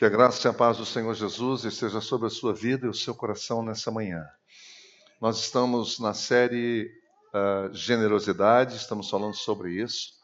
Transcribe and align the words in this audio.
Que 0.00 0.06
a 0.06 0.08
graça 0.08 0.48
e 0.48 0.50
a 0.50 0.54
paz 0.54 0.78
do 0.78 0.86
Senhor 0.86 1.14
Jesus 1.14 1.64
esteja 1.64 2.00
sobre 2.00 2.26
a 2.26 2.30
sua 2.30 2.54
vida 2.54 2.86
e 2.86 2.88
o 2.88 2.94
seu 2.94 3.14
coração 3.14 3.62
nessa 3.62 3.90
manhã. 3.90 4.24
Nós 5.20 5.40
estamos 5.40 5.98
na 5.98 6.14
série 6.14 6.90
uh, 7.34 7.74
Generosidade, 7.74 8.76
estamos 8.76 9.10
falando 9.10 9.34
sobre 9.34 9.72
isso. 9.72 10.14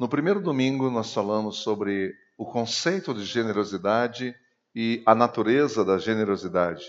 No 0.00 0.08
primeiro 0.08 0.40
domingo, 0.40 0.88
nós 0.88 1.12
falamos 1.12 1.58
sobre 1.58 2.14
o 2.38 2.46
conceito 2.46 3.12
de 3.12 3.26
generosidade 3.26 4.34
e 4.74 5.02
a 5.04 5.14
natureza 5.14 5.84
da 5.84 5.98
generosidade. 5.98 6.86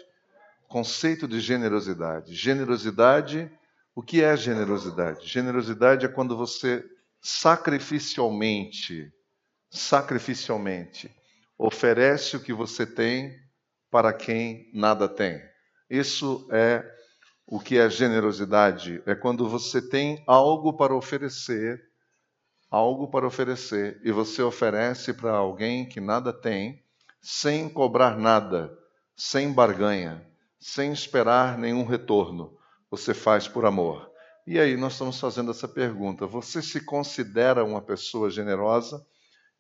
Conceito 0.69 1.27
de 1.27 1.41
generosidade. 1.41 2.33
Generosidade, 2.33 3.51
o 3.93 4.01
que 4.01 4.23
é 4.23 4.37
generosidade? 4.37 5.27
Generosidade 5.27 6.05
é 6.05 6.07
quando 6.07 6.37
você 6.37 6.81
sacrificialmente, 7.21 9.11
sacrificialmente, 9.69 11.13
oferece 11.57 12.37
o 12.37 12.39
que 12.39 12.53
você 12.53 12.85
tem 12.85 13.35
para 13.89 14.13
quem 14.13 14.69
nada 14.73 15.07
tem. 15.07 15.41
Isso 15.89 16.47
é 16.51 16.83
o 17.45 17.59
que 17.59 17.77
é 17.77 17.89
generosidade. 17.89 19.01
É 19.05 19.15
quando 19.15 19.47
você 19.47 19.81
tem 19.81 20.23
algo 20.27 20.73
para 20.73 20.93
oferecer, 20.93 21.81
algo 22.69 23.09
para 23.09 23.25
oferecer, 23.25 23.99
e 24.03 24.11
você 24.11 24.41
oferece 24.41 25.13
para 25.13 25.31
alguém 25.31 25.87
que 25.87 26.01
nada 26.01 26.33
tem, 26.33 26.83
sem 27.21 27.69
cobrar 27.69 28.17
nada, 28.17 28.77
sem 29.15 29.51
barganha, 29.51 30.25
sem 30.59 30.91
esperar 30.91 31.57
nenhum 31.57 31.85
retorno. 31.85 32.57
Você 32.91 33.13
faz 33.13 33.47
por 33.47 33.65
amor. 33.65 34.11
E 34.45 34.59
aí 34.59 34.77
nós 34.77 34.93
estamos 34.93 35.19
fazendo 35.19 35.51
essa 35.51 35.67
pergunta: 35.67 36.25
você 36.25 36.61
se 36.61 36.81
considera 36.81 37.63
uma 37.63 37.81
pessoa 37.81 38.29
generosa? 38.29 39.05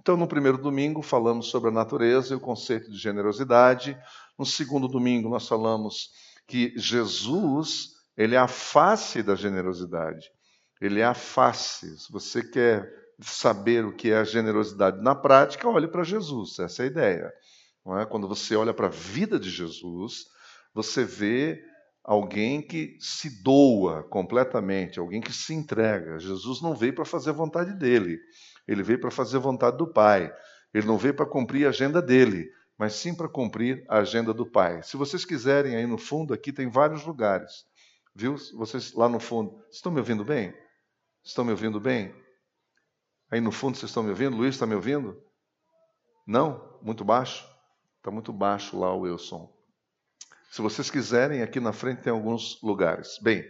Então, 0.07 0.15
no 0.15 0.25
primeiro 0.25 0.57
domingo, 0.57 1.01
falamos 1.01 1.47
sobre 1.47 1.67
a 1.67 1.73
natureza 1.73 2.33
e 2.33 2.37
o 2.37 2.39
conceito 2.39 2.89
de 2.89 2.97
generosidade. 2.97 3.99
No 4.39 4.45
segundo 4.45 4.87
domingo, 4.87 5.27
nós 5.27 5.45
falamos 5.49 6.11
que 6.47 6.71
Jesus, 6.77 7.89
ele 8.15 8.33
é 8.33 8.37
a 8.37 8.47
face 8.47 9.21
da 9.21 9.35
generosidade. 9.35 10.31
Ele 10.79 11.01
é 11.01 11.03
a 11.03 11.13
face. 11.13 11.99
Se 11.99 12.09
você 12.09 12.41
quer 12.41 12.89
saber 13.19 13.83
o 13.83 13.93
que 13.93 14.09
é 14.09 14.19
a 14.19 14.23
generosidade 14.23 15.01
na 15.01 15.13
prática, 15.13 15.67
olhe 15.67 15.89
para 15.89 16.05
Jesus. 16.05 16.57
Essa 16.57 16.83
é 16.83 16.85
a 16.85 16.87
ideia. 16.87 17.33
É? 17.99 18.05
Quando 18.05 18.29
você 18.29 18.55
olha 18.55 18.73
para 18.73 18.87
a 18.87 18.89
vida 18.89 19.37
de 19.37 19.49
Jesus, 19.49 20.27
você 20.73 21.03
vê 21.03 21.61
alguém 22.01 22.61
que 22.61 22.95
se 23.01 23.43
doa 23.43 24.03
completamente, 24.03 24.99
alguém 24.99 25.19
que 25.19 25.33
se 25.33 25.53
entrega. 25.53 26.17
Jesus 26.17 26.61
não 26.61 26.73
veio 26.73 26.95
para 26.95 27.03
fazer 27.03 27.31
a 27.31 27.33
vontade 27.33 27.73
dele. 27.73 28.17
Ele 28.67 28.83
veio 28.83 28.99
para 28.99 29.11
fazer 29.11 29.37
a 29.37 29.39
vontade 29.39 29.77
do 29.77 29.87
Pai. 29.87 30.33
Ele 30.73 30.85
não 30.85 30.97
veio 30.97 31.13
para 31.13 31.25
cumprir 31.25 31.65
a 31.65 31.69
agenda 31.69 32.01
dele, 32.01 32.51
mas 32.77 32.93
sim 32.93 33.15
para 33.15 33.29
cumprir 33.29 33.85
a 33.87 33.99
agenda 33.99 34.33
do 34.33 34.45
Pai. 34.45 34.83
Se 34.83 34.97
vocês 34.97 35.23
quiserem, 35.23 35.75
aí 35.75 35.87
no 35.87 35.97
fundo, 35.97 36.33
aqui 36.33 36.51
tem 36.51 36.69
vários 36.69 37.05
lugares. 37.05 37.65
Viu? 38.13 38.35
Vocês 38.55 38.93
lá 38.93 39.07
no 39.07 39.19
fundo. 39.19 39.63
Estão 39.71 39.91
me 39.91 39.99
ouvindo 39.99 40.25
bem? 40.25 40.53
Estão 41.23 41.45
me 41.45 41.51
ouvindo 41.51 41.79
bem? 41.79 42.13
Aí 43.29 43.41
no 43.41 43.51
fundo 43.51 43.77
vocês 43.77 43.89
estão 43.89 44.03
me 44.03 44.09
ouvindo? 44.09 44.35
Luiz 44.35 44.55
está 44.55 44.65
me 44.65 44.75
ouvindo? 44.75 45.21
Não? 46.25 46.77
Muito 46.81 47.03
baixo? 47.03 47.47
Está 47.97 48.09
muito 48.09 48.31
baixo 48.31 48.79
lá 48.79 48.93
o 48.93 49.01
Wilson. 49.01 49.53
Se 50.49 50.61
vocês 50.61 50.89
quiserem, 50.89 51.41
aqui 51.41 51.59
na 51.59 51.73
frente 51.73 52.01
tem 52.01 52.11
alguns 52.11 52.61
lugares. 52.63 53.19
Bem, 53.21 53.41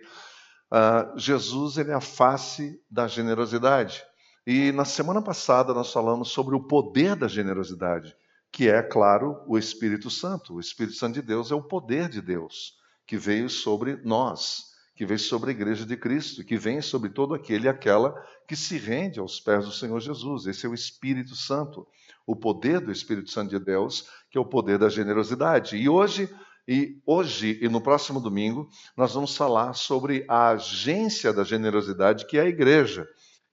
uh, 0.72 1.18
Jesus 1.18 1.78
ele 1.78 1.92
é 1.92 1.94
a 1.94 2.02
face 2.02 2.84
da 2.90 3.08
generosidade. 3.08 4.04
E 4.50 4.72
na 4.72 4.86
semana 4.86 5.22
passada 5.22 5.74
nós 5.74 5.92
falamos 5.92 6.30
sobre 6.30 6.56
o 6.56 6.62
poder 6.62 7.18
da 7.18 7.28
generosidade, 7.28 8.16
que 8.50 8.70
é, 8.70 8.82
claro, 8.82 9.44
o 9.46 9.58
Espírito 9.58 10.10
Santo. 10.10 10.54
O 10.54 10.60
Espírito 10.62 10.96
Santo 10.96 11.16
de 11.16 11.22
Deus 11.22 11.52
é 11.52 11.56
o 11.56 11.62
poder 11.62 12.08
de 12.08 12.22
Deus 12.22 12.78
que 13.06 13.18
veio 13.18 13.50
sobre 13.50 13.98
nós, 14.06 14.68
que 14.96 15.06
veio 15.06 15.20
sobre 15.20 15.50
a 15.50 15.54
igreja 15.54 15.86
de 15.86 15.98
Cristo, 15.98 16.46
que 16.46 16.58
vem 16.58 16.82
sobre 16.82 17.10
todo 17.10 17.34
aquele 17.34 17.66
e 17.66 17.70
aquela 17.70 18.16
que 18.48 18.56
se 18.56 18.78
rende 18.78 19.20
aos 19.20 19.38
pés 19.38 19.66
do 19.66 19.72
Senhor 19.74 20.00
Jesus. 20.00 20.48
Esse 20.48 20.66
é 20.66 20.70
o 20.70 20.74
Espírito 20.74 21.36
Santo, 21.36 21.86
o 22.26 22.34
poder 22.34 22.80
do 22.80 22.90
Espírito 22.90 23.30
Santo 23.30 23.50
de 23.50 23.60
Deus, 23.60 24.08
que 24.32 24.38
é 24.38 24.42
o 24.42 24.46
poder 24.46 24.78
da 24.78 24.88
generosidade. 24.88 25.76
E 25.76 25.90
hoje 25.90 26.34
e 26.66 27.02
hoje 27.06 27.60
e 27.62 27.68
no 27.68 27.82
próximo 27.82 28.22
domingo 28.22 28.70
nós 28.96 29.14
vamos 29.14 29.36
falar 29.36 29.74
sobre 29.74 30.24
a 30.26 30.52
agência 30.52 31.34
da 31.34 31.44
generosidade, 31.44 32.26
que 32.26 32.38
é 32.38 32.44
a 32.44 32.48
igreja 32.48 33.06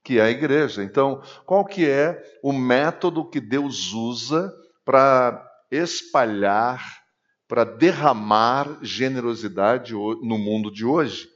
que 0.04 0.18
é 0.18 0.22
a 0.22 0.30
igreja. 0.30 0.84
Então, 0.84 1.22
qual 1.46 1.64
que 1.64 1.88
é 1.88 2.22
o 2.42 2.52
método 2.52 3.28
que 3.28 3.40
Deus 3.40 3.94
usa 3.94 4.54
para 4.84 5.42
espalhar, 5.70 7.02
para 7.48 7.64
derramar 7.64 8.78
generosidade 8.82 9.94
no 9.94 10.38
mundo 10.38 10.70
de 10.70 10.84
hoje? 10.84 11.26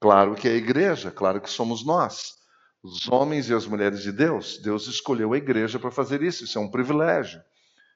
Claro 0.00 0.34
que 0.34 0.48
é 0.48 0.52
a 0.52 0.56
igreja, 0.56 1.10
claro 1.10 1.40
que 1.40 1.50
somos 1.50 1.84
nós, 1.84 2.32
os 2.82 3.08
homens 3.08 3.48
e 3.48 3.54
as 3.54 3.66
mulheres 3.66 4.02
de 4.02 4.10
Deus. 4.10 4.58
Deus 4.62 4.86
escolheu 4.86 5.34
a 5.34 5.38
igreja 5.38 5.78
para 5.78 5.90
fazer 5.90 6.22
isso, 6.22 6.44
isso 6.44 6.58
é 6.58 6.60
um 6.60 6.70
privilégio. 6.70 7.40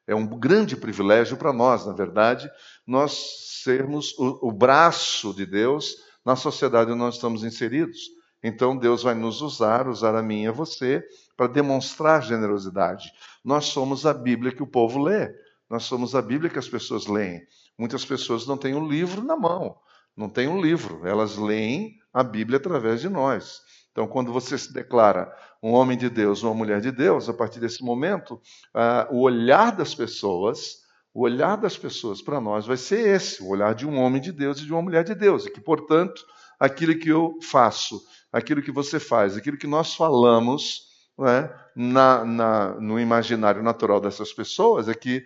É 0.07 0.15
um 0.15 0.27
grande 0.27 0.77
privilégio 0.77 1.37
para 1.37 1.53
nós, 1.53 1.87
na 1.87 1.93
verdade, 1.93 2.51
nós 2.87 3.63
sermos 3.63 4.17
o, 4.19 4.49
o 4.49 4.53
braço 4.53 5.35
de 5.35 5.45
Deus 5.45 5.97
na 6.25 6.35
sociedade 6.35 6.91
onde 6.91 6.99
nós 6.99 7.17
estamos 7.17 7.45
inseridos. 7.45 8.18
Então 8.43 8.77
Deus 8.77 9.03
vai 9.03 9.15
nos 9.15 9.41
usar, 9.41 9.89
usar 9.89 10.15
a 10.15 10.23
mim 10.23 10.45
e 10.45 10.47
a 10.47 10.53
você, 10.53 11.05
para 11.37 11.47
demonstrar 11.47 12.23
generosidade. 12.23 13.13
Nós 13.45 13.67
somos 13.67 14.07
a 14.07 14.15
Bíblia 14.15 14.53
que 14.53 14.63
o 14.63 14.67
povo 14.67 15.03
lê. 15.03 15.33
Nós 15.69 15.85
somos 15.85 16.15
a 16.15 16.23
Bíblia 16.23 16.51
que 16.51 16.59
as 16.59 16.69
pessoas 16.69 17.07
leem. 17.07 17.43
Muitas 17.79 18.05
pessoas 18.05 18.47
não 18.47 18.57
têm 18.57 18.75
um 18.75 18.89
livro 18.89 19.23
na 19.23 19.37
mão, 19.37 19.77
não 20.17 20.29
têm 20.29 20.49
um 20.49 20.61
livro, 20.61 21.07
elas 21.07 21.37
leem 21.37 21.97
a 22.13 22.25
Bíblia 22.25 22.57
através 22.57 23.01
de 23.01 23.09
nós. 23.09 23.61
Então, 23.93 24.07
quando 24.07 24.33
você 24.33 24.57
se 24.57 24.73
declara 24.73 25.33
um 25.63 25.73
homem 25.73 25.99
de 25.99 26.09
Deus, 26.09 26.43
uma 26.43 26.55
mulher 26.55 26.81
de 26.81 26.91
Deus, 26.91 27.29
a 27.29 27.35
partir 27.35 27.61
desse 27.61 27.83
momento, 27.83 28.35
uh, 28.75 29.13
o 29.13 29.23
olhar 29.23 29.73
das 29.73 29.95
pessoas, 29.95 30.79
o 31.13 31.23
olhar 31.23 31.57
das 31.57 31.77
pessoas 31.77 32.23
para 32.23 32.41
nós 32.41 32.67
vai 32.67 32.77
ser 32.77 33.09
esse, 33.09 33.43
o 33.43 33.49
olhar 33.49 33.75
de 33.75 33.87
um 33.87 33.99
homem 33.99 34.21
de 34.21 34.33
Deus 34.33 34.59
e 34.61 34.67
de 34.67 34.73
uma 34.73 34.83
mulher 34.83 35.05
de 35.05 35.15
Deus, 35.15 35.47
e 35.47 35.51
que, 35.51 35.61
portanto, 35.61 36.25
aquilo 36.59 36.99
que 36.99 37.09
eu 37.09 37.39
faço 37.43 38.01
aquilo 38.33 38.63
que 38.63 38.73
você 38.73 39.01
faz, 39.01 39.37
aquilo 39.37 39.57
que 39.57 39.67
nós 39.67 39.95
falamos 39.95 40.89
é, 41.21 41.53
na, 41.75 42.25
na, 42.25 42.75
no 42.81 43.01
imaginário 43.01 43.63
natural 43.63 44.01
dessas 44.01 44.33
pessoas 44.33 44.89
é 44.89 44.95
que 44.95 45.25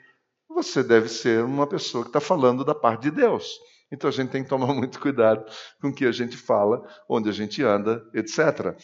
você 0.49 0.83
deve 0.83 1.09
ser 1.09 1.45
uma 1.45 1.67
pessoa 1.67 2.05
que 2.05 2.11
está 2.11 2.21
falando 2.21 2.65
da 2.65 2.75
parte 2.75 3.03
de 3.03 3.11
Deus. 3.11 3.59
Então 3.91 4.09
a 4.09 4.13
gente 4.13 4.31
tem 4.31 4.43
que 4.43 4.49
tomar 4.49 4.69
muito 4.75 4.99
cuidado 4.99 5.45
com 5.81 5.89
o 5.89 5.95
que 5.95 6.07
a 6.07 6.13
gente 6.13 6.37
fala, 6.37 6.83
onde 7.09 7.29
a 7.29 7.33
gente 7.33 7.63
anda, 7.63 8.03
etc. 8.15 8.77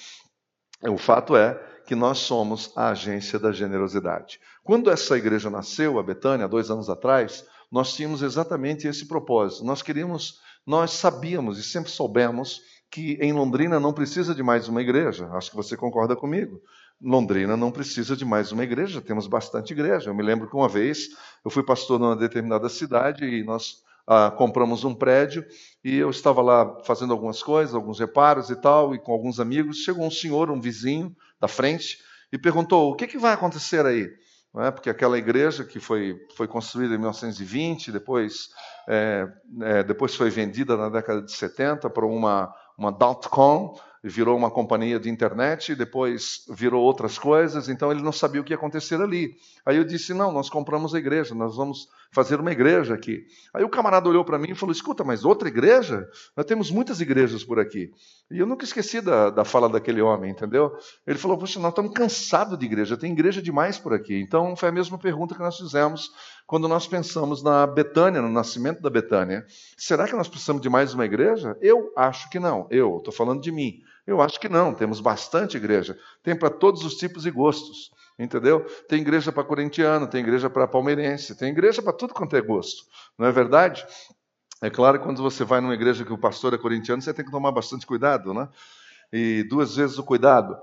O 0.82 0.98
fato 0.98 1.34
é 1.36 1.54
que 1.86 1.94
nós 1.94 2.18
somos 2.18 2.70
a 2.76 2.90
agência 2.90 3.38
da 3.38 3.50
generosidade. 3.50 4.38
Quando 4.62 4.90
essa 4.90 5.16
igreja 5.16 5.48
nasceu, 5.48 5.98
a 5.98 6.02
Betânia, 6.02 6.46
dois 6.46 6.70
anos 6.70 6.90
atrás, 6.90 7.44
nós 7.72 7.94
tínhamos 7.94 8.22
exatamente 8.22 8.86
esse 8.86 9.08
propósito. 9.08 9.64
Nós 9.64 9.80
queríamos, 9.80 10.40
nós 10.66 10.92
sabíamos 10.92 11.58
e 11.58 11.62
sempre 11.62 11.90
soubemos 11.90 12.60
que 12.90 13.18
em 13.20 13.32
Londrina 13.32 13.78
não 13.78 13.92
precisa 13.92 14.34
de 14.34 14.42
mais 14.42 14.68
uma 14.68 14.80
igreja. 14.80 15.28
Acho 15.32 15.50
que 15.50 15.56
você 15.56 15.76
concorda 15.76 16.16
comigo. 16.16 16.60
Londrina 17.00 17.56
não 17.56 17.70
precisa 17.70 18.16
de 18.16 18.24
mais 18.24 18.50
uma 18.50 18.64
igreja, 18.64 19.00
temos 19.00 19.26
bastante 19.26 19.72
igreja. 19.72 20.10
Eu 20.10 20.14
me 20.14 20.22
lembro 20.22 20.48
que 20.48 20.56
uma 20.56 20.68
vez 20.68 21.08
eu 21.44 21.50
fui 21.50 21.62
pastor 21.62 21.98
numa 21.98 22.16
determinada 22.16 22.68
cidade 22.68 23.24
e 23.24 23.44
nós 23.44 23.82
ah, 24.06 24.30
compramos 24.30 24.84
um 24.84 24.94
prédio 24.94 25.44
e 25.84 25.96
eu 25.96 26.10
estava 26.10 26.40
lá 26.40 26.82
fazendo 26.84 27.12
algumas 27.12 27.42
coisas, 27.42 27.74
alguns 27.74 28.00
reparos 28.00 28.50
e 28.50 28.56
tal, 28.56 28.94
e 28.94 28.98
com 28.98 29.12
alguns 29.12 29.38
amigos. 29.38 29.78
Chegou 29.78 30.04
um 30.04 30.10
senhor, 30.10 30.50
um 30.50 30.60
vizinho 30.60 31.14
da 31.38 31.46
frente, 31.46 31.98
e 32.32 32.38
perguntou: 32.38 32.90
o 32.90 32.96
que, 32.96 33.06
que 33.06 33.18
vai 33.18 33.34
acontecer 33.34 33.84
aí? 33.84 34.08
É? 34.56 34.70
Porque 34.70 34.88
aquela 34.90 35.18
igreja 35.18 35.62
que 35.62 35.78
foi, 35.78 36.18
foi 36.34 36.48
construída 36.48 36.94
em 36.94 36.98
1920, 36.98 37.92
depois, 37.92 38.48
é, 38.88 39.28
é, 39.60 39.82
depois 39.84 40.14
foi 40.14 40.30
vendida 40.30 40.76
na 40.76 40.88
década 40.88 41.22
de 41.22 41.32
70 41.32 41.88
para 41.90 42.06
uma 42.06 42.52
uma 42.78 42.92
dot-com, 42.92 43.76
virou 44.02 44.36
uma 44.36 44.50
companhia 44.50 45.00
de 45.00 45.10
internet, 45.10 45.74
depois 45.74 46.44
virou 46.48 46.82
outras 46.84 47.18
coisas, 47.18 47.68
então 47.68 47.90
ele 47.90 48.00
não 48.00 48.12
sabia 48.12 48.40
o 48.40 48.44
que 48.44 48.52
ia 48.52 48.56
acontecer 48.56 49.00
ali. 49.00 49.36
Aí 49.66 49.76
eu 49.76 49.84
disse: 49.84 50.14
Não, 50.14 50.30
nós 50.30 50.48
compramos 50.48 50.94
a 50.94 50.98
igreja, 50.98 51.34
nós 51.34 51.56
vamos 51.56 51.88
fazer 52.10 52.40
uma 52.40 52.50
igreja 52.50 52.94
aqui. 52.94 53.26
Aí 53.52 53.62
o 53.62 53.68
camarada 53.68 54.08
olhou 54.08 54.24
para 54.24 54.38
mim 54.38 54.50
e 54.50 54.54
falou: 54.54 54.72
Escuta, 54.72 55.04
mas 55.04 55.24
outra 55.24 55.48
igreja? 55.48 56.08
Nós 56.36 56.46
temos 56.46 56.70
muitas 56.70 57.00
igrejas 57.00 57.44
por 57.44 57.58
aqui. 57.58 57.90
E 58.30 58.38
eu 58.38 58.46
nunca 58.46 58.64
esqueci 58.64 59.00
da, 59.00 59.30
da 59.30 59.44
fala 59.44 59.68
daquele 59.68 60.00
homem, 60.00 60.30
entendeu? 60.30 60.72
Ele 61.06 61.18
falou: 61.18 61.38
Poxa, 61.38 61.60
nós 61.60 61.70
estamos 61.70 61.92
cansados 61.92 62.58
de 62.58 62.64
igreja, 62.64 62.96
tem 62.96 63.12
igreja 63.12 63.42
demais 63.42 63.78
por 63.78 63.92
aqui. 63.92 64.20
Então 64.20 64.56
foi 64.56 64.68
a 64.68 64.72
mesma 64.72 64.98
pergunta 64.98 65.34
que 65.34 65.40
nós 65.40 65.56
fizemos 65.56 66.10
quando 66.46 66.66
nós 66.66 66.86
pensamos 66.86 67.42
na 67.42 67.66
Betânia, 67.66 68.22
no 68.22 68.30
nascimento 68.30 68.80
da 68.80 68.88
Betânia. 68.88 69.44
Será 69.76 70.06
que 70.06 70.16
nós 70.16 70.28
precisamos 70.28 70.62
de 70.62 70.68
mais 70.70 70.94
uma 70.94 71.04
igreja? 71.04 71.56
Eu 71.60 71.92
acho 71.96 72.30
que 72.30 72.38
não. 72.38 72.66
Eu 72.70 72.96
estou 72.98 73.12
falando 73.12 73.42
de 73.42 73.52
mim. 73.52 73.80
Eu 74.06 74.22
acho 74.22 74.40
que 74.40 74.48
não. 74.48 74.72
Temos 74.72 75.00
bastante 75.00 75.58
igreja. 75.58 75.98
Tem 76.22 76.34
para 76.34 76.48
todos 76.48 76.84
os 76.84 76.94
tipos 76.94 77.26
e 77.26 77.30
gostos. 77.30 77.90
Entendeu? 78.18 78.66
Tem 78.88 79.00
igreja 79.00 79.30
para 79.30 79.44
corintiano, 79.44 80.08
tem 80.08 80.20
igreja 80.20 80.50
para 80.50 80.66
palmeirense, 80.66 81.36
tem 81.36 81.50
igreja 81.50 81.80
para 81.80 81.92
tudo 81.92 82.12
quanto 82.12 82.34
é 82.34 82.40
gosto. 82.40 82.84
Não 83.16 83.26
é 83.26 83.32
verdade? 83.32 83.86
É 84.60 84.68
claro 84.68 84.98
que 84.98 85.04
quando 85.04 85.22
você 85.22 85.44
vai 85.44 85.60
numa 85.60 85.74
igreja 85.74 86.04
que 86.04 86.12
o 86.12 86.18
pastor 86.18 86.52
é 86.52 86.58
corintiano, 86.58 87.00
você 87.00 87.14
tem 87.14 87.24
que 87.24 87.30
tomar 87.30 87.52
bastante 87.52 87.86
cuidado, 87.86 88.34
né? 88.34 88.48
E 89.12 89.44
duas 89.44 89.76
vezes 89.76 89.98
o 89.98 90.02
cuidado. 90.02 90.58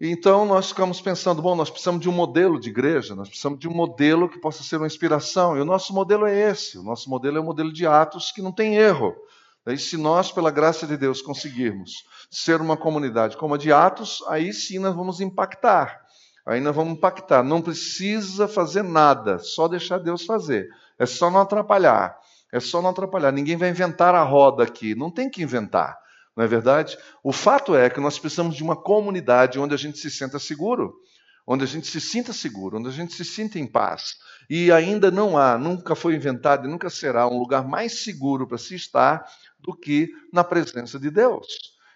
Então 0.00 0.46
nós 0.46 0.68
ficamos 0.68 1.00
pensando, 1.00 1.42
bom, 1.42 1.56
nós 1.56 1.68
precisamos 1.68 2.00
de 2.00 2.08
um 2.08 2.12
modelo 2.12 2.60
de 2.60 2.70
igreja, 2.70 3.14
nós 3.14 3.28
precisamos 3.28 3.58
de 3.58 3.68
um 3.68 3.74
modelo 3.74 4.28
que 4.28 4.38
possa 4.38 4.62
ser 4.62 4.76
uma 4.76 4.86
inspiração. 4.86 5.58
E 5.58 5.60
o 5.60 5.64
nosso 5.64 5.92
modelo 5.92 6.26
é 6.26 6.50
esse, 6.50 6.78
o 6.78 6.82
nosso 6.82 7.10
modelo 7.10 7.36
é 7.36 7.40
o 7.40 7.44
modelo 7.44 7.72
de 7.72 7.86
Atos 7.86 8.30
que 8.30 8.40
não 8.40 8.52
tem 8.52 8.76
erro. 8.76 9.14
E 9.66 9.76
se 9.76 9.96
nós, 9.96 10.32
pela 10.32 10.50
graça 10.50 10.86
de 10.86 10.96
Deus, 10.96 11.20
conseguirmos 11.20 12.04
ser 12.30 12.60
uma 12.60 12.76
comunidade 12.76 13.36
como 13.36 13.54
a 13.54 13.58
de 13.58 13.70
Atos, 13.70 14.24
aí 14.28 14.52
sim 14.54 14.78
nós 14.78 14.94
vamos 14.94 15.20
impactar. 15.20 16.00
Nós 16.46 16.74
vamos 16.74 16.94
impactar. 16.94 17.42
Não 17.42 17.62
precisa 17.62 18.48
fazer 18.48 18.82
nada, 18.82 19.38
só 19.38 19.68
deixar 19.68 19.98
Deus 19.98 20.24
fazer. 20.24 20.68
É 20.98 21.06
só 21.06 21.30
não 21.30 21.40
atrapalhar. 21.40 22.18
É 22.52 22.58
só 22.58 22.82
não 22.82 22.90
atrapalhar. 22.90 23.32
Ninguém 23.32 23.56
vai 23.56 23.70
inventar 23.70 24.14
a 24.14 24.22
roda 24.22 24.64
aqui. 24.64 24.94
Não 24.94 25.10
tem 25.10 25.30
que 25.30 25.42
inventar. 25.42 25.98
Não 26.36 26.44
é 26.44 26.48
verdade? 26.48 26.96
O 27.22 27.32
fato 27.32 27.74
é 27.76 27.90
que 27.90 28.00
nós 28.00 28.18
precisamos 28.18 28.56
de 28.56 28.62
uma 28.62 28.76
comunidade 28.76 29.58
onde 29.58 29.74
a 29.74 29.76
gente 29.76 29.98
se 29.98 30.10
sinta 30.10 30.38
seguro, 30.38 30.94
onde 31.46 31.64
a 31.64 31.66
gente 31.66 31.86
se 31.86 32.00
sinta 32.00 32.32
seguro, 32.32 32.78
onde 32.78 32.88
a 32.88 32.92
gente 32.92 33.14
se 33.14 33.24
sinta 33.24 33.58
em 33.58 33.66
paz. 33.66 34.16
E 34.48 34.72
ainda 34.72 35.10
não 35.10 35.36
há, 35.36 35.58
nunca 35.58 35.94
foi 35.94 36.14
inventado 36.14 36.66
e 36.66 36.70
nunca 36.70 36.88
será 36.88 37.28
um 37.28 37.38
lugar 37.38 37.66
mais 37.66 38.04
seguro 38.04 38.46
para 38.46 38.58
se 38.58 38.74
estar 38.74 39.24
do 39.58 39.76
que 39.76 40.08
na 40.32 40.42
presença 40.42 40.98
de 40.98 41.10
Deus, 41.10 41.46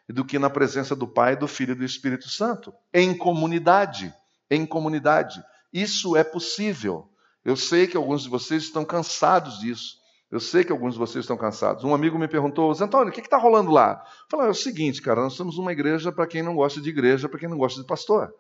e 0.09 0.13
do 0.13 0.25
que 0.25 0.39
na 0.39 0.51
presença 0.51 0.95
do 0.95 1.09
Pai, 1.09 1.37
do 1.37 1.49
Filho 1.49 1.73
e 1.73 1.77
do 1.77 1.85
Espírito 1.85 2.29
Santo, 2.29 2.73
em 2.93 3.17
comunidade, 3.17 4.13
em 4.55 4.67
comunidade. 4.67 5.43
Isso 5.73 6.17
é 6.17 6.25
possível. 6.25 7.09
Eu 7.45 7.57
sei 7.57 7.87
que 7.87 7.97
alguns 7.97 8.23
de 8.23 8.29
vocês 8.29 8.63
estão 8.63 8.85
cansados 8.85 9.59
disso. 9.59 9.97
Eu 10.31 10.41
sei 10.41 10.65
que 10.65 10.73
alguns 10.73 10.95
de 10.95 10.99
vocês 10.99 11.25
estão 11.25 11.37
cansados. 11.37 11.85
Um 11.85 11.95
amigo 11.95 12.19
me 12.19 12.27
perguntou, 12.27 12.73
Zé 12.75 12.85
Antônio, 12.85 13.11
o 13.11 13.13
que 13.13 13.21
está 13.21 13.37
rolando 13.37 13.71
lá? 13.71 14.03
Falei, 14.29 14.49
é 14.49 14.51
o 14.51 14.55
seguinte, 14.55 15.01
cara, 15.01 15.21
nós 15.21 15.35
somos 15.35 15.59
uma 15.59 15.71
igreja 15.71 16.11
para 16.11 16.27
quem 16.27 16.43
não 16.43 16.57
gosta 16.57 16.81
de 16.81 16.89
igreja, 16.89 17.29
para 17.29 17.39
quem 17.39 17.49
não 17.49 17.59
gosta 17.59 17.81
de 17.81 17.87
pastor. 17.87 18.35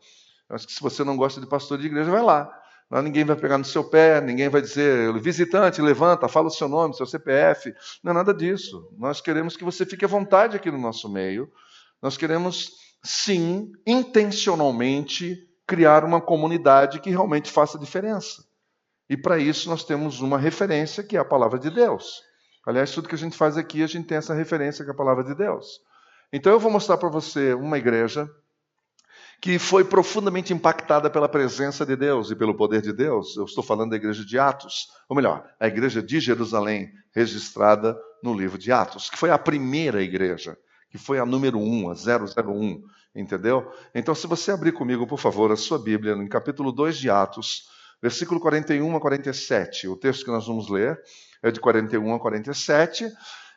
Eu 0.48 0.56
acho 0.56 0.66
que 0.66 0.72
se 0.72 0.80
você 0.80 1.04
não 1.04 1.16
gosta 1.16 1.40
de 1.40 1.46
pastor 1.46 1.78
de 1.78 1.86
igreja, 1.86 2.10
vai 2.10 2.22
lá. 2.22 2.50
Lá 2.90 3.00
ninguém 3.00 3.24
vai 3.24 3.36
pegar 3.36 3.58
no 3.58 3.64
seu 3.64 3.82
pé, 3.84 4.20
ninguém 4.20 4.48
vai 4.48 4.60
dizer, 4.60 5.12
visitante, 5.20 5.80
levanta, 5.80 6.28
fala 6.28 6.48
o 6.48 6.50
seu 6.50 6.68
nome, 6.68 6.94
seu 6.94 7.06
CPF. 7.06 7.72
Não 8.02 8.10
é 8.10 8.14
nada 8.14 8.34
disso. 8.34 8.88
Nós 8.98 9.20
queremos 9.20 9.56
que 9.56 9.64
você 9.64 9.86
fique 9.86 10.04
à 10.04 10.08
vontade 10.08 10.56
aqui 10.56 10.70
no 10.70 10.78
nosso 10.78 11.08
meio. 11.08 11.50
Nós 12.02 12.16
queremos, 12.16 12.72
sim, 13.02 13.70
intencionalmente, 13.86 15.38
criar 15.66 16.04
uma 16.04 16.20
comunidade 16.20 17.00
que 17.00 17.10
realmente 17.10 17.50
faça 17.50 17.78
diferença. 17.78 18.44
E 19.08 19.16
para 19.16 19.38
isso 19.38 19.68
nós 19.68 19.84
temos 19.84 20.20
uma 20.20 20.38
referência 20.38 21.02
que 21.02 21.16
é 21.16 21.20
a 21.20 21.24
palavra 21.24 21.58
de 21.58 21.70
Deus. 21.70 22.22
Aliás, 22.66 22.92
tudo 22.92 23.08
que 23.08 23.14
a 23.14 23.18
gente 23.18 23.36
faz 23.36 23.56
aqui, 23.56 23.82
a 23.82 23.86
gente 23.86 24.06
tem 24.06 24.16
essa 24.16 24.34
referência 24.34 24.84
que 24.84 24.90
é 24.90 24.94
a 24.94 24.96
palavra 24.96 25.22
de 25.22 25.34
Deus. 25.34 25.80
Então 26.32 26.52
eu 26.52 26.58
vou 26.58 26.70
mostrar 26.70 26.96
para 26.96 27.08
você 27.08 27.52
uma 27.52 27.78
igreja 27.78 28.28
que 29.40 29.58
foi 29.58 29.84
profundamente 29.84 30.54
impactada 30.54 31.10
pela 31.10 31.28
presença 31.28 31.84
de 31.84 31.94
Deus 31.94 32.30
e 32.30 32.36
pelo 32.36 32.54
poder 32.54 32.80
de 32.80 32.92
Deus. 32.92 33.36
Eu 33.36 33.44
estou 33.44 33.62
falando 33.62 33.90
da 33.90 33.96
igreja 33.96 34.24
de 34.24 34.38
Atos, 34.38 34.88
ou 35.06 35.14
melhor, 35.14 35.44
a 35.60 35.66
igreja 35.66 36.02
de 36.02 36.18
Jerusalém, 36.18 36.90
registrada 37.14 37.94
no 38.22 38.32
livro 38.32 38.56
de 38.56 38.72
Atos, 38.72 39.10
que 39.10 39.18
foi 39.18 39.30
a 39.30 39.38
primeira 39.38 40.02
igreja, 40.02 40.56
que 40.90 40.96
foi 40.96 41.18
a 41.18 41.26
número 41.26 41.58
1, 41.58 41.90
a 41.90 41.94
001, 41.94 42.82
entendeu? 43.14 43.70
Então, 43.94 44.14
se 44.14 44.26
você 44.26 44.50
abrir 44.50 44.72
comigo, 44.72 45.06
por 45.06 45.18
favor, 45.18 45.52
a 45.52 45.56
sua 45.56 45.78
Bíblia, 45.78 46.16
no 46.16 46.28
capítulo 46.28 46.72
2 46.72 46.96
de 46.96 47.08
Atos, 47.08 47.68
versículo 48.02 48.40
41 48.40 48.96
a 48.96 49.00
47. 49.00 49.88
O 49.88 49.96
texto 49.96 50.24
que 50.24 50.30
nós 50.30 50.46
vamos 50.46 50.68
ler 50.68 51.00
é 51.42 51.50
de 51.50 51.60
41 51.60 52.14
a 52.14 52.18
47. 52.18 53.10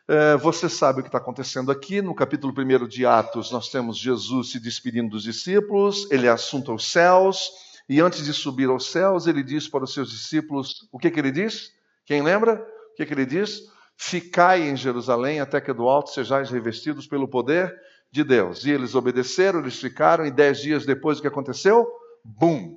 É, 0.06 0.36
você 0.38 0.68
sabe 0.70 1.00
o 1.00 1.02
que 1.02 1.08
está 1.08 1.18
acontecendo 1.18 1.70
aqui. 1.70 2.00
No 2.00 2.14
capítulo 2.14 2.54
1 2.56 2.88
de 2.88 3.04
Atos, 3.04 3.50
nós 3.50 3.68
temos 3.68 3.98
Jesus 3.98 4.52
se 4.52 4.60
despedindo 4.60 5.10
dos 5.10 5.22
discípulos, 5.22 6.10
ele 6.10 6.26
é 6.26 6.30
assunto 6.30 6.72
aos 6.72 6.90
céus, 6.90 7.50
e 7.88 8.00
antes 8.00 8.24
de 8.24 8.32
subir 8.32 8.68
aos 8.68 8.90
céus, 8.90 9.26
ele 9.26 9.42
diz 9.42 9.68
para 9.68 9.84
os 9.84 9.92
seus 9.92 10.10
discípulos: 10.10 10.88
o 10.92 10.98
que, 10.98 11.10
que 11.10 11.20
ele 11.20 11.30
diz? 11.30 11.72
Quem 12.06 12.22
lembra? 12.22 12.54
O 12.92 12.96
que, 12.96 13.04
que 13.04 13.12
ele 13.12 13.26
diz? 13.26 13.60
Ficai 13.96 14.62
em 14.62 14.76
Jerusalém 14.76 15.40
até 15.40 15.60
que 15.60 15.72
do 15.72 15.88
alto 15.88 16.10
sejais 16.10 16.50
revestidos 16.50 17.06
pelo 17.06 17.28
poder 17.28 17.74
de 18.10 18.24
Deus. 18.24 18.64
E 18.64 18.70
eles 18.70 18.94
obedeceram, 18.94 19.60
eles 19.60 19.78
ficaram, 19.78 20.26
e 20.26 20.30
dez 20.30 20.60
dias 20.60 20.86
depois 20.86 21.18
o 21.18 21.22
que 21.22 21.28
aconteceu? 21.28 21.86
Bum! 22.24 22.76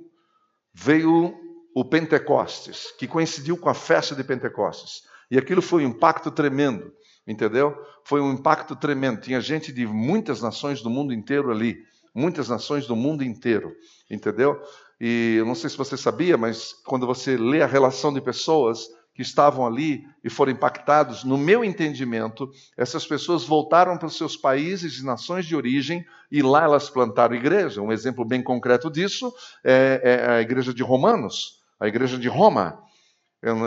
Veio 0.74 1.34
o 1.74 1.84
Pentecostes, 1.84 2.92
que 2.98 3.06
coincidiu 3.06 3.56
com 3.56 3.68
a 3.68 3.74
festa 3.74 4.14
de 4.14 4.24
Pentecostes. 4.24 5.02
E 5.30 5.38
aquilo 5.38 5.62
foi 5.62 5.84
um 5.84 5.88
impacto 5.88 6.30
tremendo, 6.30 6.92
entendeu? 7.26 7.74
Foi 8.04 8.20
um 8.20 8.32
impacto 8.32 8.76
tremendo. 8.76 9.20
Tinha 9.20 9.40
gente 9.40 9.72
de 9.72 9.86
muitas 9.86 10.42
nações 10.42 10.82
do 10.82 10.90
mundo 10.90 11.12
inteiro 11.12 11.50
ali, 11.50 11.78
muitas 12.14 12.48
nações 12.48 12.86
do 12.86 12.94
mundo 12.94 13.24
inteiro, 13.24 13.74
entendeu? 14.10 14.60
E 15.00 15.36
eu 15.38 15.46
não 15.46 15.54
sei 15.54 15.70
se 15.70 15.76
você 15.76 15.96
sabia, 15.96 16.36
mas 16.36 16.74
quando 16.84 17.06
você 17.06 17.36
lê 17.36 17.62
a 17.62 17.66
relação 17.66 18.12
de 18.12 18.20
pessoas 18.20 18.86
que 19.14 19.22
estavam 19.22 19.66
ali 19.66 20.06
e 20.24 20.30
foram 20.30 20.52
impactados, 20.52 21.24
no 21.24 21.36
meu 21.36 21.64
entendimento, 21.64 22.50
essas 22.76 23.06
pessoas 23.06 23.44
voltaram 23.44 23.98
para 23.98 24.06
os 24.06 24.16
seus 24.16 24.36
países 24.36 24.98
e 24.98 25.04
nações 25.04 25.46
de 25.46 25.54
origem 25.54 26.04
e 26.30 26.42
lá 26.42 26.64
elas 26.64 26.88
plantaram 26.88 27.34
igreja. 27.34 27.82
Um 27.82 27.92
exemplo 27.92 28.24
bem 28.24 28.42
concreto 28.42 28.90
disso 28.90 29.32
é, 29.62 30.00
é 30.02 30.30
a 30.30 30.40
igreja 30.40 30.72
de 30.72 30.82
Romanos 30.82 31.62
a 31.82 31.88
igreja 31.88 32.16
de 32.16 32.28
Roma. 32.28 32.80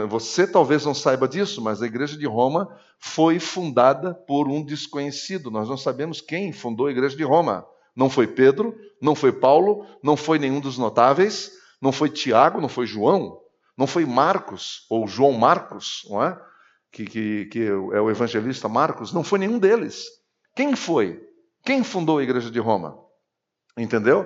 Você 0.07 0.47
talvez 0.47 0.85
não 0.85 0.93
saiba 0.93 1.27
disso, 1.27 1.61
mas 1.61 1.81
a 1.81 1.85
igreja 1.85 2.17
de 2.17 2.25
Roma 2.25 2.73
foi 2.97 3.39
fundada 3.39 4.13
por 4.13 4.47
um 4.47 4.63
desconhecido. 4.63 5.51
Nós 5.51 5.67
não 5.67 5.75
sabemos 5.75 6.21
quem 6.21 6.53
fundou 6.53 6.87
a 6.87 6.91
igreja 6.91 7.17
de 7.17 7.23
Roma. 7.23 7.67
Não 7.93 8.09
foi 8.09 8.25
Pedro, 8.25 8.73
não 9.01 9.15
foi 9.15 9.33
Paulo, 9.33 9.85
não 10.01 10.15
foi 10.15 10.39
nenhum 10.39 10.61
dos 10.61 10.77
notáveis, 10.77 11.51
não 11.81 11.91
foi 11.91 12.09
Tiago, 12.09 12.61
não 12.61 12.69
foi 12.69 12.87
João, 12.87 13.37
não 13.77 13.87
foi 13.87 14.05
Marcos, 14.05 14.85
ou 14.89 15.07
João 15.07 15.33
Marcos, 15.33 16.05
não 16.09 16.23
é? 16.23 16.39
Que, 16.91 17.05
que, 17.05 17.45
que 17.45 17.59
é 17.67 17.73
o 17.73 18.09
evangelista 18.09 18.69
Marcos, 18.69 19.11
não 19.11 19.23
foi 19.23 19.39
nenhum 19.39 19.59
deles. 19.59 20.05
Quem 20.55 20.75
foi? 20.75 21.21
Quem 21.63 21.83
fundou 21.83 22.19
a 22.19 22.23
igreja 22.23 22.49
de 22.49 22.59
Roma? 22.59 22.97
Entendeu? 23.77 24.25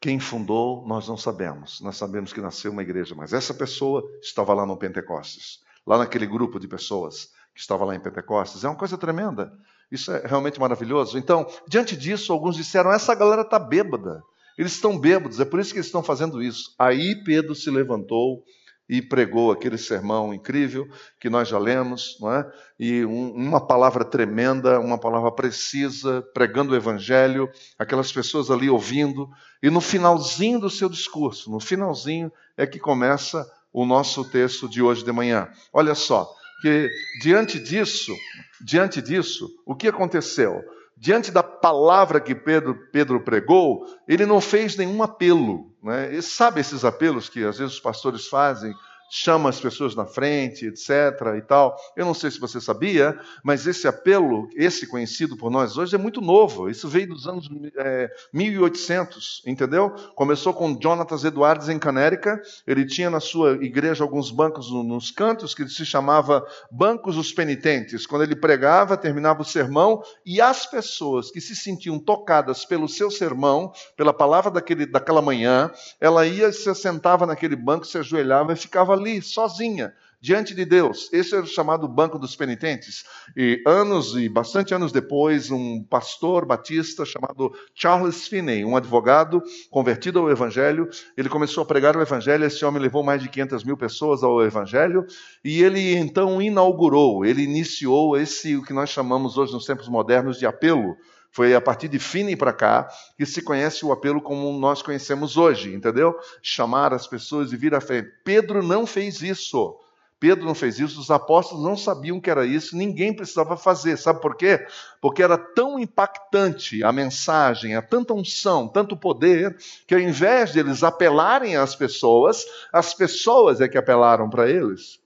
Quem 0.00 0.20
fundou, 0.20 0.86
nós 0.86 1.08
não 1.08 1.16
sabemos. 1.16 1.80
Nós 1.80 1.96
sabemos 1.96 2.32
que 2.32 2.40
nasceu 2.40 2.70
uma 2.70 2.82
igreja, 2.82 3.14
mas 3.14 3.32
essa 3.32 3.52
pessoa 3.52 4.02
estava 4.22 4.54
lá 4.54 4.64
no 4.64 4.76
Pentecostes, 4.76 5.58
lá 5.86 5.98
naquele 5.98 6.26
grupo 6.26 6.60
de 6.60 6.68
pessoas 6.68 7.30
que 7.52 7.60
estava 7.60 7.84
lá 7.84 7.94
em 7.94 8.00
Pentecostes. 8.00 8.62
É 8.62 8.68
uma 8.68 8.76
coisa 8.76 8.96
tremenda. 8.96 9.52
Isso 9.90 10.12
é 10.12 10.26
realmente 10.26 10.60
maravilhoso. 10.60 11.18
Então, 11.18 11.46
diante 11.66 11.96
disso, 11.96 12.32
alguns 12.32 12.56
disseram: 12.56 12.92
essa 12.92 13.14
galera 13.14 13.42
está 13.42 13.58
bêbada. 13.58 14.22
Eles 14.56 14.72
estão 14.72 14.98
bêbados, 14.98 15.40
é 15.40 15.44
por 15.44 15.58
isso 15.58 15.72
que 15.72 15.78
eles 15.78 15.86
estão 15.86 16.02
fazendo 16.02 16.42
isso. 16.42 16.74
Aí 16.78 17.22
Pedro 17.24 17.54
se 17.54 17.70
levantou 17.70 18.42
e 18.90 19.00
pregou 19.00 19.52
aquele 19.52 19.78
sermão 19.78 20.34
incrível 20.34 20.88
que 21.20 21.30
nós 21.30 21.46
já 21.46 21.60
lemos, 21.60 22.18
não 22.20 22.34
é? 22.34 22.44
E 22.76 23.04
um, 23.04 23.32
uma 23.32 23.64
palavra 23.64 24.04
tremenda, 24.04 24.80
uma 24.80 24.98
palavra 24.98 25.30
precisa, 25.30 26.22
pregando 26.34 26.72
o 26.72 26.76
evangelho, 26.76 27.48
aquelas 27.78 28.10
pessoas 28.10 28.50
ali 28.50 28.68
ouvindo, 28.68 29.30
e 29.62 29.70
no 29.70 29.80
finalzinho 29.80 30.58
do 30.58 30.68
seu 30.68 30.88
discurso, 30.88 31.52
no 31.52 31.60
finalzinho 31.60 32.32
é 32.56 32.66
que 32.66 32.80
começa 32.80 33.48
o 33.72 33.86
nosso 33.86 34.28
texto 34.28 34.68
de 34.68 34.82
hoje 34.82 35.04
de 35.04 35.12
manhã. 35.12 35.48
Olha 35.72 35.94
só, 35.94 36.28
que 36.60 36.90
diante 37.22 37.60
disso, 37.60 38.12
diante 38.60 39.00
disso, 39.00 39.48
o 39.64 39.76
que 39.76 39.86
aconteceu? 39.86 40.64
Diante 41.00 41.32
da 41.32 41.42
palavra 41.42 42.20
que 42.20 42.34
Pedro, 42.34 42.74
Pedro 42.92 43.24
pregou, 43.24 43.86
ele 44.06 44.26
não 44.26 44.38
fez 44.38 44.76
nenhum 44.76 45.02
apelo. 45.02 45.74
Né? 45.82 46.14
E 46.14 46.20
sabe 46.20 46.60
esses 46.60 46.84
apelos 46.84 47.30
que 47.30 47.42
às 47.42 47.58
vezes 47.58 47.74
os 47.74 47.80
pastores 47.80 48.26
fazem 48.26 48.74
chama 49.10 49.48
as 49.48 49.60
pessoas 49.60 49.96
na 49.96 50.06
frente, 50.06 50.66
etc. 50.66 50.88
e 51.36 51.42
tal. 51.42 51.76
Eu 51.96 52.06
não 52.06 52.14
sei 52.14 52.30
se 52.30 52.38
você 52.38 52.60
sabia, 52.60 53.18
mas 53.42 53.66
esse 53.66 53.88
apelo, 53.88 54.48
esse 54.54 54.86
conhecido 54.86 55.36
por 55.36 55.50
nós 55.50 55.76
hoje, 55.76 55.94
é 55.94 55.98
muito 55.98 56.20
novo. 56.20 56.70
Isso 56.70 56.88
veio 56.88 57.08
dos 57.08 57.26
anos 57.26 57.48
é, 57.76 58.08
1800, 58.32 59.42
entendeu? 59.44 59.90
Começou 60.14 60.54
com 60.54 60.78
Jonathan 60.78 61.16
Edwards 61.26 61.68
em 61.68 61.78
Canérica. 61.78 62.40
Ele 62.66 62.86
tinha 62.86 63.10
na 63.10 63.18
sua 63.18 63.52
igreja 63.64 64.04
alguns 64.04 64.30
bancos 64.30 64.70
nos 64.70 65.10
cantos 65.10 65.54
que 65.54 65.66
se 65.68 65.84
chamava 65.84 66.46
Bancos 66.70 67.16
dos 67.16 67.32
Penitentes. 67.32 68.06
Quando 68.06 68.22
ele 68.22 68.36
pregava, 68.36 68.96
terminava 68.96 69.42
o 69.42 69.44
sermão 69.44 70.02
e 70.24 70.40
as 70.40 70.66
pessoas 70.66 71.30
que 71.30 71.40
se 71.40 71.56
sentiam 71.56 71.98
tocadas 71.98 72.64
pelo 72.64 72.88
seu 72.88 73.10
sermão, 73.10 73.72
pela 73.96 74.12
palavra 74.12 74.50
daquele, 74.50 74.86
daquela 74.86 75.20
manhã, 75.20 75.70
ela 76.00 76.26
ia 76.26 76.52
se 76.52 76.72
sentava 76.74 77.26
naquele 77.26 77.56
banco, 77.56 77.86
se 77.86 77.98
ajoelhava 77.98 78.52
e 78.52 78.56
ficava 78.56 78.99
ali, 79.00 79.22
sozinha, 79.22 79.92
diante 80.20 80.54
de 80.54 80.64
Deus. 80.64 81.08
Esse 81.12 81.34
era 81.34 81.44
o 81.44 81.46
chamado 81.46 81.88
banco 81.88 82.18
dos 82.18 82.36
penitentes. 82.36 83.04
E 83.36 83.62
anos 83.66 84.14
e 84.14 84.28
bastante 84.28 84.74
anos 84.74 84.92
depois, 84.92 85.50
um 85.50 85.82
pastor 85.82 86.44
batista 86.44 87.04
chamado 87.04 87.52
Charles 87.74 88.28
Finney, 88.28 88.64
um 88.64 88.76
advogado 88.76 89.42
convertido 89.70 90.18
ao 90.18 90.30
Evangelho, 90.30 90.88
ele 91.16 91.28
começou 91.28 91.62
a 91.62 91.66
pregar 91.66 91.96
o 91.96 92.02
Evangelho. 92.02 92.44
Esse 92.44 92.64
homem 92.64 92.82
levou 92.82 93.02
mais 93.02 93.22
de 93.22 93.28
500 93.28 93.64
mil 93.64 93.76
pessoas 93.76 94.22
ao 94.22 94.42
Evangelho 94.42 95.06
e 95.42 95.62
ele 95.62 95.96
então 95.96 96.40
inaugurou, 96.42 97.24
ele 97.24 97.42
iniciou 97.42 98.16
esse 98.16 98.56
o 98.56 98.62
que 98.62 98.72
nós 98.72 98.90
chamamos 98.90 99.38
hoje 99.38 99.52
nos 99.52 99.64
tempos 99.64 99.88
modernos 99.88 100.38
de 100.38 100.46
apelo 100.46 100.96
foi 101.30 101.54
a 101.54 101.60
partir 101.60 101.88
de 101.88 101.98
Finney 101.98 102.36
para 102.36 102.52
cá 102.52 102.88
que 103.16 103.24
se 103.24 103.42
conhece 103.42 103.84
o 103.84 103.92
apelo 103.92 104.20
como 104.20 104.52
nós 104.58 104.82
conhecemos 104.82 105.36
hoje, 105.36 105.74
entendeu? 105.74 106.18
Chamar 106.42 106.92
as 106.92 107.06
pessoas 107.06 107.52
e 107.52 107.56
vir 107.56 107.74
à 107.74 107.80
frente. 107.80 108.10
Pedro 108.24 108.62
não 108.62 108.86
fez 108.86 109.22
isso. 109.22 109.78
Pedro 110.20 110.44
não 110.44 110.54
fez 110.54 110.78
isso, 110.78 111.00
os 111.00 111.10
apóstolos 111.10 111.64
não 111.64 111.78
sabiam 111.78 112.20
que 112.20 112.28
era 112.28 112.44
isso, 112.44 112.76
ninguém 112.76 113.10
precisava 113.10 113.56
fazer. 113.56 113.96
Sabe 113.96 114.20
por 114.20 114.36
quê? 114.36 114.66
Porque 115.00 115.22
era 115.22 115.38
tão 115.38 115.78
impactante 115.78 116.84
a 116.84 116.92
mensagem, 116.92 117.74
a 117.74 117.80
tanta 117.80 118.12
unção, 118.12 118.68
tanto 118.68 118.94
poder, 118.94 119.56
que 119.86 119.94
ao 119.94 120.00
invés 120.00 120.52
de 120.52 120.58
eles 120.58 120.82
apelarem 120.82 121.56
às 121.56 121.74
pessoas, 121.74 122.44
as 122.70 122.92
pessoas 122.92 123.62
é 123.62 123.68
que 123.68 123.78
apelaram 123.78 124.28
para 124.28 124.50
eles. 124.50 125.00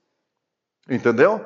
Entendeu? 0.89 1.43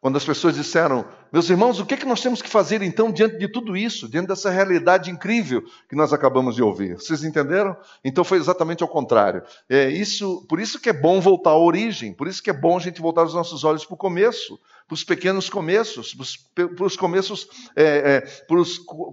Quando 0.00 0.16
as 0.16 0.24
pessoas 0.24 0.54
disseram, 0.54 1.04
meus 1.32 1.50
irmãos, 1.50 1.80
o 1.80 1.84
que, 1.84 1.94
é 1.94 1.96
que 1.96 2.06
nós 2.06 2.20
temos 2.20 2.40
que 2.40 2.48
fazer 2.48 2.82
então 2.82 3.10
diante 3.10 3.36
de 3.36 3.48
tudo 3.48 3.76
isso, 3.76 4.08
diante 4.08 4.28
dessa 4.28 4.48
realidade 4.48 5.10
incrível 5.10 5.60
que 5.88 5.96
nós 5.96 6.12
acabamos 6.12 6.54
de 6.54 6.62
ouvir? 6.62 6.94
Vocês 6.94 7.24
entenderam? 7.24 7.76
Então 8.04 8.22
foi 8.22 8.38
exatamente 8.38 8.80
ao 8.80 8.88
contrário. 8.88 9.42
É 9.68 9.90
isso, 9.90 10.46
por 10.48 10.60
isso 10.60 10.80
que 10.80 10.88
é 10.88 10.92
bom 10.92 11.20
voltar 11.20 11.50
à 11.50 11.58
origem, 11.58 12.12
por 12.12 12.28
isso 12.28 12.40
que 12.40 12.48
é 12.48 12.52
bom 12.52 12.76
a 12.76 12.80
gente 12.80 13.00
voltar 13.00 13.24
os 13.24 13.34
nossos 13.34 13.64
olhos 13.64 13.84
para 13.84 13.94
o 13.94 13.98
começo, 13.98 14.60
para 14.88 14.94
os 14.94 15.04
pequenos 15.04 15.50
começos, 15.50 16.16
para 16.54 16.84
os 16.84 16.96
começos, 16.96 17.46
é, 17.76 18.24
é, 18.24 18.26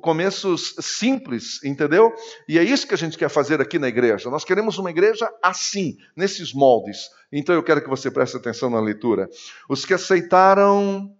começos 0.01 0.73
simples, 0.79 1.61
entendeu? 1.65 2.13
E 2.47 2.57
é 2.57 2.63
isso 2.63 2.87
que 2.87 2.93
a 2.93 2.97
gente 2.97 3.17
quer 3.17 3.27
fazer 3.29 3.59
aqui 3.59 3.77
na 3.77 3.89
igreja. 3.89 4.29
Nós 4.29 4.45
queremos 4.45 4.77
uma 4.77 4.89
igreja 4.89 5.29
assim, 5.43 5.97
nesses 6.15 6.53
moldes. 6.53 7.09
Então 7.29 7.53
eu 7.53 7.61
quero 7.61 7.83
que 7.83 7.89
você 7.89 8.09
preste 8.09 8.37
atenção 8.37 8.69
na 8.69 8.79
leitura. 8.79 9.29
Os 9.67 9.85
que 9.85 9.93
aceitaram 9.93 11.13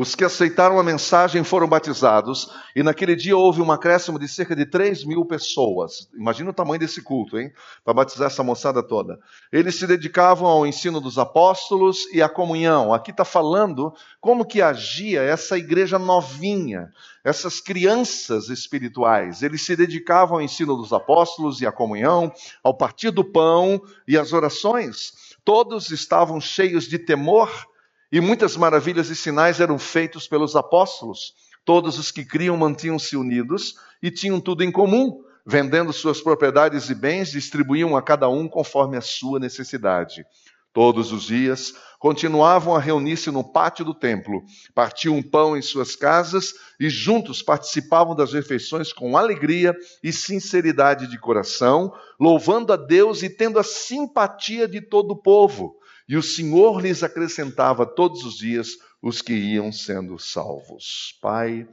os 0.00 0.14
que 0.14 0.22
aceitaram 0.22 0.78
a 0.78 0.82
mensagem 0.84 1.42
foram 1.42 1.66
batizados, 1.66 2.48
e 2.76 2.84
naquele 2.84 3.16
dia 3.16 3.36
houve 3.36 3.60
um 3.60 3.72
acréscimo 3.72 4.16
de 4.16 4.28
cerca 4.28 4.54
de 4.54 4.64
3 4.64 5.04
mil 5.04 5.24
pessoas. 5.24 6.08
Imagina 6.14 6.50
o 6.50 6.52
tamanho 6.52 6.78
desse 6.78 7.02
culto, 7.02 7.36
hein? 7.36 7.52
Para 7.84 7.94
batizar 7.94 8.28
essa 8.28 8.44
moçada 8.44 8.80
toda. 8.80 9.18
Eles 9.50 9.74
se 9.74 9.88
dedicavam 9.88 10.46
ao 10.46 10.64
ensino 10.64 11.00
dos 11.00 11.18
apóstolos 11.18 12.06
e 12.12 12.22
à 12.22 12.28
comunhão. 12.28 12.94
Aqui 12.94 13.10
está 13.10 13.24
falando 13.24 13.92
como 14.20 14.46
que 14.46 14.62
agia 14.62 15.20
essa 15.20 15.58
igreja 15.58 15.98
novinha, 15.98 16.92
essas 17.24 17.58
crianças 17.60 18.50
espirituais. 18.50 19.42
Eles 19.42 19.62
se 19.62 19.74
dedicavam 19.74 20.36
ao 20.36 20.42
ensino 20.42 20.76
dos 20.76 20.92
apóstolos 20.92 21.60
e 21.60 21.66
à 21.66 21.72
comunhão, 21.72 22.32
ao 22.62 22.72
partir 22.72 23.10
do 23.10 23.24
pão 23.24 23.82
e 24.06 24.16
às 24.16 24.32
orações. 24.32 25.34
Todos 25.44 25.90
estavam 25.90 26.40
cheios 26.40 26.84
de 26.84 27.00
temor 27.00 27.66
e 28.10 28.20
muitas 28.20 28.56
maravilhas 28.56 29.10
e 29.10 29.16
sinais 29.16 29.60
eram 29.60 29.78
feitos 29.78 30.26
pelos 30.26 30.56
apóstolos. 30.56 31.34
Todos 31.64 31.98
os 31.98 32.10
que 32.10 32.24
criam 32.24 32.56
mantinham-se 32.56 33.16
unidos 33.16 33.74
e 34.02 34.10
tinham 34.10 34.40
tudo 34.40 34.64
em 34.64 34.72
comum, 34.72 35.22
vendendo 35.46 35.92
suas 35.92 36.20
propriedades 36.20 36.88
e 36.88 36.94
bens, 36.94 37.30
distribuíam 37.30 37.94
a 37.96 38.02
cada 38.02 38.28
um 38.28 38.48
conforme 38.48 38.96
a 38.96 39.02
sua 39.02 39.38
necessidade. 39.38 40.24
Todos 40.72 41.12
os 41.12 41.24
dias 41.24 41.74
continuavam 41.98 42.74
a 42.74 42.78
reunir-se 42.78 43.30
no 43.30 43.42
pátio 43.42 43.84
do 43.84 43.92
templo, 43.92 44.42
partiam 44.74 45.20
pão 45.22 45.56
em 45.56 45.62
suas 45.62 45.96
casas 45.96 46.54
e 46.78 46.88
juntos 46.88 47.42
participavam 47.42 48.14
das 48.14 48.32
refeições 48.32 48.92
com 48.92 49.16
alegria 49.16 49.74
e 50.02 50.12
sinceridade 50.12 51.08
de 51.08 51.18
coração, 51.18 51.92
louvando 52.18 52.72
a 52.72 52.76
Deus 52.76 53.22
e 53.22 53.28
tendo 53.28 53.58
a 53.58 53.64
simpatia 53.64 54.68
de 54.68 54.80
todo 54.80 55.10
o 55.10 55.16
povo 55.20 55.78
e 56.08 56.16
o 56.16 56.22
Senhor 56.22 56.80
lhes 56.80 57.02
acrescentava 57.02 57.84
todos 57.84 58.24
os 58.24 58.36
dias 58.38 58.70
os 59.02 59.20
que 59.20 59.34
iam 59.34 59.70
sendo 59.70 60.18
salvos. 60.18 61.18
Pai, 61.20 61.68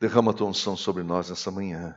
derrama 0.00 0.30
a 0.30 0.34
tua 0.34 0.48
unção 0.48 0.76
sobre 0.76 1.02
nós 1.02 1.30
essa 1.30 1.50
manhã, 1.50 1.94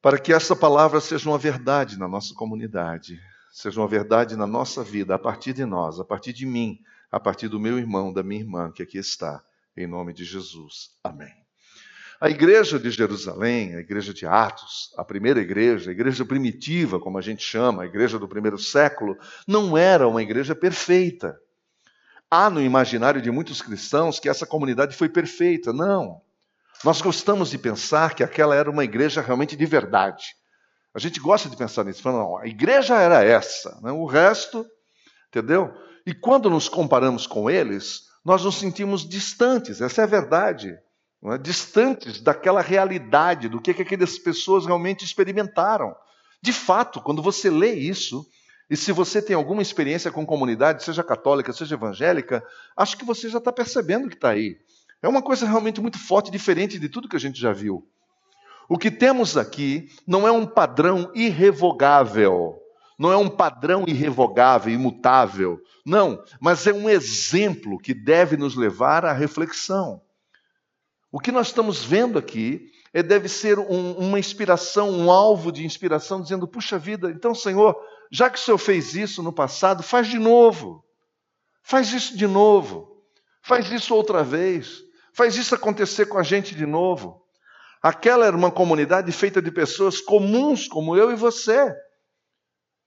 para 0.00 0.18
que 0.18 0.32
essa 0.32 0.56
palavra 0.56 1.00
seja 1.00 1.28
uma 1.28 1.38
verdade 1.38 1.98
na 1.98 2.08
nossa 2.08 2.34
comunidade, 2.34 3.20
seja 3.52 3.80
uma 3.80 3.88
verdade 3.88 4.36
na 4.36 4.46
nossa 4.46 4.82
vida, 4.82 5.14
a 5.14 5.18
partir 5.18 5.52
de 5.52 5.64
nós, 5.64 6.00
a 6.00 6.04
partir 6.04 6.32
de 6.32 6.46
mim, 6.46 6.78
a 7.10 7.20
partir 7.20 7.48
do 7.48 7.60
meu 7.60 7.78
irmão, 7.78 8.12
da 8.12 8.22
minha 8.22 8.40
irmã 8.40 8.72
que 8.72 8.82
aqui 8.82 8.98
está, 8.98 9.44
em 9.76 9.86
nome 9.86 10.12
de 10.12 10.24
Jesus. 10.24 10.90
Amém. 11.04 11.39
A 12.20 12.28
igreja 12.28 12.78
de 12.78 12.90
Jerusalém, 12.90 13.74
a 13.74 13.78
igreja 13.80 14.12
de 14.12 14.26
Atos, 14.26 14.92
a 14.94 15.02
primeira 15.02 15.40
igreja, 15.40 15.88
a 15.88 15.92
igreja 15.92 16.22
primitiva, 16.22 17.00
como 17.00 17.16
a 17.16 17.22
gente 17.22 17.42
chama, 17.42 17.82
a 17.82 17.86
igreja 17.86 18.18
do 18.18 18.28
primeiro 18.28 18.58
século, 18.58 19.16
não 19.48 19.76
era 19.76 20.06
uma 20.06 20.22
igreja 20.22 20.54
perfeita. 20.54 21.40
Há 22.30 22.50
no 22.50 22.60
imaginário 22.60 23.22
de 23.22 23.30
muitos 23.30 23.62
cristãos 23.62 24.20
que 24.20 24.28
essa 24.28 24.44
comunidade 24.44 24.94
foi 24.94 25.08
perfeita. 25.08 25.72
Não. 25.72 26.20
Nós 26.84 27.00
gostamos 27.00 27.48
de 27.48 27.56
pensar 27.56 28.14
que 28.14 28.22
aquela 28.22 28.54
era 28.54 28.70
uma 28.70 28.84
igreja 28.84 29.22
realmente 29.22 29.56
de 29.56 29.64
verdade. 29.64 30.26
A 30.92 30.98
gente 30.98 31.18
gosta 31.20 31.48
de 31.48 31.56
pensar 31.56 31.86
nisso. 31.86 32.02
Falando, 32.02 32.18
não, 32.18 32.36
a 32.36 32.46
igreja 32.46 33.00
era 33.00 33.24
essa, 33.24 33.80
né? 33.82 33.92
o 33.92 34.04
resto, 34.04 34.66
entendeu? 35.28 35.72
E 36.04 36.12
quando 36.12 36.50
nos 36.50 36.68
comparamos 36.68 37.26
com 37.26 37.48
eles, 37.48 38.02
nós 38.22 38.44
nos 38.44 38.56
sentimos 38.56 39.08
distantes, 39.08 39.80
essa 39.80 40.02
é 40.02 40.04
a 40.04 40.06
verdade 40.06 40.78
é? 41.24 41.38
distantes 41.38 42.20
daquela 42.20 42.62
realidade, 42.62 43.48
do 43.48 43.60
que, 43.60 43.74
que 43.74 43.82
aquelas 43.82 44.18
pessoas 44.18 44.64
realmente 44.64 45.04
experimentaram. 45.04 45.94
De 46.42 46.52
fato, 46.52 47.00
quando 47.00 47.22
você 47.22 47.50
lê 47.50 47.74
isso, 47.74 48.26
e 48.70 48.76
se 48.76 48.92
você 48.92 49.20
tem 49.20 49.36
alguma 49.36 49.60
experiência 49.60 50.10
com 50.10 50.24
comunidade, 50.24 50.84
seja 50.84 51.02
católica, 51.02 51.52
seja 51.52 51.74
evangélica, 51.74 52.42
acho 52.76 52.96
que 52.96 53.04
você 53.04 53.28
já 53.28 53.38
está 53.38 53.52
percebendo 53.52 54.08
que 54.08 54.14
está 54.14 54.30
aí. 54.30 54.56
É 55.02 55.08
uma 55.08 55.20
coisa 55.20 55.46
realmente 55.46 55.80
muito 55.80 55.98
forte, 55.98 56.30
diferente 56.30 56.78
de 56.78 56.88
tudo 56.88 57.08
que 57.08 57.16
a 57.16 57.20
gente 57.20 57.40
já 57.40 57.52
viu. 57.52 57.86
O 58.68 58.78
que 58.78 58.90
temos 58.90 59.36
aqui 59.36 59.88
não 60.06 60.28
é 60.28 60.30
um 60.30 60.46
padrão 60.46 61.10
irrevogável, 61.14 62.56
não 62.96 63.10
é 63.10 63.16
um 63.16 63.28
padrão 63.28 63.84
irrevogável, 63.88 64.72
imutável, 64.72 65.60
não, 65.84 66.22
mas 66.40 66.66
é 66.66 66.72
um 66.72 66.88
exemplo 66.88 67.78
que 67.78 67.92
deve 67.92 68.36
nos 68.36 68.54
levar 68.54 69.04
à 69.04 69.12
reflexão. 69.12 70.00
O 71.12 71.18
que 71.18 71.32
nós 71.32 71.48
estamos 71.48 71.84
vendo 71.84 72.18
aqui 72.18 72.70
é, 72.92 73.02
deve 73.02 73.28
ser 73.28 73.58
um, 73.58 73.92
uma 73.92 74.18
inspiração, 74.18 74.90
um 74.90 75.10
alvo 75.10 75.50
de 75.50 75.64
inspiração, 75.64 76.20
dizendo: 76.20 76.46
puxa 76.46 76.78
vida, 76.78 77.10
então, 77.10 77.34
Senhor, 77.34 77.76
já 78.10 78.30
que 78.30 78.38
o 78.38 78.42
Senhor 78.42 78.58
fez 78.58 78.94
isso 78.94 79.22
no 79.22 79.32
passado, 79.32 79.82
faz 79.82 80.08
de 80.08 80.18
novo. 80.18 80.84
Faz 81.62 81.92
isso 81.92 82.16
de 82.16 82.26
novo. 82.26 83.04
Faz 83.42 83.70
isso 83.70 83.94
outra 83.94 84.22
vez. 84.22 84.82
Faz 85.14 85.36
isso 85.36 85.54
acontecer 85.54 86.06
com 86.06 86.18
a 86.18 86.22
gente 86.22 86.54
de 86.54 86.66
novo. 86.66 87.20
Aquela 87.82 88.26
era 88.26 88.36
uma 88.36 88.50
comunidade 88.50 89.10
feita 89.12 89.40
de 89.40 89.50
pessoas 89.50 90.00
comuns, 90.00 90.68
como 90.68 90.96
eu 90.96 91.10
e 91.10 91.16
você. 91.16 91.74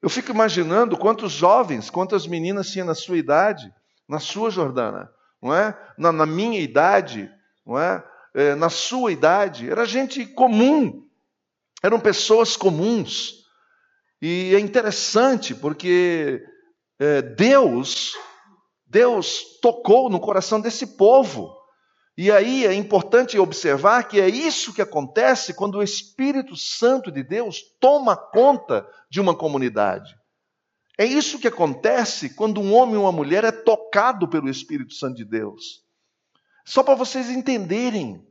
Eu 0.02 0.10
fico 0.10 0.32
imaginando 0.32 0.98
quantos 0.98 1.32
jovens, 1.32 1.90
quantas 1.90 2.28
meninas 2.28 2.70
tinha 2.70 2.86
na 2.86 2.94
sua 2.94 3.18
idade, 3.18 3.74
na 4.08 4.20
sua 4.20 4.50
Jordana, 4.50 5.10
não 5.42 5.56
é? 5.56 5.78
Na, 5.98 6.12
na 6.12 6.26
minha 6.26 6.60
idade, 6.60 7.32
não 7.66 7.80
é? 7.80 8.04
É, 8.34 8.56
na 8.56 8.70
sua 8.70 9.12
idade, 9.12 9.70
era 9.70 9.86
gente 9.86 10.26
comum, 10.26 11.08
eram 11.82 12.00
pessoas 12.00 12.58
comuns. 12.58 13.44
E 14.22 14.56
é 14.56 14.60
interessante 14.60 15.54
porque 15.54 16.44
é, 17.00 17.22
Deus, 17.22 18.14
Deus 18.86 19.60
tocou 19.62 20.10
no 20.10 20.20
coração 20.20 20.62
desse 20.62 20.96
povo. 20.96 21.54
E 22.18 22.32
aí 22.32 22.66
é 22.66 22.74
importante 22.74 23.38
observar 23.40 24.08
que 24.08 24.22
é 24.22 24.30
isso 24.30 24.74
que 24.74 24.82
acontece 24.82 25.54
quando 25.54 25.76
o 25.76 25.84
Espírito 25.84 26.56
Santo 26.56 27.12
de 27.12 27.24
Deus 27.24 27.62
toma 27.80 28.16
conta 28.16 28.88
de 29.10 29.20
uma 29.20 29.36
comunidade. 29.36 30.16
É 30.98 31.06
isso 31.06 31.40
que 31.40 31.48
acontece 31.48 32.36
quando 32.36 32.62
um 32.62 32.74
homem 32.74 32.98
ou 32.98 33.04
uma 33.04 33.12
mulher 33.12 33.44
é 33.44 33.52
tocado 33.52 34.28
pelo 34.28 34.48
Espírito 34.48 34.94
Santo 34.94 35.16
de 35.16 35.26
Deus. 35.26 35.83
Só 36.66 36.84
para 36.84 36.96
vocês 36.96 37.30
entenderem 37.30 38.26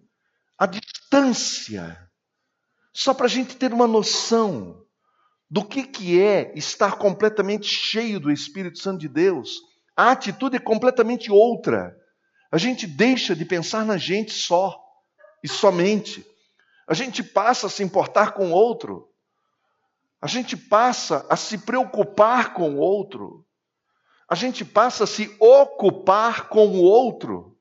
a 0.59 0.67
distância, 0.67 2.11
só 2.93 3.13
para 3.13 3.27
a 3.27 3.29
gente 3.29 3.57
ter 3.57 3.73
uma 3.73 3.87
noção 3.87 4.87
do 5.51 5.65
que, 5.65 5.83
que 5.83 6.21
é 6.21 6.53
estar 6.57 6.97
completamente 6.97 7.67
cheio 7.67 8.19
do 8.19 8.31
Espírito 8.31 8.79
Santo 8.79 9.01
de 9.01 9.09
Deus. 9.09 9.61
A 9.97 10.13
atitude 10.13 10.57
é 10.57 10.61
completamente 10.61 11.31
outra. 11.31 11.95
A 12.51 12.57
gente 12.57 12.87
deixa 12.87 13.37
de 13.37 13.45
pensar 13.45 13.85
na 13.85 13.99
gente 13.99 14.33
só 14.33 14.83
e 15.45 15.49
somente. 15.49 16.25
A 16.89 16.95
gente 16.95 17.23
passa 17.23 17.67
a 17.67 17.71
se 17.71 17.83
importar 17.83 18.33
com 18.33 18.51
o 18.51 18.55
outro. 18.55 19.11
A 20.21 20.27
gente 20.27 20.57
passa 20.57 21.27
a 21.29 21.37
se 21.37 21.59
preocupar 21.59 22.55
com 22.55 22.77
o 22.77 22.79
outro. 22.79 23.45
A 24.29 24.35
gente 24.35 24.65
passa 24.65 25.05
a 25.05 25.07
se 25.07 25.35
ocupar 25.39 26.49
com 26.49 26.69
o 26.69 26.83
outro. 26.83 27.52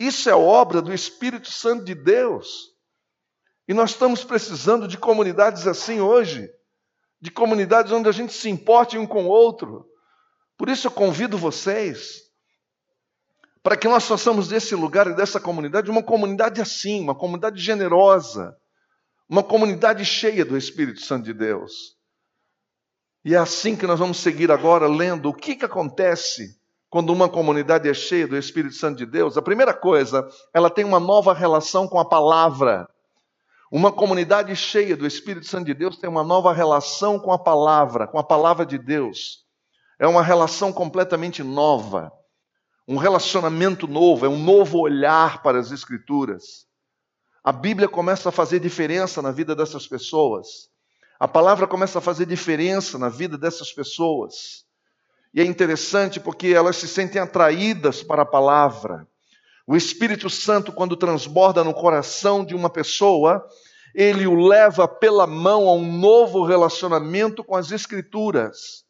Isso 0.00 0.30
é 0.30 0.34
obra 0.34 0.80
do 0.80 0.94
Espírito 0.94 1.52
Santo 1.52 1.84
de 1.84 1.94
Deus. 1.94 2.70
E 3.68 3.74
nós 3.74 3.90
estamos 3.90 4.24
precisando 4.24 4.88
de 4.88 4.96
comunidades 4.96 5.66
assim 5.66 6.00
hoje, 6.00 6.50
de 7.20 7.30
comunidades 7.30 7.92
onde 7.92 8.08
a 8.08 8.12
gente 8.12 8.32
se 8.32 8.48
importe 8.48 8.96
um 8.96 9.06
com 9.06 9.26
o 9.26 9.28
outro. 9.28 9.86
Por 10.56 10.70
isso 10.70 10.86
eu 10.86 10.90
convido 10.90 11.36
vocês 11.36 12.22
para 13.62 13.76
que 13.76 13.86
nós 13.86 14.06
façamos 14.06 14.48
desse 14.48 14.74
lugar 14.74 15.06
e 15.06 15.14
dessa 15.14 15.38
comunidade 15.38 15.90
uma 15.90 16.02
comunidade 16.02 16.62
assim, 16.62 17.02
uma 17.02 17.14
comunidade 17.14 17.60
generosa, 17.60 18.56
uma 19.28 19.44
comunidade 19.44 20.02
cheia 20.06 20.46
do 20.46 20.56
Espírito 20.56 21.02
Santo 21.02 21.26
de 21.26 21.34
Deus. 21.34 21.94
E 23.22 23.34
é 23.34 23.38
assim 23.38 23.76
que 23.76 23.86
nós 23.86 23.98
vamos 23.98 24.16
seguir 24.16 24.50
agora 24.50 24.88
lendo 24.88 25.28
o 25.28 25.34
que, 25.34 25.56
que 25.56 25.64
acontece 25.66 26.58
quando 26.90 27.12
uma 27.12 27.28
comunidade 27.28 27.88
é 27.88 27.94
cheia 27.94 28.28
do 28.28 28.36
Espírito 28.36 28.74
Santo 28.74 28.98
de 28.98 29.06
Deus. 29.06 29.38
A 29.38 29.42
primeira 29.42 29.72
coisa, 29.72 30.28
ela 30.52 30.68
tem 30.68 30.84
uma 30.84 31.00
nova 31.00 31.32
relação 31.32 31.88
com 31.88 31.98
a 31.98 32.04
palavra. 32.04 32.86
Uma 33.72 33.90
comunidade 33.90 34.54
cheia 34.56 34.96
do 34.96 35.06
Espírito 35.06 35.46
Santo 35.46 35.66
de 35.66 35.74
Deus 35.74 35.96
tem 35.96 36.10
uma 36.10 36.24
nova 36.24 36.52
relação 36.52 37.18
com 37.18 37.32
a 37.32 37.38
palavra, 37.38 38.06
com 38.06 38.18
a 38.18 38.24
palavra 38.24 38.66
de 38.66 38.76
Deus. 38.76 39.46
É 39.98 40.06
uma 40.06 40.22
relação 40.22 40.72
completamente 40.72 41.42
nova 41.42 42.12
um 42.90 42.96
relacionamento 42.96 43.86
novo, 43.86 44.26
é 44.26 44.28
um 44.28 44.36
novo 44.36 44.80
olhar 44.80 45.44
para 45.44 45.60
as 45.60 45.70
Escrituras. 45.70 46.66
A 47.44 47.52
Bíblia 47.52 47.88
começa 47.88 48.30
a 48.30 48.32
fazer 48.32 48.58
diferença 48.58 49.22
na 49.22 49.30
vida 49.30 49.54
dessas 49.54 49.86
pessoas. 49.86 50.68
A 51.20 51.28
palavra 51.28 51.68
começa 51.68 52.00
a 52.00 52.02
fazer 52.02 52.26
diferença 52.26 52.98
na 52.98 53.08
vida 53.08 53.38
dessas 53.38 53.72
pessoas. 53.72 54.64
E 55.32 55.40
é 55.40 55.44
interessante 55.44 56.18
porque 56.18 56.48
elas 56.48 56.76
se 56.76 56.88
sentem 56.88 57.20
atraídas 57.20 58.02
para 58.02 58.22
a 58.22 58.26
palavra. 58.26 59.06
O 59.66 59.76
Espírito 59.76 60.28
Santo, 60.28 60.72
quando 60.72 60.96
transborda 60.96 61.62
no 61.62 61.72
coração 61.72 62.44
de 62.44 62.54
uma 62.54 62.68
pessoa, 62.68 63.46
ele 63.94 64.26
o 64.26 64.34
leva 64.34 64.88
pela 64.88 65.26
mão 65.26 65.68
a 65.68 65.74
um 65.74 65.98
novo 65.98 66.44
relacionamento 66.44 67.44
com 67.44 67.54
as 67.54 67.70
Escrituras. 67.70 68.84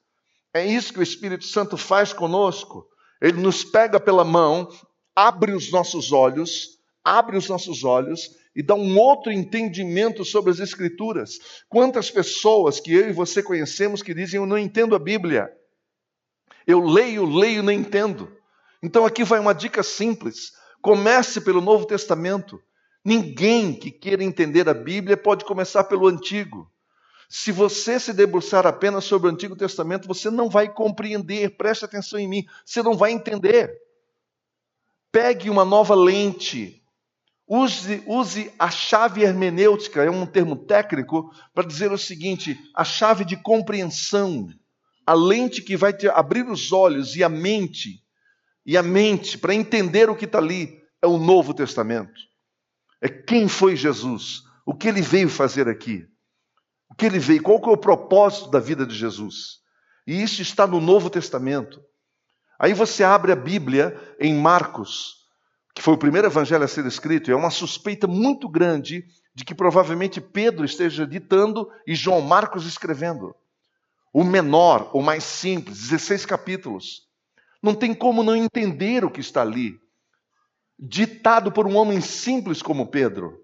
É 0.54 0.64
isso 0.64 0.92
que 0.92 0.98
o 0.98 1.02
Espírito 1.02 1.44
Santo 1.44 1.76
faz 1.76 2.12
conosco. 2.12 2.86
Ele 3.20 3.40
nos 3.40 3.62
pega 3.62 4.00
pela 4.00 4.24
mão, 4.24 4.68
abre 5.14 5.52
os 5.52 5.70
nossos 5.70 6.12
olhos, 6.12 6.78
abre 7.04 7.36
os 7.36 7.48
nossos 7.48 7.84
olhos 7.84 8.30
e 8.56 8.62
dá 8.62 8.74
um 8.74 8.98
outro 8.98 9.30
entendimento 9.30 10.24
sobre 10.24 10.50
as 10.50 10.58
Escrituras. 10.58 11.38
Quantas 11.68 12.10
pessoas 12.10 12.80
que 12.80 12.92
eu 12.92 13.10
e 13.10 13.12
você 13.12 13.42
conhecemos 13.42 14.02
que 14.02 14.14
dizem: 14.14 14.40
Eu 14.40 14.46
não 14.46 14.58
entendo 14.58 14.94
a 14.94 14.98
Bíblia. 14.98 15.50
Eu 16.70 16.80
leio, 16.80 17.24
leio, 17.24 17.62
não 17.62 17.72
entendo. 17.72 18.30
Então 18.82 19.04
aqui 19.04 19.24
vai 19.24 19.40
uma 19.40 19.52
dica 19.52 19.82
simples: 19.82 20.52
comece 20.80 21.40
pelo 21.40 21.60
Novo 21.60 21.84
Testamento. 21.84 22.60
Ninguém 23.04 23.72
que 23.74 23.90
queira 23.90 24.22
entender 24.22 24.68
a 24.68 24.74
Bíblia 24.74 25.16
pode 25.16 25.44
começar 25.44 25.84
pelo 25.84 26.06
Antigo. 26.06 26.70
Se 27.28 27.52
você 27.52 27.98
se 27.98 28.12
debruçar 28.12 28.66
apenas 28.66 29.04
sobre 29.04 29.28
o 29.28 29.32
Antigo 29.32 29.56
Testamento, 29.56 30.06
você 30.06 30.30
não 30.30 30.50
vai 30.50 30.68
compreender, 30.68 31.56
preste 31.56 31.84
atenção 31.84 32.18
em 32.18 32.28
mim, 32.28 32.44
você 32.64 32.82
não 32.82 32.94
vai 32.94 33.12
entender. 33.12 33.72
Pegue 35.12 35.48
uma 35.48 35.64
nova 35.64 35.94
lente, 35.94 36.82
use, 37.46 38.02
use 38.06 38.52
a 38.58 38.70
chave 38.70 39.22
hermenêutica, 39.22 40.04
é 40.04 40.10
um 40.10 40.26
termo 40.26 40.56
técnico, 40.56 41.32
para 41.54 41.66
dizer 41.66 41.90
o 41.92 41.98
seguinte: 41.98 42.58
a 42.74 42.84
chave 42.84 43.24
de 43.24 43.36
compreensão, 43.36 44.48
a 45.06 45.14
lente 45.14 45.62
que 45.62 45.76
vai 45.76 45.92
te 45.92 46.08
abrir 46.08 46.48
os 46.48 46.72
olhos 46.72 47.16
e 47.16 47.24
a 47.24 47.28
mente, 47.28 48.02
e 48.64 48.76
a 48.76 48.82
mente 48.82 49.38
para 49.38 49.54
entender 49.54 50.08
o 50.08 50.16
que 50.16 50.24
está 50.24 50.38
ali, 50.38 50.80
é 51.02 51.06
o 51.06 51.18
Novo 51.18 51.54
Testamento. 51.54 52.20
É 53.00 53.08
quem 53.08 53.48
foi 53.48 53.74
Jesus, 53.74 54.42
o 54.64 54.74
que 54.74 54.88
ele 54.88 55.00
veio 55.00 55.28
fazer 55.28 55.68
aqui 55.68 56.06
o 56.90 56.94
que 56.94 57.06
ele 57.06 57.20
veio, 57.20 57.40
qual 57.40 57.60
que 57.60 57.68
é 57.68 57.72
o 57.72 57.76
propósito 57.76 58.50
da 58.50 58.58
vida 58.58 58.84
de 58.84 58.94
Jesus. 58.94 59.60
E 60.06 60.20
isso 60.20 60.42
está 60.42 60.66
no 60.66 60.80
Novo 60.80 61.08
Testamento. 61.08 61.80
Aí 62.58 62.74
você 62.74 63.04
abre 63.04 63.30
a 63.30 63.36
Bíblia 63.36 63.96
em 64.18 64.34
Marcos, 64.34 65.14
que 65.72 65.80
foi 65.80 65.94
o 65.94 65.98
primeiro 65.98 66.26
evangelho 66.26 66.64
a 66.64 66.68
ser 66.68 66.84
escrito, 66.84 67.30
e 67.30 67.32
é 67.32 67.36
uma 67.36 67.50
suspeita 67.50 68.08
muito 68.08 68.48
grande 68.48 69.04
de 69.32 69.44
que 69.44 69.54
provavelmente 69.54 70.20
Pedro 70.20 70.64
esteja 70.64 71.06
ditando 71.06 71.70
e 71.86 71.94
João 71.94 72.20
Marcos 72.20 72.66
escrevendo. 72.66 73.34
O 74.12 74.24
menor, 74.24 74.90
o 74.92 75.02
mais 75.02 75.24
simples, 75.24 75.78
16 75.88 76.26
capítulos. 76.26 77.08
Não 77.62 77.74
tem 77.74 77.94
como 77.94 78.22
não 78.22 78.34
entender 78.34 79.04
o 79.04 79.10
que 79.10 79.20
está 79.20 79.42
ali. 79.42 79.78
Ditado 80.78 81.52
por 81.52 81.66
um 81.66 81.76
homem 81.76 82.00
simples 82.00 82.62
como 82.62 82.90
Pedro. 82.90 83.38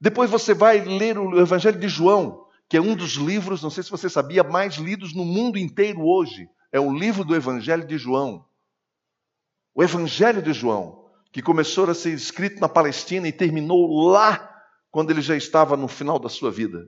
Depois 0.00 0.30
você 0.30 0.54
vai 0.54 0.80
ler 0.80 1.18
o 1.18 1.40
Evangelho 1.40 1.78
de 1.78 1.88
João, 1.88 2.46
que 2.68 2.76
é 2.76 2.80
um 2.80 2.94
dos 2.94 3.14
livros, 3.14 3.62
não 3.62 3.70
sei 3.70 3.82
se 3.82 3.90
você 3.90 4.08
sabia, 4.08 4.44
mais 4.44 4.76
lidos 4.76 5.12
no 5.12 5.24
mundo 5.24 5.58
inteiro 5.58 6.02
hoje. 6.02 6.48
É 6.70 6.78
o 6.78 6.92
livro 6.92 7.24
do 7.24 7.34
Evangelho 7.34 7.86
de 7.86 7.98
João. 7.98 8.46
O 9.74 9.82
Evangelho 9.82 10.40
de 10.40 10.52
João, 10.52 11.10
que 11.32 11.42
começou 11.42 11.90
a 11.90 11.94
ser 11.94 12.12
escrito 12.14 12.60
na 12.60 12.68
Palestina 12.68 13.26
e 13.26 13.32
terminou 13.32 14.08
lá, 14.08 14.54
quando 14.90 15.10
ele 15.10 15.20
já 15.20 15.36
estava 15.36 15.76
no 15.76 15.88
final 15.88 16.18
da 16.18 16.28
sua 16.28 16.50
vida. 16.50 16.86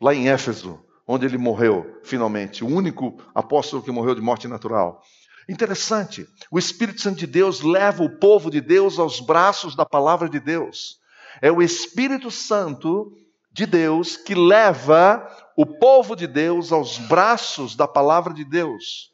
Lá 0.00 0.14
em 0.14 0.28
Éfeso, 0.28 0.80
onde 1.06 1.26
ele 1.26 1.38
morreu, 1.38 1.98
finalmente. 2.02 2.64
O 2.64 2.68
único 2.68 3.18
apóstolo 3.34 3.82
que 3.82 3.90
morreu 3.90 4.14
de 4.14 4.20
morte 4.20 4.46
natural. 4.46 5.02
Interessante, 5.48 6.28
o 6.50 6.58
Espírito 6.58 7.00
Santo 7.00 7.18
de 7.18 7.26
Deus 7.26 7.62
leva 7.62 8.04
o 8.04 8.18
povo 8.18 8.50
de 8.50 8.60
Deus 8.60 8.98
aos 8.98 9.18
braços 9.18 9.74
da 9.74 9.86
palavra 9.86 10.28
de 10.28 10.38
Deus. 10.38 10.98
É 11.40 11.50
o 11.50 11.62
Espírito 11.62 12.30
Santo 12.30 13.12
de 13.50 13.64
Deus 13.64 14.16
que 14.16 14.34
leva 14.34 15.26
o 15.56 15.64
povo 15.64 16.14
de 16.14 16.26
Deus 16.26 16.70
aos 16.70 16.98
braços 16.98 17.74
da 17.74 17.88
palavra 17.88 18.34
de 18.34 18.44
Deus. 18.44 19.10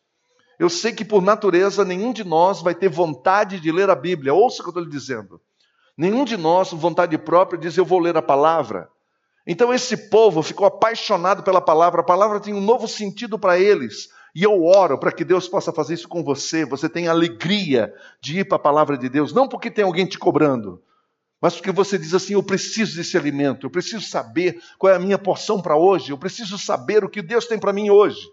Eu 0.59 0.69
sei 0.69 0.93
que 0.93 1.05
por 1.05 1.23
natureza 1.23 1.85
nenhum 1.85 2.13
de 2.13 2.25
nós 2.25 2.61
vai 2.61 2.75
ter 2.75 2.89
vontade 2.89 3.61
de 3.61 3.73
ler 3.73 3.89
a 3.89 3.95
Bíblia. 3.95 4.35
Ouça 4.35 4.61
o 4.61 4.65
que 4.65 4.69
eu 4.69 4.71
estou 4.71 4.85
lhe 4.85 4.91
dizendo. 4.91 5.41
Nenhum 5.97 6.25
de 6.25 6.37
nós, 6.37 6.73
vontade 6.73 7.17
própria, 7.17 7.59
diz 7.59 7.77
eu 7.77 7.85
vou 7.85 8.01
ler 8.01 8.17
a 8.17 8.23
palavra. 8.23 8.89
Então 9.47 9.73
esse 9.73 10.09
povo 10.09 10.43
ficou 10.43 10.67
apaixonado 10.67 11.43
pela 11.43 11.61
palavra. 11.61 12.01
A 12.01 12.05
palavra 12.05 12.41
tem 12.41 12.55
um 12.55 12.61
novo 12.61 12.89
sentido 12.89 13.39
para 13.39 13.59
eles. 13.59 14.09
E 14.35 14.43
eu 14.43 14.65
oro 14.65 14.99
para 14.99 15.13
que 15.13 15.25
Deus 15.25 15.47
possa 15.47 15.73
fazer 15.73 15.95
isso 15.95 16.09
com 16.09 16.25
você. 16.25 16.65
Você 16.65 16.89
tem 16.89 17.07
alegria 17.07 17.95
de 18.21 18.41
ir 18.41 18.45
para 18.45 18.57
a 18.57 18.61
palavra 18.61 18.99
de 18.99 19.09
Deus, 19.09 19.33
não 19.33 19.47
porque 19.47 19.71
tem 19.71 19.85
alguém 19.85 20.07
te 20.07 20.19
cobrando, 20.19 20.83
mas 21.41 21.55
porque 21.55 21.71
você 21.71 21.97
diz 21.99 22.15
assim: 22.15 22.33
eu 22.33 22.43
preciso 22.43 22.97
desse 22.97 23.17
alimento, 23.17 23.67
eu 23.67 23.71
preciso 23.71 24.01
saber 24.01 24.61
qual 24.79 24.93
é 24.93 24.97
a 24.97 24.99
minha 24.99 25.19
porção 25.19 25.61
para 25.61 25.77
hoje, 25.77 26.11
eu 26.11 26.19
preciso 26.19 26.59
saber 26.59 27.05
o 27.05 27.09
que 27.09 27.23
Deus 27.23 27.47
tem 27.47 27.59
para 27.59 27.73
mim 27.73 27.91
hoje. 27.91 28.27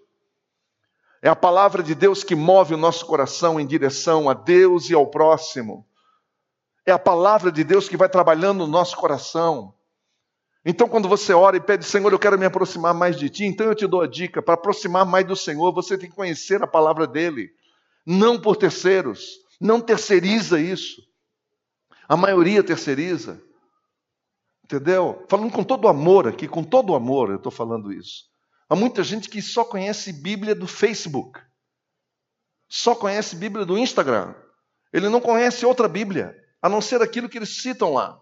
É 1.22 1.30
a 1.30 1.36
palavra 1.36 1.84
de 1.84 1.94
Deus 1.94 2.24
que 2.24 2.34
move 2.34 2.74
o 2.74 2.78
nosso 2.78 3.06
coração 3.06 3.60
em 3.60 3.68
direção 3.68 4.28
a 4.28 4.34
Deus 4.34 4.90
e 4.90 4.96
ao 4.96 5.06
próximo. 5.06 5.86
É 6.84 6.92
a 6.92 6.98
palavra 6.98 7.52
de 7.52 7.64
Deus 7.64 7.88
que 7.88 7.96
vai 7.96 8.10
trabalhando 8.10 8.60
no 8.60 8.68
nosso 8.68 8.98
coração. 8.98 9.72
Então, 10.64 10.88
quando 10.88 11.10
você 11.10 11.34
ora 11.34 11.58
e 11.58 11.62
pede, 11.62 11.86
Senhor, 11.86 12.12
eu 12.12 12.20
quero 12.20 12.38
me 12.38 12.46
aproximar 12.46 12.94
mais 12.94 13.18
de 13.18 13.30
Ti, 13.30 13.46
então 13.46 13.66
eu 13.68 13.76
te 13.76 13.88
dou 13.88 14.02
a 14.02 14.08
dica: 14.08 14.42
para 14.42 14.54
aproximar 14.54 15.06
mais 15.06 15.26
do 15.26 15.36
Senhor, 15.36 15.74
você 15.74 15.98
tem 15.98 16.10
que 16.10 16.16
conhecer 16.16 16.62
a 16.62 16.68
palavra 16.68 17.08
dEle, 17.08 17.50
não 18.06 18.40
por 18.40 18.56
terceiros, 18.56 19.40
não 19.60 19.82
terceiriza 19.82 20.60
isso. 20.60 21.02
A 22.08 22.16
maioria 22.16 22.64
terceiriza. 22.64 23.42
Entendeu? 24.64 25.26
Falando 25.28 25.52
com 25.52 25.64
todo 25.64 25.88
amor 25.88 26.28
aqui, 26.28 26.48
com 26.48 26.64
todo 26.64 26.96
amor 26.96 27.30
eu 27.30 27.36
estou 27.36 27.52
falando 27.52 27.92
isso. 27.92 28.30
Há 28.70 28.76
muita 28.76 29.04
gente 29.04 29.30
que 29.30 29.42
só 29.42 29.66
conhece 29.66 30.14
Bíblia 30.14 30.56
do 30.56 30.66
Facebook, 30.66 31.42
só 32.70 32.96
conhece 32.96 33.36
Bíblia 33.36 33.66
do 33.66 33.78
Instagram. 33.78 34.34
Ele 34.94 35.10
não 35.10 35.20
conhece 35.20 35.66
outra 35.66 35.90
Bíblia, 35.90 36.36
a 36.62 36.70
não 36.70 36.80
ser 36.80 37.02
aquilo 37.02 37.28
que 37.28 37.38
eles 37.38 37.62
citam 37.62 37.94
lá. 37.94 38.21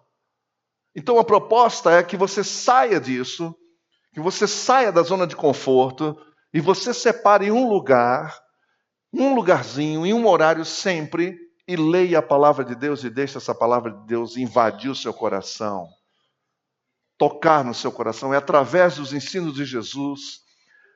Então 0.96 1.20
a 1.20 1.24
proposta 1.24 1.92
é 1.92 2.04
que 2.04 2.18
você 2.18 2.44
saia 2.44 3.00
disso, 3.00 3.56
que 4.14 4.20
você 4.20 4.48
saia 4.48 4.92
da 4.92 5.02
zona 5.04 5.28
de 5.28 5.36
conforto 5.36 6.18
e 6.54 6.60
você 6.60 6.94
separe 6.94 7.52
um 7.52 7.70
lugar, 7.70 8.38
um 9.14 9.36
lugarzinho, 9.36 10.06
em 10.06 10.14
um 10.14 10.28
horário 10.28 10.66
sempre, 10.66 11.38
e 11.68 11.76
leia 11.76 12.18
a 12.18 12.24
palavra 12.24 12.66
de 12.66 12.74
Deus 12.74 13.04
e 13.04 13.10
deixe 13.10 13.38
essa 13.38 13.54
palavra 13.54 13.92
de 13.92 14.08
Deus 14.08 14.36
invadir 14.36 14.90
o 14.90 14.96
seu 14.96 15.14
coração, 15.14 15.88
tocar 17.16 17.64
no 17.64 17.76
seu 17.76 17.92
coração. 17.92 18.34
É 18.34 18.38
através 18.38 18.96
dos 18.96 19.14
ensinos 19.14 19.54
de 19.54 19.66
Jesus, 19.66 20.40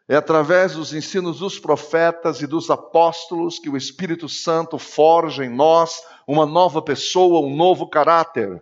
é 0.09 0.15
através 0.15 0.73
dos 0.73 0.91
ensinos 0.91 1.39
dos 1.39 1.59
profetas 1.59 2.41
e 2.41 2.47
dos 2.47 2.71
apóstolos 2.71 3.59
que 3.59 3.69
o 3.69 3.77
Espírito 3.77 4.27
Santo 4.27 4.79
forja 4.79 5.45
em 5.45 5.49
nós 5.49 6.01
uma 6.27 6.45
nova 6.45 6.81
pessoa, 6.81 7.45
um 7.45 7.55
novo 7.55 7.87
caráter. 7.87 8.59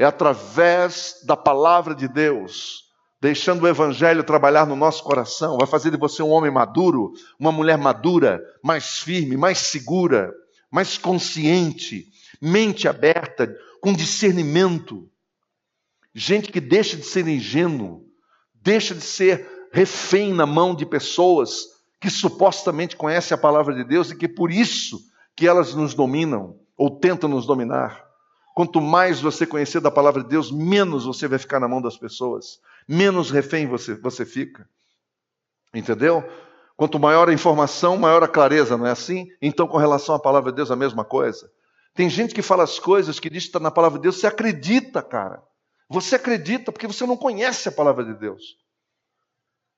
É 0.00 0.04
através 0.06 1.20
da 1.26 1.36
palavra 1.36 1.94
de 1.94 2.08
Deus, 2.08 2.86
deixando 3.20 3.64
o 3.64 3.68
Evangelho 3.68 4.24
trabalhar 4.24 4.66
no 4.66 4.74
nosso 4.74 5.04
coração, 5.04 5.58
vai 5.58 5.66
fazer 5.66 5.90
de 5.90 5.98
você 5.98 6.22
um 6.22 6.30
homem 6.30 6.50
maduro, 6.50 7.12
uma 7.38 7.52
mulher 7.52 7.76
madura, 7.76 8.42
mais 8.64 9.00
firme, 9.00 9.36
mais 9.36 9.58
segura, 9.58 10.32
mais 10.70 10.96
consciente, 10.96 12.06
mente 12.40 12.88
aberta, 12.88 13.54
com 13.82 13.92
discernimento. 13.92 15.06
Gente 16.14 16.50
que 16.50 16.62
deixa 16.62 16.96
de 16.96 17.04
ser 17.04 17.28
ingênuo, 17.28 18.06
deixa 18.54 18.94
de 18.94 19.02
ser 19.02 19.68
refém 19.70 20.32
na 20.32 20.46
mão 20.46 20.74
de 20.74 20.86
pessoas 20.86 21.66
que 22.00 22.08
supostamente 22.08 22.96
conhecem 22.96 23.34
a 23.34 23.38
palavra 23.38 23.74
de 23.74 23.84
Deus 23.84 24.10
e 24.10 24.16
que 24.16 24.26
por 24.26 24.50
isso 24.50 24.98
que 25.36 25.46
elas 25.46 25.74
nos 25.74 25.92
dominam 25.92 26.56
ou 26.74 26.98
tentam 26.98 27.28
nos 27.28 27.44
dominar. 27.44 28.09
Quanto 28.60 28.78
mais 28.78 29.22
você 29.22 29.46
conhecer 29.46 29.80
da 29.80 29.90
palavra 29.90 30.22
de 30.22 30.28
Deus, 30.28 30.52
menos 30.52 31.06
você 31.06 31.26
vai 31.26 31.38
ficar 31.38 31.58
na 31.58 31.66
mão 31.66 31.80
das 31.80 31.96
pessoas, 31.96 32.60
menos 32.86 33.30
refém 33.30 33.66
você, 33.66 33.94
você 33.94 34.26
fica. 34.26 34.68
Entendeu? 35.72 36.22
Quanto 36.76 36.98
maior 36.98 37.30
a 37.30 37.32
informação, 37.32 37.96
maior 37.96 38.22
a 38.22 38.28
clareza, 38.28 38.76
não 38.76 38.86
é 38.86 38.90
assim? 38.90 39.28
Então, 39.40 39.66
com 39.66 39.78
relação 39.78 40.14
à 40.14 40.18
palavra 40.18 40.52
de 40.52 40.56
Deus, 40.56 40.70
a 40.70 40.76
mesma 40.76 41.06
coisa. 41.06 41.50
Tem 41.94 42.10
gente 42.10 42.34
que 42.34 42.42
fala 42.42 42.62
as 42.62 42.78
coisas 42.78 43.18
que 43.18 43.30
diz 43.30 43.44
que 43.44 43.48
está 43.48 43.58
na 43.58 43.70
palavra 43.70 43.98
de 43.98 44.02
Deus, 44.02 44.20
você 44.20 44.26
acredita, 44.26 45.00
cara. 45.00 45.42
Você 45.88 46.16
acredita 46.16 46.70
porque 46.70 46.86
você 46.86 47.06
não 47.06 47.16
conhece 47.16 47.66
a 47.66 47.72
palavra 47.72 48.04
de 48.04 48.12
Deus. 48.12 48.58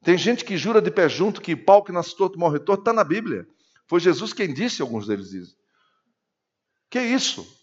Tem 0.02 0.18
gente 0.18 0.44
que 0.44 0.56
jura 0.56 0.82
de 0.82 0.90
pé 0.90 1.08
junto 1.08 1.40
que 1.40 1.54
pau 1.54 1.84
que 1.84 1.92
nasce 1.92 2.16
torto 2.16 2.36
morre 2.36 2.58
torto, 2.58 2.80
está 2.80 2.92
na 2.92 3.04
Bíblia. 3.04 3.46
Foi 3.86 4.00
Jesus 4.00 4.32
quem 4.32 4.52
disse, 4.52 4.82
alguns 4.82 5.06
deles 5.06 5.30
dizem. 5.30 5.54
Que 6.90 6.98
é 6.98 7.04
isso? 7.04 7.61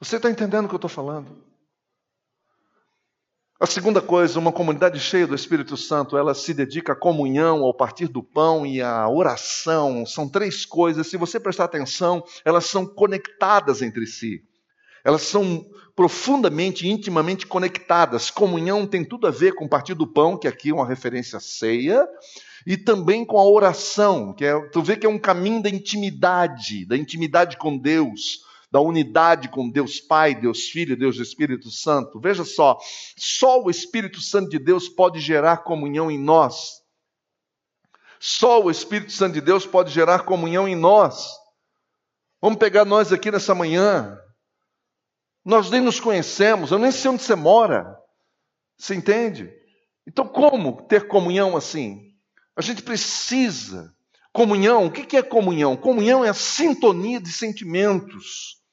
Você 0.00 0.16
está 0.16 0.30
entendendo 0.30 0.66
o 0.66 0.68
que 0.68 0.74
eu 0.74 0.78
estou 0.78 0.90
falando? 0.90 1.44
A 3.60 3.66
segunda 3.66 4.02
coisa, 4.02 4.38
uma 4.38 4.52
comunidade 4.52 4.98
cheia 4.98 5.26
do 5.26 5.34
Espírito 5.34 5.76
Santo, 5.76 6.18
ela 6.18 6.34
se 6.34 6.52
dedica 6.52 6.92
à 6.92 6.96
comunhão, 6.96 7.62
ao 7.62 7.72
partir 7.72 8.08
do 8.08 8.22
pão 8.22 8.66
e 8.66 8.82
à 8.82 9.08
oração. 9.08 10.04
São 10.04 10.28
três 10.28 10.66
coisas, 10.66 11.06
se 11.06 11.16
você 11.16 11.38
prestar 11.38 11.64
atenção, 11.64 12.22
elas 12.44 12.66
são 12.66 12.84
conectadas 12.84 13.80
entre 13.80 14.06
si. 14.06 14.42
Elas 15.04 15.22
são 15.22 15.64
profundamente, 15.94 16.88
intimamente 16.88 17.46
conectadas. 17.46 18.30
Comunhão 18.30 18.86
tem 18.86 19.04
tudo 19.04 19.26
a 19.28 19.30
ver 19.30 19.54
com 19.54 19.66
o 19.66 19.68
partir 19.68 19.94
do 19.94 20.06
pão, 20.06 20.36
que 20.36 20.48
aqui 20.48 20.70
é 20.70 20.74
uma 20.74 20.86
referência 20.86 21.38
ceia, 21.38 22.06
e 22.66 22.76
também 22.76 23.24
com 23.24 23.38
a 23.38 23.48
oração, 23.48 24.34
que 24.34 24.44
é, 24.44 24.58
tu 24.70 24.82
vê 24.82 24.96
que 24.96 25.06
é 25.06 25.08
um 25.08 25.18
caminho 25.18 25.62
da 25.62 25.70
intimidade, 25.70 26.84
da 26.84 26.96
intimidade 26.96 27.56
com 27.56 27.78
Deus, 27.78 28.40
da 28.74 28.80
unidade 28.80 29.48
com 29.48 29.70
Deus 29.70 30.00
Pai, 30.00 30.34
Deus 30.34 30.68
Filho, 30.68 30.96
Deus 30.96 31.18
Espírito 31.18 31.70
Santo. 31.70 32.18
Veja 32.18 32.44
só, 32.44 32.76
só 33.16 33.62
o 33.62 33.70
Espírito 33.70 34.20
Santo 34.20 34.50
de 34.50 34.58
Deus 34.58 34.88
pode 34.88 35.20
gerar 35.20 35.58
comunhão 35.58 36.10
em 36.10 36.18
nós. 36.18 36.82
Só 38.18 38.60
o 38.60 38.72
Espírito 38.72 39.12
Santo 39.12 39.34
de 39.34 39.40
Deus 39.40 39.64
pode 39.64 39.92
gerar 39.92 40.24
comunhão 40.24 40.66
em 40.66 40.74
nós. 40.74 41.28
Vamos 42.42 42.58
pegar 42.58 42.84
nós 42.84 43.12
aqui 43.12 43.30
nessa 43.30 43.54
manhã. 43.54 44.18
Nós 45.44 45.70
nem 45.70 45.80
nos 45.80 46.00
conhecemos, 46.00 46.72
eu 46.72 46.78
nem 46.80 46.90
sei 46.90 47.12
onde 47.12 47.22
você 47.22 47.36
mora. 47.36 47.96
Você 48.76 48.96
entende? 48.96 49.52
Então, 50.04 50.26
como 50.26 50.82
ter 50.88 51.06
comunhão 51.06 51.56
assim? 51.56 52.12
A 52.56 52.60
gente 52.60 52.82
precisa. 52.82 53.94
Comunhão, 54.32 54.86
o 54.86 54.90
que 54.90 55.16
é 55.16 55.22
comunhão? 55.22 55.76
Comunhão 55.76 56.24
é 56.24 56.30
a 56.30 56.34
sintonia 56.34 57.20
de 57.20 57.30
sentimentos. 57.30 58.63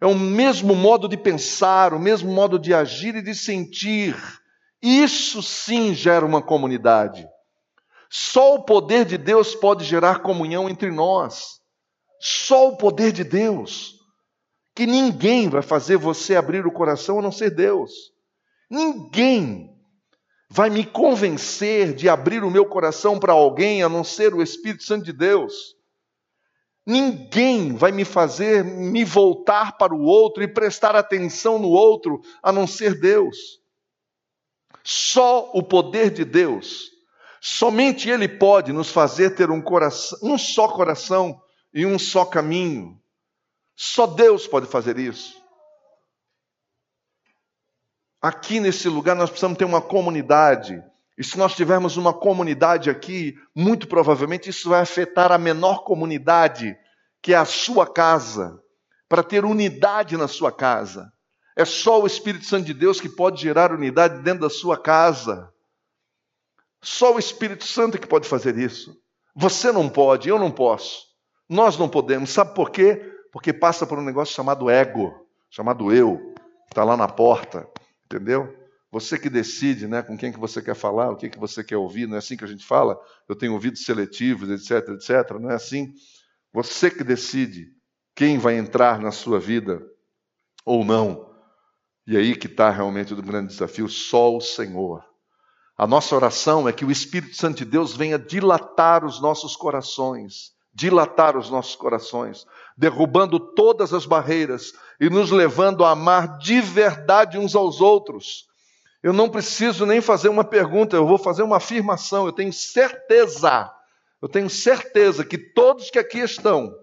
É 0.00 0.06
o 0.06 0.14
mesmo 0.14 0.74
modo 0.74 1.08
de 1.08 1.16
pensar, 1.16 1.94
o 1.94 1.98
mesmo 1.98 2.32
modo 2.32 2.58
de 2.58 2.74
agir 2.74 3.14
e 3.14 3.22
de 3.22 3.34
sentir. 3.34 4.16
Isso 4.82 5.42
sim 5.42 5.94
gera 5.94 6.24
uma 6.24 6.42
comunidade. 6.42 7.26
Só 8.10 8.54
o 8.54 8.62
poder 8.62 9.04
de 9.04 9.18
Deus 9.18 9.54
pode 9.54 9.84
gerar 9.84 10.20
comunhão 10.20 10.68
entre 10.68 10.90
nós. 10.90 11.60
Só 12.20 12.68
o 12.68 12.76
poder 12.76 13.12
de 13.12 13.24
Deus 13.24 13.96
que 14.74 14.86
ninguém 14.86 15.48
vai 15.48 15.62
fazer 15.62 15.96
você 15.96 16.36
abrir 16.36 16.66
o 16.66 16.72
coração 16.72 17.18
a 17.18 17.22
não 17.22 17.32
ser 17.32 17.50
Deus. 17.50 18.12
Ninguém 18.70 19.74
vai 20.50 20.68
me 20.68 20.84
convencer 20.84 21.94
de 21.94 22.08
abrir 22.10 22.44
o 22.44 22.50
meu 22.50 22.66
coração 22.66 23.18
para 23.18 23.32
alguém 23.32 23.82
a 23.82 23.88
não 23.88 24.04
ser 24.04 24.34
o 24.34 24.42
Espírito 24.42 24.84
Santo 24.84 25.06
de 25.06 25.14
Deus. 25.14 25.75
Ninguém 26.86 27.74
vai 27.74 27.90
me 27.90 28.04
fazer 28.04 28.64
me 28.64 29.04
voltar 29.04 29.76
para 29.76 29.92
o 29.92 30.02
outro 30.02 30.42
e 30.42 30.46
prestar 30.46 30.94
atenção 30.94 31.58
no 31.58 31.68
outro 31.68 32.22
a 32.40 32.52
não 32.52 32.64
ser 32.64 33.00
Deus. 33.00 33.60
Só 34.84 35.50
o 35.52 35.64
poder 35.64 36.12
de 36.12 36.24
Deus, 36.24 36.92
somente 37.40 38.08
Ele 38.08 38.28
pode 38.28 38.72
nos 38.72 38.88
fazer 38.88 39.30
ter 39.34 39.50
um, 39.50 39.60
coração, 39.60 40.16
um 40.22 40.38
só 40.38 40.68
coração 40.68 41.42
e 41.74 41.84
um 41.84 41.98
só 41.98 42.24
caminho. 42.24 42.96
Só 43.74 44.06
Deus 44.06 44.46
pode 44.46 44.66
fazer 44.66 44.96
isso. 44.96 45.42
Aqui 48.22 48.60
nesse 48.60 48.88
lugar 48.88 49.16
nós 49.16 49.28
precisamos 49.28 49.58
ter 49.58 49.64
uma 49.64 49.82
comunidade. 49.82 50.80
E 51.18 51.24
se 51.24 51.38
nós 51.38 51.54
tivermos 51.54 51.96
uma 51.96 52.12
comunidade 52.12 52.90
aqui, 52.90 53.38
muito 53.54 53.88
provavelmente 53.88 54.50
isso 54.50 54.68
vai 54.68 54.80
afetar 54.80 55.32
a 55.32 55.38
menor 55.38 55.82
comunidade, 55.84 56.76
que 57.22 57.32
é 57.32 57.36
a 57.36 57.44
sua 57.44 57.86
casa, 57.86 58.60
para 59.08 59.22
ter 59.22 59.44
unidade 59.44 60.16
na 60.16 60.28
sua 60.28 60.52
casa. 60.52 61.10
É 61.56 61.64
só 61.64 62.02
o 62.02 62.06
Espírito 62.06 62.44
Santo 62.44 62.66
de 62.66 62.74
Deus 62.74 63.00
que 63.00 63.08
pode 63.08 63.40
gerar 63.40 63.72
unidade 63.72 64.22
dentro 64.22 64.40
da 64.40 64.50
sua 64.50 64.76
casa. 64.76 65.50
Só 66.82 67.14
o 67.14 67.18
Espírito 67.18 67.64
Santo 67.64 67.98
que 67.98 68.06
pode 68.06 68.28
fazer 68.28 68.58
isso. 68.58 68.94
Você 69.34 69.72
não 69.72 69.88
pode, 69.88 70.28
eu 70.28 70.38
não 70.38 70.50
posso. 70.50 71.06
Nós 71.48 71.78
não 71.78 71.88
podemos. 71.88 72.30
Sabe 72.30 72.54
por 72.54 72.70
quê? 72.70 73.12
Porque 73.32 73.52
passa 73.52 73.86
por 73.86 73.98
um 73.98 74.04
negócio 74.04 74.34
chamado 74.34 74.68
ego, 74.68 75.14
chamado 75.50 75.92
eu, 75.92 76.34
está 76.68 76.84
lá 76.84 76.96
na 76.96 77.08
porta, 77.08 77.66
entendeu? 78.04 78.54
Você 78.96 79.18
que 79.18 79.28
decide 79.28 79.86
né, 79.86 80.02
com 80.02 80.16
quem 80.16 80.32
que 80.32 80.40
você 80.40 80.62
quer 80.62 80.74
falar, 80.74 81.10
o 81.10 81.16
que, 81.16 81.28
que 81.28 81.38
você 81.38 81.62
quer 81.62 81.76
ouvir, 81.76 82.08
não 82.08 82.14
é 82.14 82.18
assim 82.18 82.34
que 82.34 82.44
a 82.44 82.48
gente 82.48 82.64
fala? 82.64 82.98
Eu 83.28 83.36
tenho 83.36 83.52
ouvidos 83.52 83.84
seletivos, 83.84 84.48
etc, 84.48 84.88
etc, 84.88 85.38
não 85.38 85.50
é 85.50 85.54
assim? 85.54 85.92
Você 86.50 86.90
que 86.90 87.04
decide 87.04 87.74
quem 88.14 88.38
vai 88.38 88.56
entrar 88.56 88.98
na 88.98 89.12
sua 89.12 89.38
vida 89.38 89.86
ou 90.64 90.82
não. 90.82 91.30
E 92.06 92.16
aí 92.16 92.34
que 92.34 92.46
está 92.46 92.70
realmente 92.70 93.12
o 93.12 93.22
grande 93.22 93.48
desafio, 93.48 93.86
só 93.86 94.34
o 94.34 94.40
Senhor. 94.40 95.04
A 95.76 95.86
nossa 95.86 96.16
oração 96.16 96.66
é 96.66 96.72
que 96.72 96.86
o 96.86 96.90
Espírito 96.90 97.36
Santo 97.36 97.58
de 97.58 97.66
Deus 97.66 97.94
venha 97.94 98.18
dilatar 98.18 99.04
os 99.04 99.20
nossos 99.20 99.54
corações, 99.54 100.52
dilatar 100.72 101.36
os 101.36 101.50
nossos 101.50 101.76
corações, 101.76 102.46
derrubando 102.74 103.38
todas 103.38 103.92
as 103.92 104.06
barreiras 104.06 104.72
e 104.98 105.10
nos 105.10 105.30
levando 105.30 105.84
a 105.84 105.90
amar 105.90 106.38
de 106.38 106.62
verdade 106.62 107.36
uns 107.36 107.54
aos 107.54 107.82
outros. 107.82 108.46
Eu 109.06 109.12
não 109.12 109.28
preciso 109.28 109.86
nem 109.86 110.00
fazer 110.00 110.28
uma 110.28 110.42
pergunta, 110.42 110.96
eu 110.96 111.06
vou 111.06 111.16
fazer 111.16 111.44
uma 111.44 111.58
afirmação. 111.58 112.26
Eu 112.26 112.32
tenho 112.32 112.52
certeza, 112.52 113.72
eu 114.20 114.28
tenho 114.28 114.50
certeza 114.50 115.24
que 115.24 115.38
todos 115.38 115.90
que 115.90 115.98
aqui 116.00 116.18
estão, 116.18 116.76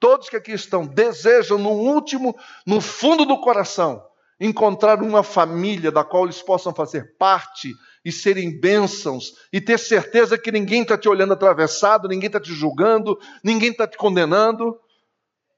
todos 0.00 0.28
que 0.28 0.34
aqui 0.34 0.50
estão, 0.50 0.84
desejam 0.84 1.56
no 1.56 1.70
último, 1.70 2.36
no 2.66 2.80
fundo 2.80 3.24
do 3.24 3.40
coração, 3.40 4.04
encontrar 4.40 5.00
uma 5.00 5.22
família 5.22 5.92
da 5.92 6.02
qual 6.02 6.24
eles 6.24 6.42
possam 6.42 6.74
fazer 6.74 7.16
parte 7.16 7.72
e 8.04 8.10
serem 8.10 8.58
bênçãos 8.58 9.34
e 9.52 9.60
ter 9.60 9.78
certeza 9.78 10.36
que 10.36 10.50
ninguém 10.50 10.82
está 10.82 10.98
te 10.98 11.08
olhando 11.08 11.34
atravessado, 11.34 12.08
ninguém 12.08 12.26
está 12.26 12.40
te 12.40 12.52
julgando, 12.52 13.16
ninguém 13.40 13.70
está 13.70 13.86
te 13.86 13.96
condenando, 13.96 14.76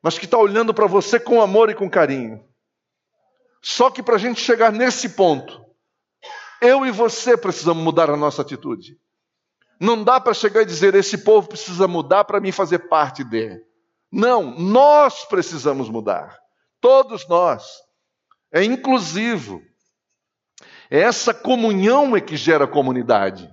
mas 0.02 0.18
que 0.18 0.26
está 0.26 0.36
olhando 0.36 0.74
para 0.74 0.86
você 0.86 1.18
com 1.18 1.40
amor 1.40 1.70
e 1.70 1.74
com 1.74 1.88
carinho. 1.88 2.44
Só 3.62 3.88
que 3.88 4.02
para 4.02 4.16
a 4.16 4.18
gente 4.18 4.38
chegar 4.38 4.70
nesse 4.70 5.08
ponto, 5.08 5.69
eu 6.60 6.86
e 6.86 6.90
você 6.90 7.36
precisamos 7.36 7.82
mudar 7.82 8.10
a 8.10 8.16
nossa 8.16 8.42
atitude. 8.42 8.98
Não 9.80 10.04
dá 10.04 10.20
para 10.20 10.34
chegar 10.34 10.62
e 10.62 10.66
dizer: 10.66 10.94
esse 10.94 11.18
povo 11.18 11.48
precisa 11.48 11.88
mudar 11.88 12.24
para 12.24 12.40
mim 12.40 12.52
fazer 12.52 12.80
parte 12.80 13.24
dele. 13.24 13.62
Não, 14.12 14.58
nós 14.58 15.24
precisamos 15.24 15.88
mudar. 15.88 16.38
Todos 16.80 17.26
nós. 17.28 17.64
É 18.52 18.62
inclusivo. 18.64 19.62
É 20.90 21.00
essa 21.00 21.32
comunhão 21.32 22.16
é 22.16 22.20
que 22.20 22.36
gera 22.36 22.66
comunidade. 22.66 23.50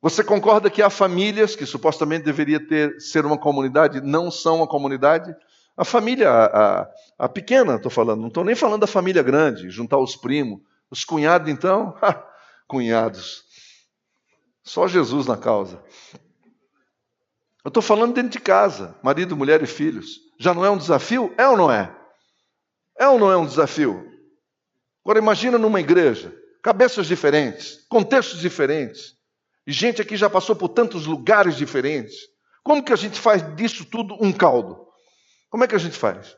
Você 0.00 0.24
concorda 0.24 0.70
que 0.70 0.82
há 0.82 0.90
famílias 0.90 1.54
que 1.54 1.64
supostamente 1.64 2.24
deveria 2.24 2.60
ter 2.60 3.00
ser 3.00 3.24
uma 3.24 3.38
comunidade, 3.38 4.00
não 4.00 4.30
são 4.30 4.56
uma 4.56 4.66
comunidade? 4.66 5.34
A 5.76 5.84
família, 5.84 6.30
a, 6.30 6.44
a, 6.82 6.90
a 7.20 7.28
pequena, 7.28 7.76
estou 7.76 7.90
falando, 7.90 8.20
não 8.20 8.28
estou 8.28 8.44
nem 8.44 8.54
falando 8.54 8.82
da 8.82 8.86
família 8.86 9.22
grande, 9.22 9.70
juntar 9.70 9.98
os 9.98 10.16
primos. 10.16 10.60
Os 10.94 11.04
cunhados, 11.04 11.50
então, 11.50 11.98
cunhados. 12.68 13.42
Só 14.62 14.86
Jesus 14.86 15.26
na 15.26 15.36
causa. 15.36 15.82
Eu 17.64 17.68
estou 17.68 17.82
falando 17.82 18.14
dentro 18.14 18.30
de 18.30 18.38
casa, 18.38 18.96
marido, 19.02 19.36
mulher 19.36 19.60
e 19.60 19.66
filhos. 19.66 20.20
Já 20.38 20.54
não 20.54 20.64
é 20.64 20.70
um 20.70 20.78
desafio? 20.78 21.34
É 21.36 21.48
ou 21.48 21.56
não 21.56 21.68
é? 21.68 21.92
É 22.96 23.08
ou 23.08 23.18
não 23.18 23.28
é 23.28 23.36
um 23.36 23.44
desafio? 23.44 24.08
Agora 25.04 25.18
imagina 25.18 25.58
numa 25.58 25.80
igreja, 25.80 26.32
cabeças 26.62 27.08
diferentes, 27.08 27.84
contextos 27.88 28.38
diferentes, 28.38 29.16
e 29.66 29.72
gente 29.72 30.00
aqui 30.00 30.16
já 30.16 30.30
passou 30.30 30.54
por 30.54 30.68
tantos 30.68 31.06
lugares 31.06 31.56
diferentes. 31.56 32.14
Como 32.62 32.84
que 32.84 32.92
a 32.92 32.96
gente 32.96 33.18
faz 33.18 33.42
disso 33.56 33.84
tudo 33.84 34.16
um 34.20 34.32
caldo? 34.32 34.86
Como 35.50 35.64
é 35.64 35.66
que 35.66 35.74
a 35.74 35.78
gente 35.78 35.96
faz? 35.96 36.36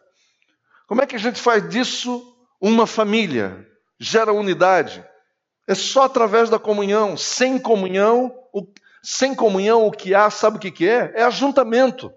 Como 0.87 1.03
é 1.03 1.07
que 1.07 1.15
a 1.15 1.19
gente 1.19 1.43
faz 1.43 1.69
disso 1.69 2.35
uma 2.59 2.87
família? 2.87 3.76
Gera 3.99 4.33
unidade. 4.33 5.05
É 5.67 5.75
só 5.75 6.05
através 6.05 6.49
da 6.49 6.59
comunhão. 6.59 7.17
Sem 7.17 7.59
comunhão, 7.59 8.33
o, 8.53 8.67
sem 9.03 9.35
comunhão, 9.35 9.87
o 9.87 9.91
que 9.91 10.15
há, 10.15 10.31
sabe 10.31 10.57
o 10.57 10.61
que, 10.61 10.71
que 10.71 10.89
é? 10.89 11.13
É 11.15 11.23
ajuntamento. 11.23 12.13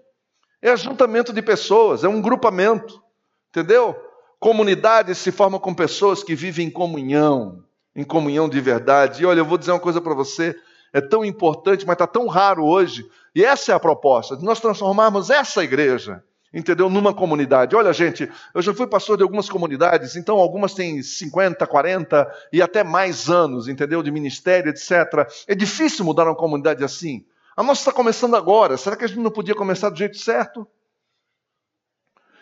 É 0.62 0.70
ajuntamento 0.70 1.32
de 1.32 1.40
pessoas, 1.40 2.04
é 2.04 2.08
um 2.08 2.20
grupamento. 2.20 3.02
Entendeu? 3.48 3.96
Comunidade 4.38 5.14
se 5.14 5.32
forma 5.32 5.58
com 5.58 5.74
pessoas 5.74 6.22
que 6.22 6.34
vivem 6.34 6.68
em 6.68 6.70
comunhão, 6.70 7.64
em 7.94 8.04
comunhão 8.04 8.48
de 8.48 8.60
verdade. 8.60 9.22
E 9.22 9.26
olha, 9.26 9.40
eu 9.40 9.44
vou 9.44 9.58
dizer 9.58 9.72
uma 9.72 9.80
coisa 9.80 10.00
para 10.00 10.14
você: 10.14 10.54
é 10.92 11.00
tão 11.00 11.24
importante, 11.24 11.86
mas 11.86 11.94
está 11.94 12.06
tão 12.06 12.26
raro 12.26 12.64
hoje. 12.64 13.04
E 13.34 13.44
essa 13.44 13.72
é 13.72 13.74
a 13.74 13.80
proposta, 13.80 14.36
de 14.36 14.44
nós 14.44 14.60
transformarmos 14.60 15.30
essa 15.30 15.62
igreja, 15.62 16.24
entendeu? 16.52 16.90
Numa 16.90 17.14
comunidade. 17.14 17.76
Olha, 17.76 17.92
gente, 17.92 18.30
eu 18.54 18.62
já 18.62 18.74
fui 18.74 18.86
pastor 18.86 19.16
de 19.16 19.22
algumas 19.22 19.48
comunidades, 19.48 20.16
então 20.16 20.38
algumas 20.38 20.74
têm 20.74 21.02
50, 21.02 21.66
40 21.66 22.48
e 22.52 22.60
até 22.60 22.82
mais 22.82 23.28
anos, 23.30 23.68
entendeu? 23.68 24.02
De 24.02 24.10
ministério, 24.10 24.70
etc. 24.70 25.28
É 25.46 25.54
difícil 25.54 26.04
mudar 26.04 26.24
uma 26.24 26.36
comunidade 26.36 26.82
assim. 26.82 27.24
A 27.56 27.62
nossa 27.62 27.82
está 27.82 27.92
começando 27.92 28.34
agora. 28.34 28.76
Será 28.76 28.96
que 28.96 29.04
a 29.04 29.08
gente 29.08 29.20
não 29.20 29.30
podia 29.30 29.54
começar 29.54 29.90
do 29.90 29.98
jeito 29.98 30.18
certo? 30.18 30.66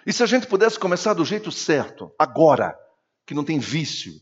E 0.06 0.12
se 0.12 0.22
a 0.22 0.26
gente 0.26 0.46
pudesse 0.46 0.78
começar 0.78 1.12
do 1.12 1.24
jeito 1.24 1.52
certo, 1.52 2.10
agora, 2.18 2.78
que 3.26 3.34
não 3.34 3.44
tem 3.44 3.58
vício, 3.58 4.14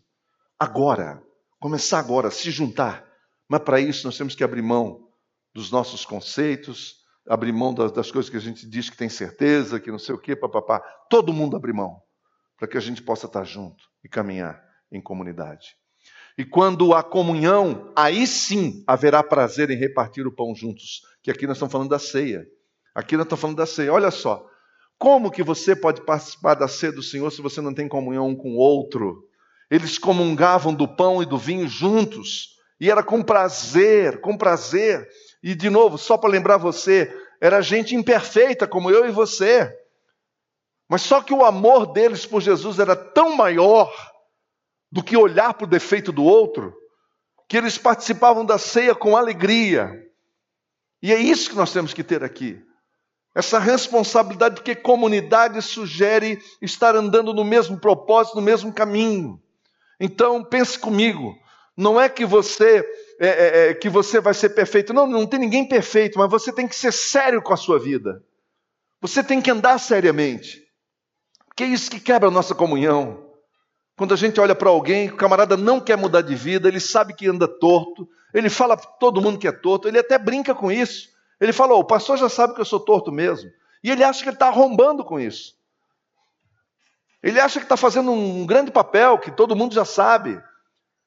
agora, 0.58 1.22
começar 1.60 2.00
agora, 2.00 2.30
se 2.30 2.50
juntar, 2.50 3.06
mas 3.48 3.60
para 3.60 3.78
isso 3.78 4.06
nós 4.06 4.16
temos 4.16 4.34
que 4.34 4.42
abrir 4.42 4.62
mão 4.62 5.08
dos 5.54 5.70
nossos 5.70 6.04
conceitos, 6.04 7.05
abrir 7.28 7.52
mão 7.52 7.74
das, 7.74 7.92
das, 7.92 8.10
coisas 8.10 8.30
que 8.30 8.36
a 8.36 8.40
gente 8.40 8.66
diz 8.66 8.88
que 8.88 8.96
tem 8.96 9.08
certeza, 9.08 9.80
que 9.80 9.90
não 9.90 9.98
sei 9.98 10.14
o 10.14 10.18
quê, 10.18 10.36
papapá. 10.36 10.80
Todo 11.10 11.32
mundo 11.32 11.56
abrir 11.56 11.72
mão 11.72 12.00
para 12.56 12.68
que 12.68 12.76
a 12.76 12.80
gente 12.80 13.02
possa 13.02 13.26
estar 13.26 13.44
junto 13.44 13.84
e 14.04 14.08
caminhar 14.08 14.62
em 14.90 15.00
comunidade. 15.00 15.76
E 16.38 16.44
quando 16.44 16.94
há 16.94 17.02
comunhão, 17.02 17.92
aí 17.96 18.26
sim 18.26 18.84
haverá 18.86 19.22
prazer 19.22 19.70
em 19.70 19.76
repartir 19.76 20.26
o 20.26 20.32
pão 20.32 20.54
juntos. 20.54 21.02
Que 21.22 21.30
aqui 21.30 21.46
nós 21.46 21.56
estamos 21.56 21.72
falando 21.72 21.88
da 21.88 21.98
ceia. 21.98 22.46
Aqui 22.94 23.16
nós 23.16 23.24
estamos 23.24 23.40
falando 23.40 23.56
da 23.56 23.66
ceia. 23.66 23.92
Olha 23.92 24.10
só. 24.10 24.46
Como 24.98 25.30
que 25.30 25.42
você 25.42 25.74
pode 25.74 26.02
participar 26.02 26.54
da 26.54 26.68
ceia 26.68 26.92
do 26.92 27.02
Senhor 27.02 27.30
se 27.30 27.42
você 27.42 27.60
não 27.60 27.74
tem 27.74 27.88
comunhão 27.88 28.28
um 28.28 28.36
com 28.36 28.52
o 28.52 28.58
outro? 28.58 29.28
Eles 29.70 29.98
comungavam 29.98 30.74
do 30.74 30.86
pão 30.86 31.22
e 31.22 31.26
do 31.26 31.36
vinho 31.36 31.68
juntos. 31.68 32.56
E 32.80 32.90
era 32.90 33.02
com 33.02 33.22
prazer, 33.22 34.20
com 34.20 34.36
prazer. 34.36 35.08
E 35.46 35.54
de 35.54 35.70
novo, 35.70 35.96
só 35.96 36.18
para 36.18 36.28
lembrar 36.28 36.56
você, 36.56 37.08
era 37.40 37.62
gente 37.62 37.94
imperfeita 37.94 38.66
como 38.66 38.90
eu 38.90 39.06
e 39.06 39.12
você. 39.12 39.72
Mas 40.88 41.02
só 41.02 41.22
que 41.22 41.32
o 41.32 41.44
amor 41.44 41.92
deles 41.92 42.26
por 42.26 42.40
Jesus 42.40 42.80
era 42.80 42.96
tão 42.96 43.36
maior 43.36 43.94
do 44.90 45.04
que 45.04 45.16
olhar 45.16 45.54
para 45.54 45.64
o 45.64 45.70
defeito 45.70 46.10
do 46.10 46.24
outro, 46.24 46.74
que 47.48 47.56
eles 47.56 47.78
participavam 47.78 48.44
da 48.44 48.58
ceia 48.58 48.92
com 48.92 49.16
alegria. 49.16 49.88
E 51.00 51.12
é 51.12 51.16
isso 51.16 51.50
que 51.50 51.56
nós 51.56 51.72
temos 51.72 51.94
que 51.94 52.02
ter 52.02 52.24
aqui. 52.24 52.60
Essa 53.32 53.60
responsabilidade, 53.60 54.56
porque 54.56 54.74
comunidade 54.74 55.62
sugere 55.62 56.42
estar 56.60 56.96
andando 56.96 57.32
no 57.32 57.44
mesmo 57.44 57.78
propósito, 57.78 58.34
no 58.34 58.42
mesmo 58.42 58.72
caminho. 58.72 59.40
Então, 60.00 60.42
pense 60.42 60.76
comigo, 60.76 61.38
não 61.76 62.00
é 62.00 62.08
que 62.08 62.26
você 62.26 62.84
é, 63.18 63.28
é, 63.28 63.68
é, 63.70 63.74
que 63.74 63.88
você 63.88 64.20
vai 64.20 64.34
ser 64.34 64.50
perfeito. 64.50 64.92
Não, 64.92 65.06
não 65.06 65.26
tem 65.26 65.40
ninguém 65.40 65.66
perfeito, 65.66 66.18
mas 66.18 66.30
você 66.30 66.52
tem 66.52 66.68
que 66.68 66.76
ser 66.76 66.92
sério 66.92 67.42
com 67.42 67.52
a 67.52 67.56
sua 67.56 67.78
vida. 67.78 68.22
Você 69.00 69.22
tem 69.22 69.40
que 69.40 69.50
andar 69.50 69.78
seriamente. 69.78 70.62
Que 71.54 71.64
é 71.64 71.66
isso 71.66 71.90
que 71.90 72.00
quebra 72.00 72.28
a 72.28 72.32
nossa 72.32 72.54
comunhão. 72.54 73.24
Quando 73.96 74.12
a 74.12 74.16
gente 74.16 74.38
olha 74.38 74.54
para 74.54 74.68
alguém, 74.68 75.08
o 75.08 75.16
camarada 75.16 75.56
não 75.56 75.80
quer 75.80 75.96
mudar 75.96 76.20
de 76.20 76.34
vida, 76.34 76.68
ele 76.68 76.80
sabe 76.80 77.14
que 77.14 77.26
anda 77.26 77.48
torto, 77.48 78.06
ele 78.34 78.50
fala 78.50 78.76
para 78.76 78.90
todo 78.92 79.22
mundo 79.22 79.38
que 79.38 79.48
é 79.48 79.52
torto, 79.52 79.88
ele 79.88 79.98
até 79.98 80.18
brinca 80.18 80.54
com 80.54 80.70
isso. 80.70 81.08
Ele 81.40 81.52
fala: 81.52 81.74
oh, 81.74 81.80
o 81.80 81.84
pastor 81.84 82.18
já 82.18 82.28
sabe 82.28 82.54
que 82.54 82.60
eu 82.60 82.64
sou 82.64 82.80
torto 82.80 83.10
mesmo. 83.10 83.50
E 83.82 83.90
ele 83.90 84.04
acha 84.04 84.22
que 84.22 84.28
ele 84.28 84.36
está 84.36 84.48
arrombando 84.48 85.02
com 85.04 85.18
isso. 85.18 85.56
Ele 87.22 87.40
acha 87.40 87.58
que 87.58 87.64
está 87.64 87.76
fazendo 87.76 88.12
um 88.12 88.44
grande 88.44 88.70
papel, 88.70 89.18
que 89.18 89.30
todo 89.30 89.56
mundo 89.56 89.74
já 89.74 89.84
sabe. 89.84 90.40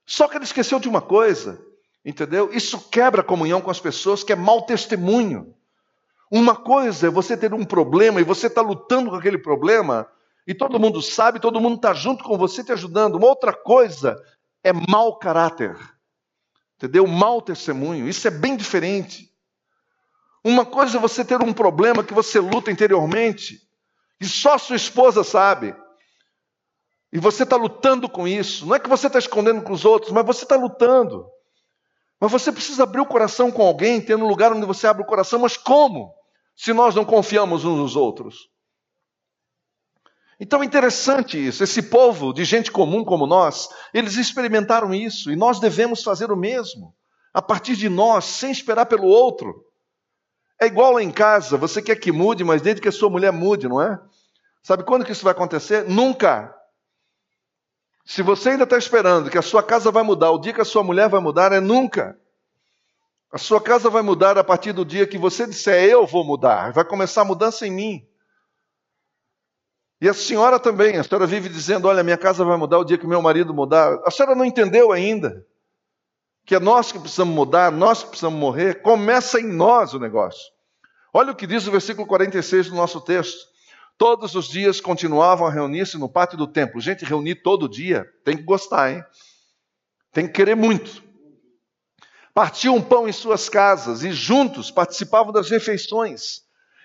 Só 0.05 0.27
que 0.27 0.37
ele 0.37 0.43
esqueceu 0.43 0.79
de 0.79 0.89
uma 0.89 1.01
coisa, 1.01 1.63
entendeu? 2.03 2.49
Isso 2.51 2.89
quebra 2.89 3.21
a 3.21 3.25
comunhão 3.25 3.61
com 3.61 3.71
as 3.71 3.79
pessoas, 3.79 4.23
que 4.23 4.33
é 4.33 4.35
mau 4.35 4.61
testemunho. 4.63 5.55
Uma 6.31 6.55
coisa 6.55 7.07
é 7.07 7.09
você 7.09 7.35
ter 7.35 7.53
um 7.53 7.65
problema 7.65 8.21
e 8.21 8.23
você 8.23 8.47
está 8.47 8.61
lutando 8.61 9.09
com 9.09 9.15
aquele 9.15 9.37
problema, 9.37 10.07
e 10.45 10.53
todo 10.53 10.79
mundo 10.79 11.01
sabe, 11.01 11.39
todo 11.39 11.61
mundo 11.61 11.75
está 11.75 11.93
junto 11.93 12.23
com 12.23 12.37
você 12.37 12.63
te 12.63 12.71
ajudando. 12.71 13.15
Uma 13.15 13.27
outra 13.27 13.53
coisa 13.53 14.15
é 14.63 14.71
mau 14.73 15.17
caráter, 15.17 15.77
entendeu? 16.75 17.05
Mau 17.07 17.41
testemunho. 17.41 18.07
Isso 18.07 18.27
é 18.27 18.31
bem 18.31 18.55
diferente. 18.55 19.29
Uma 20.43 20.65
coisa 20.65 20.97
é 20.97 21.01
você 21.01 21.25
ter 21.25 21.41
um 21.41 21.53
problema 21.53 22.03
que 22.03 22.13
você 22.13 22.39
luta 22.39 22.71
interiormente, 22.71 23.61
e 24.21 24.25
só 24.25 24.57
sua 24.57 24.75
esposa 24.75 25.23
sabe. 25.23 25.75
E 27.11 27.19
você 27.19 27.43
está 27.43 27.55
lutando 27.55 28.07
com 28.07 28.27
isso. 28.27 28.65
Não 28.65 28.75
é 28.75 28.79
que 28.79 28.89
você 28.89 29.07
está 29.07 29.17
escondendo 29.17 29.61
com 29.61 29.73
os 29.73 29.83
outros, 29.83 30.11
mas 30.11 30.25
você 30.25 30.43
está 30.45 30.55
lutando. 30.55 31.27
Mas 32.19 32.31
você 32.31 32.51
precisa 32.51 32.83
abrir 32.83 32.99
o 32.99 33.05
coração 33.05 33.51
com 33.51 33.61
alguém, 33.61 34.01
ter 34.01 34.15
um 34.15 34.27
lugar 34.27 34.51
onde 34.51 34.65
você 34.65 34.85
abre 34.87 35.03
o 35.03 35.05
coração. 35.05 35.39
Mas 35.39 35.55
como? 35.55 36.13
Se 36.55 36.73
nós 36.73 36.93
não 36.93 37.05
confiamos 37.05 37.63
uns 37.63 37.77
nos 37.77 37.95
outros. 37.95 38.49
Então 40.39 40.61
é 40.61 40.65
interessante 40.65 41.37
isso. 41.47 41.63
Esse 41.63 41.83
povo 41.83 42.33
de 42.33 42.45
gente 42.45 42.71
comum 42.71 43.03
como 43.03 43.27
nós, 43.27 43.69
eles 43.93 44.15
experimentaram 44.15 44.93
isso 44.93 45.31
e 45.31 45.35
nós 45.35 45.59
devemos 45.59 46.03
fazer 46.03 46.31
o 46.31 46.37
mesmo. 46.37 46.93
A 47.33 47.41
partir 47.41 47.75
de 47.75 47.89
nós, 47.89 48.25
sem 48.25 48.51
esperar 48.51 48.85
pelo 48.85 49.07
outro. 49.07 49.65
É 50.61 50.65
igual 50.65 50.93
lá 50.93 51.03
em 51.03 51.11
casa, 51.11 51.57
você 51.57 51.81
quer 51.81 51.95
que 51.95 52.11
mude, 52.11 52.43
mas 52.43 52.61
desde 52.61 52.81
que 52.81 52.87
a 52.89 52.91
sua 52.91 53.09
mulher 53.09 53.31
mude, 53.31 53.67
não 53.67 53.81
é? 53.81 53.97
Sabe 54.61 54.83
quando 54.83 55.05
que 55.05 55.11
isso 55.11 55.23
vai 55.23 55.31
acontecer? 55.31 55.85
Nunca. 55.85 56.53
Se 58.05 58.21
você 58.21 58.49
ainda 58.49 58.63
está 58.63 58.77
esperando 58.77 59.29
que 59.29 59.37
a 59.37 59.41
sua 59.41 59.61
casa 59.61 59.91
vai 59.91 60.03
mudar, 60.03 60.31
o 60.31 60.39
dia 60.39 60.53
que 60.53 60.61
a 60.61 60.65
sua 60.65 60.83
mulher 60.83 61.09
vai 61.09 61.19
mudar, 61.19 61.51
é 61.51 61.59
nunca. 61.59 62.19
A 63.31 63.37
sua 63.37 63.61
casa 63.61 63.89
vai 63.89 64.01
mudar 64.01 64.37
a 64.37 64.43
partir 64.43 64.73
do 64.73 64.83
dia 64.83 65.05
que 65.05 65.17
você 65.17 65.45
disser, 65.45 65.83
eu 65.83 66.07
vou 66.07 66.23
mudar. 66.23 66.73
Vai 66.73 66.83
começar 66.83 67.21
a 67.21 67.25
mudança 67.25 67.67
em 67.67 67.71
mim. 67.71 68.07
E 70.01 70.07
a 70.07 70.13
senhora 70.13 70.59
também, 70.59 70.97
a 70.97 71.03
senhora 71.03 71.27
vive 71.27 71.49
dizendo: 71.49 71.87
olha, 71.87 72.03
minha 72.03 72.17
casa 72.17 72.43
vai 72.43 72.57
mudar 72.57 72.79
o 72.79 72.85
dia 72.85 72.97
que 72.97 73.05
meu 73.05 73.21
marido 73.21 73.53
mudar. 73.53 73.99
A 74.05 74.09
senhora 74.09 74.33
não 74.33 74.45
entendeu 74.45 74.91
ainda 74.91 75.45
que 76.49 76.55
é 76.55 76.59
nós 76.59 76.91
que 76.91 76.97
precisamos 76.97 77.35
mudar, 77.35 77.71
nós 77.71 78.01
que 78.01 78.09
precisamos 78.09 78.39
morrer. 78.39 78.81
Começa 78.81 79.39
em 79.39 79.47
nós 79.47 79.93
o 79.93 79.99
negócio. 79.99 80.51
Olha 81.13 81.31
o 81.31 81.35
que 81.35 81.45
diz 81.45 81.67
o 81.67 81.71
versículo 81.71 82.07
46 82.07 82.69
do 82.69 82.75
nosso 82.75 82.99
texto. 83.01 83.47
Todos 83.99 84.33
os 84.33 84.47
dias 84.47 84.79
continuavam 84.79 85.45
a 85.45 85.51
reunir-se 85.51 85.97
no 85.97 86.07
pátio 86.07 86.37
do 86.37 86.47
templo. 86.47 86.79
Gente, 86.79 87.03
reunir 87.03 87.35
todo 87.43 87.67
dia 87.67 88.09
tem 88.23 88.37
que 88.37 88.43
gostar, 88.43 88.93
hein? 88.93 89.03
Tem 90.13 90.25
que 90.25 90.31
querer 90.31 90.55
muito. 90.55 91.03
Partiam 92.33 92.81
pão 92.81 93.09
em 93.09 93.11
suas 93.11 93.49
casas 93.49 94.01
e 94.05 94.13
juntos 94.13 94.71
participavam 94.71 95.33
das 95.33 95.49
refeições. 95.49 96.43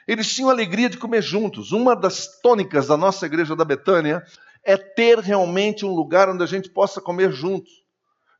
Eles 0.08 0.34
tinham 0.34 0.50
alegria 0.50 0.90
de 0.90 0.98
comer 0.98 1.22
juntos. 1.22 1.70
Uma 1.70 1.94
das 1.94 2.40
tônicas 2.40 2.88
da 2.88 2.96
nossa 2.96 3.24
igreja 3.26 3.54
da 3.54 3.64
Betânia 3.64 4.20
é 4.64 4.76
ter 4.76 5.20
realmente 5.20 5.86
um 5.86 5.94
lugar 5.94 6.28
onde 6.28 6.42
a 6.42 6.46
gente 6.46 6.68
possa 6.68 7.00
comer 7.00 7.30
juntos 7.30 7.83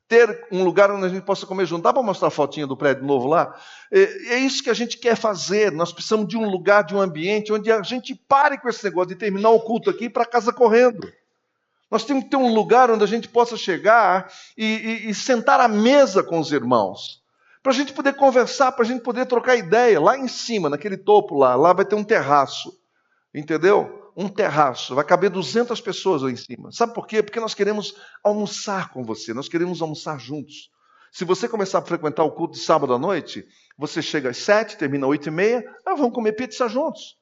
ter 0.09 0.47
um 0.51 0.63
lugar 0.63 0.91
onde 0.91 1.07
a 1.07 1.09
gente 1.09 1.25
possa 1.25 1.47
comer 1.47 1.67
junto. 1.67 1.83
Dá 1.83 1.93
para 1.93 2.03
mostrar 2.03 2.29
a 2.29 2.31
fotinha 2.31 2.67
do 2.67 2.77
prédio 2.77 3.05
novo 3.05 3.27
lá? 3.27 3.55
É, 3.91 4.35
é, 4.35 4.39
isso 4.39 4.63
que 4.63 4.71
a 4.71 4.75
gente 4.75 4.99
quer 4.99 5.17
fazer. 5.17 5.73
Nós 5.73 5.93
precisamos 5.93 6.29
de 6.29 6.37
um 6.37 6.49
lugar, 6.49 6.85
de 6.85 6.95
um 6.95 7.01
ambiente 7.01 7.53
onde 7.53 7.71
a 7.73 7.83
gente 7.83 8.15
pare 8.15 8.59
com 8.59 8.69
esse 8.69 8.85
negócio 8.85 9.09
de 9.09 9.17
terminar 9.17 9.51
o 9.51 9.61
culto 9.61 9.91
aqui 9.91 10.11
para 10.11 10.27
casa 10.27 10.53
correndo. 10.53 11.11
Nós 11.91 12.05
temos 12.05 12.25
que 12.25 12.31
ter 12.31 12.37
um 12.37 12.53
lugar 12.53 12.91
onde 12.91 13.05
a 13.05 13.07
gente 13.07 13.29
possa 13.29 13.57
chegar 13.57 14.31
e, 14.57 14.65
e, 14.65 15.11
e 15.11 15.15
sentar 15.15 15.61
à 15.61 15.69
mesa 15.69 16.23
com 16.23 16.39
os 16.39 16.53
irmãos. 16.53 17.23
Para 17.63 17.73
a 17.73 17.75
gente 17.75 17.95
poder 17.95 18.15
conversar, 18.15 18.73
para 18.73 18.85
a 18.85 18.89
gente 18.89 19.01
poder 19.01 19.27
trocar 19.27 19.57
ideia. 19.57 20.01
Lá 20.01 20.19
em 20.19 20.29
cima, 20.29 20.69
naquele 20.69 20.99
topo 20.99 21.35
lá, 21.39 21.55
lá 21.55 21.73
vai 21.73 21.85
ter 21.85 21.95
um 21.95 22.05
terraço. 22.05 22.79
Entendeu? 23.35 24.04
Um 24.17 24.29
terraço, 24.29 24.95
vai 24.95 25.05
caber 25.05 25.31
200 25.31 25.81
pessoas 25.81 26.23
lá 26.23 26.31
em 26.31 26.37
cima. 26.37 26.71
Sabe 26.71 26.95
por 26.95 27.07
quê? 27.07 27.23
Porque 27.23 27.41
nós 27.41 27.55
queremos 27.55 27.95
almoçar 28.23 28.93
com 28.93 29.03
você, 29.05 29.35
nós 29.35 29.49
queremos 29.49 29.83
almoçar 29.83 30.19
juntos. 30.19 30.71
Se 31.11 31.25
você 31.25 31.49
começar 31.49 31.79
a 31.79 31.83
frequentar 31.83 32.25
o 32.25 32.33
culto 32.33 32.55
de 32.55 32.61
sábado 32.61 32.93
à 32.93 32.99
noite, 32.99 33.47
você 33.79 34.03
chega 34.03 34.31
às 34.31 34.37
sete, 34.37 34.77
termina 34.77 35.07
às 35.07 35.11
oito 35.11 35.29
e 35.29 35.31
meia, 35.33 35.65
ah, 35.87 35.95
vamos 35.95 36.13
comer 36.13 36.33
pizza 36.33 36.69
juntos. 36.69 37.17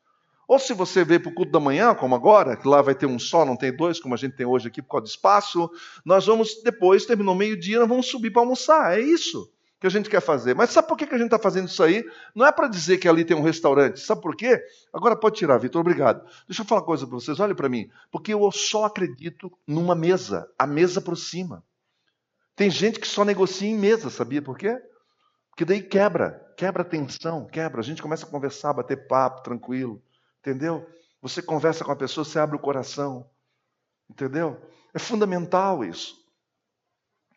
Ou 0.49 0.59
se 0.59 0.75
você 0.75 1.05
veio 1.05 1.21
para 1.21 1.31
o 1.31 1.35
culto 1.35 1.53
da 1.53 1.61
manhã, 1.61 1.95
como 1.95 2.15
agora, 2.15 2.57
que 2.57 2.69
lá 2.69 2.83
vai 2.83 2.95
ter 2.95 3.07
um 3.07 3.19
só, 3.19 3.45
não 3.45 3.57
tem 3.57 3.75
dois, 3.75 4.01
como 4.01 4.15
a 4.15 4.19
gente 4.19 4.37
tem 4.37 4.45
hoje 4.45 4.69
aqui 4.69 4.83
por 4.83 4.91
causa 4.91 5.05
do 5.05 5.09
espaço, 5.09 5.71
nós 6.05 6.27
vamos 6.27 6.63
depois, 6.63 7.07
terminou 7.07 7.35
meio-dia, 7.35 7.81
nós 7.81 7.89
vamos 7.89 8.07
subir 8.07 8.31
para 8.31 8.43
almoçar. 8.43 8.99
É 8.99 9.01
isso 9.01 9.51
que 9.83 9.87
a 9.89 9.91
gente 9.91 10.09
quer 10.09 10.21
fazer. 10.21 10.55
Mas 10.55 10.71
sabe 10.71 10.87
por 10.87 10.97
que 10.97 11.13
a 11.13 11.19
gente 11.19 11.25
está 11.25 11.41
fazendo 11.41 11.67
isso 11.67 11.83
aí? 11.83 12.09
Não 12.37 12.47
é 12.47 12.53
para 12.53 12.69
dizer 12.69 12.99
que 12.99 13.09
ali 13.09 13.25
tem 13.25 13.37
um 13.37 13.43
restaurante. 13.43 13.99
Sabe 13.99 14.23
por 14.23 14.37
quê? 14.37 14.65
Agora 14.93 15.17
pode 15.17 15.37
tirar, 15.37 15.59
Vitor, 15.59 15.81
obrigado. 15.81 16.25
Deixa 16.47 16.63
eu 16.63 16.67
falar 16.67 16.83
uma 16.83 16.87
coisa 16.87 17.05
para 17.05 17.17
vocês, 17.17 17.41
olhem 17.41 17.57
para 17.57 17.69
mim. 17.69 17.91
Porque 18.09 18.33
eu 18.33 18.49
só 18.53 18.85
acredito 18.85 19.51
numa 19.67 19.97
mesa, 19.97 20.49
a 20.57 20.69
mesa 20.69 21.01
por 21.01 21.17
cima. 21.17 21.65
Tem 22.55 22.71
gente 22.71 23.01
que 23.01 23.09
só 23.09 23.25
negocia 23.25 23.69
em 23.69 23.77
mesa, 23.77 24.09
sabia 24.09 24.41
por 24.41 24.57
quê? 24.57 24.81
Porque 25.51 25.65
daí 25.65 25.83
quebra, 25.83 26.55
quebra 26.57 26.83
a 26.83 26.87
tensão, 26.87 27.45
quebra. 27.47 27.81
A 27.81 27.85
gente 27.85 28.01
começa 28.01 28.25
a 28.25 28.31
conversar, 28.31 28.73
bater 28.75 29.09
papo, 29.09 29.43
tranquilo. 29.43 30.01
Entendeu? 30.39 30.89
Você 31.21 31.43
conversa 31.43 31.85
com 31.85 31.91
a 31.91 31.97
pessoa, 31.97 32.25
você 32.25 32.39
abre 32.39 32.55
o 32.55 32.61
coração. 32.61 33.29
Entendeu? 34.09 34.63
É 34.95 35.01
fundamental 35.01 35.85
isso. 35.85 36.25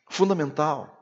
Fundamental 0.07 0.95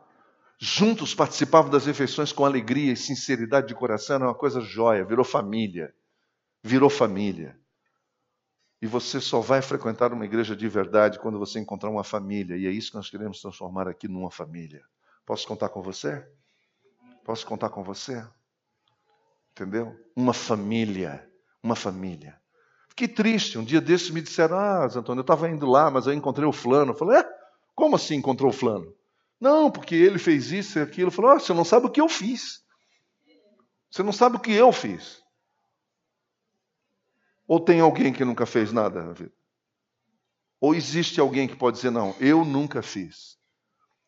juntos 0.63 1.13
participavam 1.13 1.69
das 1.69 1.85
refeições 1.85 2.31
com 2.31 2.45
alegria 2.45 2.93
e 2.93 2.95
sinceridade 2.95 3.67
de 3.67 3.75
coração, 3.75 4.15
era 4.15 4.25
uma 4.27 4.33
coisa 4.33 4.61
jóia, 4.61 5.03
virou 5.03 5.25
família. 5.25 5.93
Virou 6.63 6.89
família. 6.89 7.59
E 8.81 8.87
você 8.87 9.19
só 9.19 9.41
vai 9.41 9.61
frequentar 9.61 10.13
uma 10.13 10.23
igreja 10.23 10.55
de 10.55 10.69
verdade 10.69 11.19
quando 11.19 11.37
você 11.37 11.59
encontrar 11.59 11.89
uma 11.89 12.03
família. 12.03 12.55
E 12.55 12.65
é 12.65 12.71
isso 12.71 12.91
que 12.91 12.95
nós 12.95 13.09
queremos 13.09 13.41
transformar 13.41 13.89
aqui 13.89 14.07
numa 14.07 14.31
família. 14.31 14.81
Posso 15.25 15.45
contar 15.45 15.67
com 15.67 15.81
você? 15.81 16.25
Posso 17.25 17.45
contar 17.45 17.67
com 17.67 17.83
você? 17.83 18.25
Entendeu? 19.51 19.93
Uma 20.15 20.33
família. 20.33 21.29
Uma 21.61 21.75
família. 21.75 22.39
Fiquei 22.87 23.09
triste. 23.09 23.57
Um 23.57 23.65
dia 23.65 23.81
desses 23.81 24.09
me 24.11 24.21
disseram: 24.21 24.57
Ah, 24.57 24.85
Antônio, 24.85 25.19
eu 25.19 25.23
estava 25.23 25.49
indo 25.49 25.65
lá, 25.65 25.91
mas 25.91 26.07
eu 26.07 26.13
encontrei 26.13 26.47
o 26.47 26.53
fulano. 26.53 26.91
Eu 26.91 26.95
falei: 26.95 27.19
É? 27.19 27.29
Como 27.75 27.97
assim 27.97 28.15
encontrou 28.15 28.49
o 28.49 28.53
fulano? 28.53 28.93
Não, 29.43 29.69
porque 29.69 29.93
ele 29.93 30.17
fez 30.17 30.53
isso 30.53 30.79
e 30.79 30.81
aquilo. 30.81 31.11
Falou: 31.11 31.35
oh, 31.35 31.39
você 31.41 31.53
não 31.53 31.65
sabe 31.65 31.87
o 31.87 31.89
que 31.89 31.99
eu 31.99 32.07
fiz. 32.07 32.63
Você 33.91 34.01
não 34.01 34.13
sabe 34.13 34.37
o 34.37 34.39
que 34.39 34.53
eu 34.53 34.71
fiz. 34.71 35.21
Ou 37.45 37.59
tem 37.59 37.81
alguém 37.81 38.13
que 38.13 38.23
nunca 38.23 38.45
fez 38.45 38.71
nada 38.71 39.03
na 39.03 39.11
vida? 39.11 39.33
Ou 40.61 40.73
existe 40.73 41.19
alguém 41.19 41.45
que 41.45 41.57
pode 41.57 41.75
dizer, 41.75 41.91
não, 41.91 42.15
eu 42.21 42.45
nunca 42.45 42.81
fiz. 42.81 43.37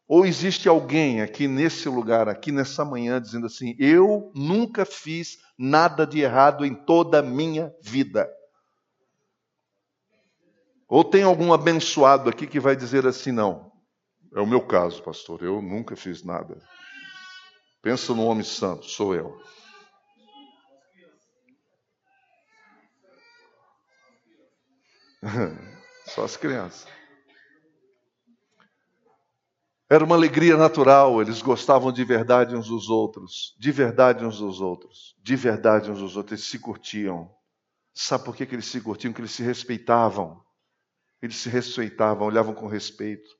Ou 0.08 0.26
existe 0.26 0.70
alguém 0.70 1.22
aqui 1.22 1.50
nesse 1.50 1.90
lugar, 1.90 2.30
aqui 2.30 2.50
nessa 2.50 2.86
manhã, 2.86 3.20
dizendo 3.20 3.48
assim: 3.48 3.76
eu 3.78 4.32
nunca 4.34 4.86
fiz 4.86 5.38
nada 5.58 6.08
de 6.08 6.22
errado 6.22 6.66
em 6.66 6.74
toda 6.74 7.20
a 7.20 7.22
minha 7.22 7.76
vida. 7.82 8.26
Ou 10.88 11.04
tem 11.04 11.24
algum 11.24 11.52
abençoado 11.52 12.30
aqui 12.30 12.48
que 12.48 12.58
vai 12.58 12.74
dizer 12.74 13.06
assim: 13.06 13.34
não, 13.34 13.75
é 14.36 14.42
o 14.42 14.46
meu 14.46 14.62
caso, 14.62 15.02
pastor. 15.02 15.42
Eu 15.42 15.62
nunca 15.62 15.96
fiz 15.96 16.22
nada. 16.22 16.62
Pensa 17.82 18.14
no 18.14 18.26
homem 18.26 18.44
santo, 18.44 18.86
sou 18.86 19.16
eu. 19.16 19.42
Só 26.06 26.26
as 26.26 26.36
crianças. 26.36 26.86
Era 29.90 30.04
uma 30.04 30.16
alegria 30.16 30.58
natural, 30.58 31.22
eles 31.22 31.42
gostavam 31.42 31.92
de 31.92 32.04
verdade 32.04 32.56
uns 32.56 32.68
dos 32.68 32.90
outros, 32.90 33.56
de 33.60 33.72
verdade 33.72 34.26
uns 34.26 34.40
dos 34.40 34.60
outros, 34.60 35.16
de 35.22 35.36
verdade 35.36 35.92
uns 35.92 36.00
dos 36.00 36.18
outros, 36.18 36.40
eles 36.40 36.50
se 36.50 36.58
curtiam. 36.58 37.32
Sabe 37.94 38.26
por 38.26 38.36
que, 38.36 38.46
que 38.46 38.56
eles 38.56 38.66
se 38.66 38.82
curtiam? 38.82 39.14
Que 39.14 39.22
eles 39.22 39.32
se 39.32 39.44
respeitavam. 39.44 40.44
Eles 41.22 41.38
se 41.38 41.50
respeitavam, 41.50 42.28
olhavam 42.28 42.54
com 42.54 42.68
respeito. 42.68 43.35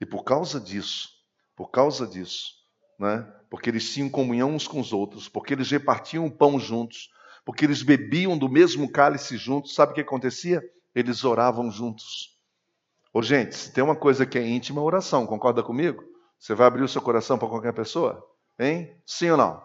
E 0.00 0.06
por 0.06 0.24
causa 0.24 0.60
disso, 0.60 1.10
por 1.56 1.70
causa 1.70 2.06
disso, 2.06 2.52
né? 2.98 3.22
porque 3.48 3.70
eles 3.70 3.92
tinham 3.92 4.10
comunhão 4.10 4.50
uns 4.50 4.66
com 4.66 4.80
os 4.80 4.92
outros, 4.92 5.28
porque 5.28 5.54
eles 5.54 5.70
repartiam 5.70 6.26
o 6.26 6.30
pão 6.30 6.58
juntos, 6.58 7.10
porque 7.44 7.64
eles 7.64 7.82
bebiam 7.82 8.36
do 8.36 8.48
mesmo 8.48 8.90
cálice 8.90 9.36
juntos, 9.36 9.74
sabe 9.74 9.92
o 9.92 9.94
que 9.94 10.00
acontecia? 10.00 10.62
Eles 10.94 11.24
oravam 11.24 11.70
juntos. 11.70 12.38
Ô, 13.12 13.22
gente, 13.22 13.54
se 13.54 13.72
tem 13.72 13.84
uma 13.84 13.94
coisa 13.94 14.26
que 14.26 14.38
é 14.38 14.46
íntima, 14.46 14.80
é 14.80 14.84
oração, 14.84 15.26
concorda 15.26 15.62
comigo? 15.62 16.02
Você 16.38 16.54
vai 16.54 16.66
abrir 16.66 16.82
o 16.82 16.88
seu 16.88 17.00
coração 17.00 17.38
para 17.38 17.48
qualquer 17.48 17.72
pessoa? 17.72 18.28
Hein? 18.58 18.96
Sim 19.06 19.30
ou 19.30 19.36
não? 19.36 19.62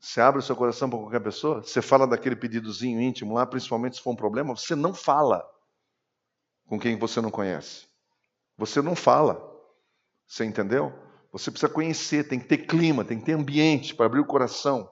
Você 0.00 0.20
abre 0.20 0.40
o 0.40 0.42
seu 0.42 0.56
coração 0.56 0.88
para 0.88 0.98
qualquer 0.98 1.20
pessoa? 1.20 1.62
Você 1.62 1.82
fala 1.82 2.06
daquele 2.06 2.34
pedidozinho 2.34 3.00
íntimo 3.00 3.34
lá, 3.34 3.46
principalmente 3.46 3.96
se 3.96 4.02
for 4.02 4.10
um 4.10 4.16
problema, 4.16 4.56
você 4.56 4.74
não 4.74 4.94
fala 4.94 5.46
com 6.66 6.78
quem 6.78 6.98
você 6.98 7.20
não 7.20 7.30
conhece. 7.30 7.86
Você 8.56 8.80
não 8.80 8.96
fala. 8.96 9.49
Você 10.30 10.44
entendeu? 10.44 10.92
Você 11.32 11.50
precisa 11.50 11.72
conhecer, 11.72 12.28
tem 12.28 12.38
que 12.38 12.46
ter 12.46 12.58
clima, 12.58 13.04
tem 13.04 13.18
que 13.18 13.24
ter 13.24 13.32
ambiente 13.32 13.96
para 13.96 14.06
abrir 14.06 14.20
o 14.20 14.24
coração. 14.24 14.88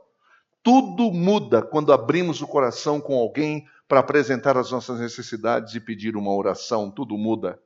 Tudo 0.64 1.12
muda 1.12 1.62
quando 1.62 1.92
abrimos 1.92 2.42
o 2.42 2.46
coração 2.48 3.01
com 3.01 3.16
alguém 3.16 3.64
para 3.87 4.01
apresentar 4.01 4.57
as 4.57 4.72
nossas 4.72 4.98
necessidades 4.98 5.77
e 5.77 5.81
pedir 5.81 6.16
uma 6.16 6.35
oração. 6.35 6.90
Tudo 6.90 7.16
muda. 7.16 7.57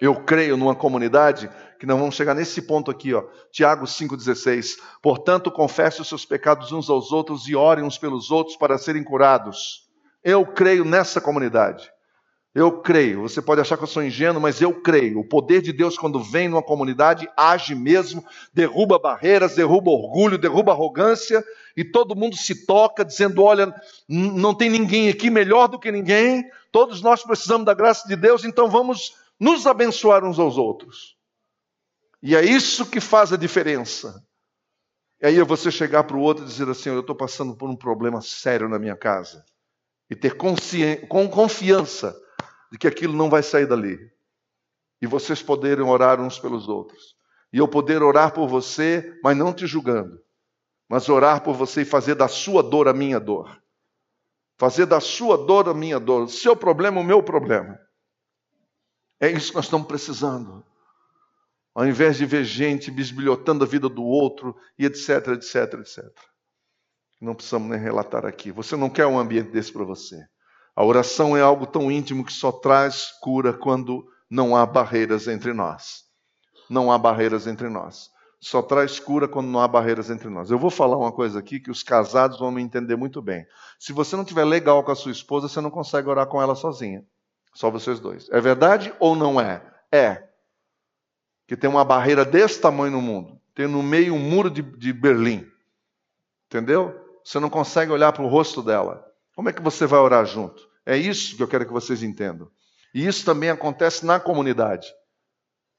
Eu 0.00 0.24
creio 0.24 0.56
numa 0.56 0.74
comunidade 0.74 1.50
que 1.78 1.84
nós 1.84 1.98
vamos 1.98 2.14
chegar 2.14 2.34
nesse 2.34 2.62
ponto 2.62 2.90
aqui, 2.90 3.12
ó. 3.12 3.24
Tiago 3.52 3.84
5,16. 3.84 4.78
Portanto, 5.02 5.52
confesse 5.52 6.00
os 6.00 6.08
seus 6.08 6.24
pecados 6.24 6.72
uns 6.72 6.88
aos 6.88 7.12
outros 7.12 7.46
e 7.48 7.54
orem 7.54 7.84
uns 7.84 7.98
pelos 7.98 8.30
outros 8.30 8.56
para 8.56 8.78
serem 8.78 9.04
curados. 9.04 9.86
Eu 10.24 10.46
creio 10.46 10.86
nessa 10.86 11.20
comunidade. 11.20 11.92
Eu 12.56 12.80
creio. 12.80 13.20
Você 13.20 13.42
pode 13.42 13.60
achar 13.60 13.76
que 13.76 13.82
eu 13.82 13.86
sou 13.86 14.02
ingênuo, 14.02 14.40
mas 14.40 14.62
eu 14.62 14.72
creio. 14.72 15.20
O 15.20 15.28
poder 15.28 15.60
de 15.60 15.74
Deus, 15.74 15.98
quando 15.98 16.22
vem 16.22 16.48
numa 16.48 16.62
comunidade, 16.62 17.28
age 17.36 17.74
mesmo, 17.74 18.24
derruba 18.50 18.98
barreiras, 18.98 19.56
derruba 19.56 19.90
orgulho, 19.90 20.38
derruba 20.38 20.72
arrogância, 20.72 21.44
e 21.76 21.84
todo 21.84 22.16
mundo 22.16 22.34
se 22.34 22.64
toca, 22.64 23.04
dizendo: 23.04 23.42
olha, 23.42 23.74
não 24.08 24.54
tem 24.54 24.70
ninguém 24.70 25.10
aqui 25.10 25.28
melhor 25.28 25.68
do 25.68 25.78
que 25.78 25.92
ninguém, 25.92 26.50
todos 26.72 27.02
nós 27.02 27.22
precisamos 27.22 27.66
da 27.66 27.74
graça 27.74 28.08
de 28.08 28.16
Deus, 28.16 28.42
então 28.42 28.70
vamos 28.70 29.14
nos 29.38 29.66
abençoar 29.66 30.24
uns 30.24 30.38
aos 30.38 30.56
outros. 30.56 31.14
E 32.22 32.34
é 32.34 32.42
isso 32.42 32.86
que 32.86 33.02
faz 33.02 33.34
a 33.34 33.36
diferença. 33.36 34.24
E 35.20 35.26
aí 35.26 35.38
é 35.38 35.44
você 35.44 35.70
chegar 35.70 36.04
para 36.04 36.16
o 36.16 36.20
outro 36.20 36.42
e 36.42 36.48
dizer 36.48 36.70
assim: 36.70 36.88
eu 36.88 37.00
estou 37.00 37.14
passando 37.14 37.54
por 37.54 37.68
um 37.68 37.76
problema 37.76 38.22
sério 38.22 38.66
na 38.66 38.78
minha 38.78 38.96
casa. 38.96 39.44
E 40.08 40.16
ter 40.16 40.38
com 40.38 41.28
confiança 41.28 42.16
de 42.76 42.78
que 42.78 42.86
aquilo 42.86 43.14
não 43.14 43.30
vai 43.30 43.42
sair 43.42 43.66
dali. 43.66 43.98
E 45.00 45.06
vocês 45.06 45.42
poderem 45.42 45.82
orar 45.82 46.20
uns 46.20 46.38
pelos 46.38 46.68
outros. 46.68 47.16
E 47.50 47.56
eu 47.56 47.66
poder 47.66 48.02
orar 48.02 48.34
por 48.34 48.46
você, 48.46 49.18
mas 49.24 49.34
não 49.34 49.52
te 49.52 49.66
julgando. 49.66 50.20
Mas 50.86 51.08
orar 51.08 51.42
por 51.42 51.54
você 51.54 51.82
e 51.82 51.86
fazer 51.86 52.14
da 52.14 52.28
sua 52.28 52.62
dor 52.62 52.86
a 52.86 52.92
minha 52.92 53.18
dor. 53.18 53.62
Fazer 54.58 54.84
da 54.84 55.00
sua 55.00 55.38
dor 55.38 55.70
a 55.70 55.74
minha 55.74 55.98
dor. 55.98 56.24
O 56.24 56.28
seu 56.28 56.54
problema, 56.54 57.00
o 57.00 57.04
meu 57.04 57.22
problema. 57.22 57.78
É 59.18 59.30
isso 59.30 59.48
que 59.48 59.56
nós 59.56 59.64
estamos 59.64 59.86
precisando. 59.86 60.62
Ao 61.74 61.86
invés 61.86 62.18
de 62.18 62.26
ver 62.26 62.44
gente 62.44 62.90
bisbilhotando 62.90 63.64
a 63.64 63.66
vida 63.66 63.88
do 63.88 64.04
outro 64.04 64.54
e 64.78 64.84
etc, 64.84 65.28
etc, 65.28 65.80
etc. 65.80 66.04
Não 67.20 67.34
precisamos 67.34 67.70
nem 67.70 67.80
relatar 67.80 68.26
aqui. 68.26 68.52
Você 68.52 68.76
não 68.76 68.90
quer 68.90 69.06
um 69.06 69.18
ambiente 69.18 69.50
desse 69.50 69.72
para 69.72 69.84
você. 69.84 70.26
A 70.76 70.84
oração 70.84 71.34
é 71.34 71.40
algo 71.40 71.66
tão 71.66 71.90
íntimo 71.90 72.22
que 72.22 72.32
só 72.32 72.52
traz 72.52 73.10
cura 73.22 73.54
quando 73.54 74.06
não 74.28 74.54
há 74.54 74.66
barreiras 74.66 75.26
entre 75.26 75.54
nós. 75.54 76.04
Não 76.68 76.92
há 76.92 76.98
barreiras 76.98 77.46
entre 77.46 77.70
nós. 77.70 78.10
Só 78.38 78.60
traz 78.60 79.00
cura 79.00 79.26
quando 79.26 79.48
não 79.48 79.60
há 79.60 79.66
barreiras 79.66 80.10
entre 80.10 80.28
nós. 80.28 80.50
Eu 80.50 80.58
vou 80.58 80.68
falar 80.68 80.98
uma 80.98 81.10
coisa 81.10 81.38
aqui 81.38 81.58
que 81.58 81.70
os 81.70 81.82
casados 81.82 82.38
vão 82.38 82.50
me 82.50 82.60
entender 82.60 82.94
muito 82.94 83.22
bem. 83.22 83.46
Se 83.78 83.94
você 83.94 84.16
não 84.16 84.22
estiver 84.22 84.44
legal 84.44 84.84
com 84.84 84.92
a 84.92 84.94
sua 84.94 85.12
esposa, 85.12 85.48
você 85.48 85.62
não 85.62 85.70
consegue 85.70 86.10
orar 86.10 86.26
com 86.26 86.42
ela 86.42 86.54
sozinha. 86.54 87.02
Só 87.54 87.70
vocês 87.70 87.98
dois. 87.98 88.28
É 88.30 88.38
verdade 88.38 88.94
ou 89.00 89.16
não 89.16 89.40
é? 89.40 89.62
É. 89.90 90.28
Que 91.46 91.56
tem 91.56 91.70
uma 91.70 91.86
barreira 91.86 92.22
desse 92.22 92.60
tamanho 92.60 92.92
no 92.92 93.00
mundo. 93.00 93.40
Tem 93.54 93.66
no 93.66 93.82
meio 93.82 94.12
um 94.12 94.18
muro 94.18 94.50
de, 94.50 94.60
de 94.60 94.92
Berlim. 94.92 95.50
Entendeu? 96.48 96.94
Você 97.24 97.40
não 97.40 97.48
consegue 97.48 97.90
olhar 97.90 98.12
para 98.12 98.22
o 98.22 98.28
rosto 98.28 98.62
dela. 98.62 99.05
Como 99.36 99.50
é 99.50 99.52
que 99.52 99.60
você 99.60 99.84
vai 99.84 100.00
orar 100.00 100.24
junto? 100.24 100.66
É 100.86 100.96
isso 100.96 101.36
que 101.36 101.42
eu 101.42 101.46
quero 101.46 101.66
que 101.66 101.72
vocês 101.72 102.02
entendam. 102.02 102.50
E 102.94 103.06
isso 103.06 103.22
também 103.22 103.50
acontece 103.50 104.06
na 104.06 104.18
comunidade. 104.18 104.88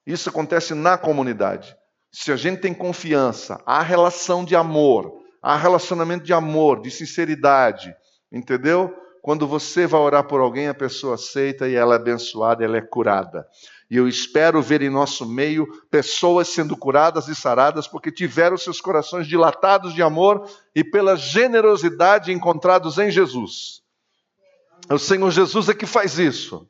Isso 0.06 0.30
acontece 0.30 0.76
na 0.76 0.96
comunidade. 0.96 1.76
Se 2.12 2.32
a 2.32 2.36
gente 2.36 2.62
tem 2.62 2.72
confiança, 2.72 3.60
há 3.66 3.82
relação 3.82 4.46
de 4.46 4.56
amor, 4.56 5.12
há 5.42 5.58
relacionamento 5.58 6.24
de 6.24 6.34
amor, 6.34 6.82
de 6.82 6.92
sinceridade, 6.92 7.96
entendeu? 8.32 8.96
Quando 9.24 9.48
você 9.48 9.88
vai 9.88 10.02
orar 10.02 10.28
por 10.28 10.40
alguém, 10.40 10.68
a 10.68 10.74
pessoa 10.76 11.16
aceita 11.16 11.68
e 11.68 11.74
ela 11.74 11.96
é 11.96 11.98
abençoada, 11.98 12.64
ela 12.64 12.78
é 12.78 12.82
curada. 12.82 13.44
E 13.90 13.96
eu 13.96 14.08
espero 14.08 14.62
ver 14.62 14.82
em 14.82 14.90
nosso 14.90 15.26
meio 15.26 15.66
pessoas 15.90 16.50
sendo 16.50 16.76
curadas 16.76 17.28
e 17.28 17.36
saradas 17.36 17.88
porque 17.88 18.12
tiveram 18.12 18.58
seus 18.58 18.82
corações 18.82 19.28
dilatados 19.28 19.94
de 19.94 20.02
amor 20.02 20.50
e 20.76 20.84
pela 20.84 21.16
generosidade 21.16 22.34
encontrados 22.34 22.98
em 22.98 23.10
Jesus. 23.10 23.82
O 24.90 25.00
Senhor 25.00 25.32
Jesus 25.32 25.70
é 25.70 25.74
que 25.74 25.86
faz 25.86 26.20
isso. 26.20 26.68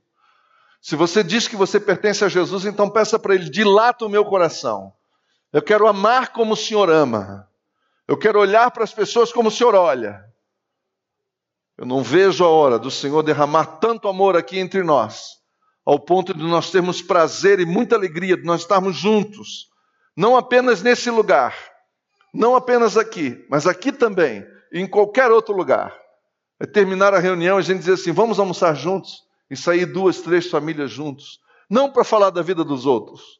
Se 0.82 0.96
você 0.96 1.24
diz 1.24 1.48
que 1.48 1.56
você 1.56 1.80
pertence 1.80 2.24
a 2.24 2.30
Jesus, 2.30 2.66
então 2.66 2.90
peça 2.90 3.18
para 3.18 3.36
Ele: 3.36 3.50
dilata 3.50 4.06
o 4.06 4.10
meu 4.10 4.24
coração. 4.24 4.94
Eu 5.52 5.62
quero 5.62 5.88
amar 5.88 6.32
como 6.32 6.54
o 6.54 6.58
Senhor 6.58 6.90
ama. 6.90 7.48
Eu 8.08 8.18
quero 8.18 8.40
olhar 8.40 8.72
para 8.72 8.84
as 8.84 8.94
pessoas 8.94 9.32
como 9.32 9.50
o 9.50 9.52
Senhor 9.52 9.76
olha. 9.76 10.24
Eu 11.78 11.86
não 11.86 12.02
vejo 12.02 12.44
a 12.44 12.50
hora 12.50 12.80
do 12.80 12.90
Senhor 12.90 13.22
derramar 13.22 13.66
tanto 13.80 14.08
amor 14.08 14.36
aqui 14.36 14.58
entre 14.58 14.82
nós, 14.82 15.37
ao 15.88 15.98
ponto 15.98 16.34
de 16.34 16.44
nós 16.44 16.70
termos 16.70 17.02
prazer 17.02 17.62
e 17.62 17.66
muita 17.66 17.96
alegria 17.96 18.36
de 18.36 18.44
nós 18.44 18.60
estarmos 18.60 18.98
juntos, 18.98 19.70
não 20.18 20.36
apenas 20.36 20.84
nesse 20.84 21.10
lugar, 21.10 21.56
não 22.34 22.58
apenas 22.58 22.98
aqui, 22.98 23.46
mas 23.50 23.66
aqui 23.66 23.94
também, 23.94 24.46
em 24.74 24.86
qualquer 24.86 25.32
outro 25.32 25.56
lugar. 25.56 25.98
É 26.60 26.66
terminar 26.66 27.14
a 27.14 27.20
reunião 27.20 27.58
e 27.58 27.62
a 27.62 27.64
gente 27.64 27.80
dizer 27.80 27.94
assim: 27.94 28.12
vamos 28.12 28.38
almoçar 28.38 28.76
juntos 28.76 29.24
e 29.50 29.56
sair 29.56 29.86
duas, 29.86 30.20
três 30.20 30.50
famílias 30.50 30.92
juntos. 30.92 31.40
Não 31.70 31.90
para 31.90 32.04
falar 32.04 32.32
da 32.32 32.42
vida 32.42 32.66
dos 32.66 32.86
outros, 32.86 33.40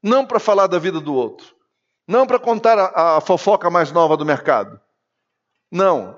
não 0.00 0.24
para 0.24 0.38
falar 0.38 0.68
da 0.68 0.78
vida 0.78 1.00
do 1.00 1.12
outro, 1.12 1.52
não 2.06 2.28
para 2.28 2.38
contar 2.38 2.78
a, 2.78 3.16
a 3.16 3.20
fofoca 3.20 3.68
mais 3.68 3.90
nova 3.90 4.16
do 4.16 4.24
mercado. 4.24 4.80
Não, 5.68 6.16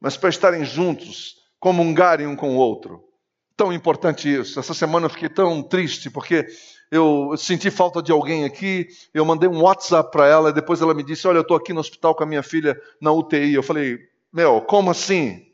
mas 0.00 0.16
para 0.16 0.30
estarem 0.30 0.64
juntos, 0.64 1.34
comungarem 1.60 2.26
um 2.26 2.34
com 2.34 2.56
o 2.56 2.58
outro. 2.58 3.11
Tão 3.56 3.72
importante 3.72 4.32
isso. 4.32 4.58
Essa 4.58 4.74
semana 4.74 5.06
eu 5.06 5.10
fiquei 5.10 5.28
tão 5.28 5.62
triste 5.62 6.10
porque 6.10 6.46
eu 6.90 7.34
senti 7.36 7.70
falta 7.70 8.02
de 8.02 8.12
alguém 8.12 8.44
aqui. 8.44 8.88
Eu 9.12 9.24
mandei 9.24 9.48
um 9.48 9.62
WhatsApp 9.62 10.10
para 10.10 10.26
ela 10.26 10.50
e 10.50 10.52
depois 10.52 10.80
ela 10.80 10.94
me 10.94 11.02
disse: 11.02 11.26
Olha, 11.26 11.38
eu 11.38 11.42
estou 11.42 11.56
aqui 11.56 11.72
no 11.72 11.80
hospital 11.80 12.14
com 12.14 12.22
a 12.22 12.26
minha 12.26 12.42
filha 12.42 12.80
na 13.00 13.12
UTI. 13.12 13.54
Eu 13.54 13.62
falei: 13.62 13.98
Meu, 14.32 14.60
como 14.62 14.90
assim? 14.90 15.46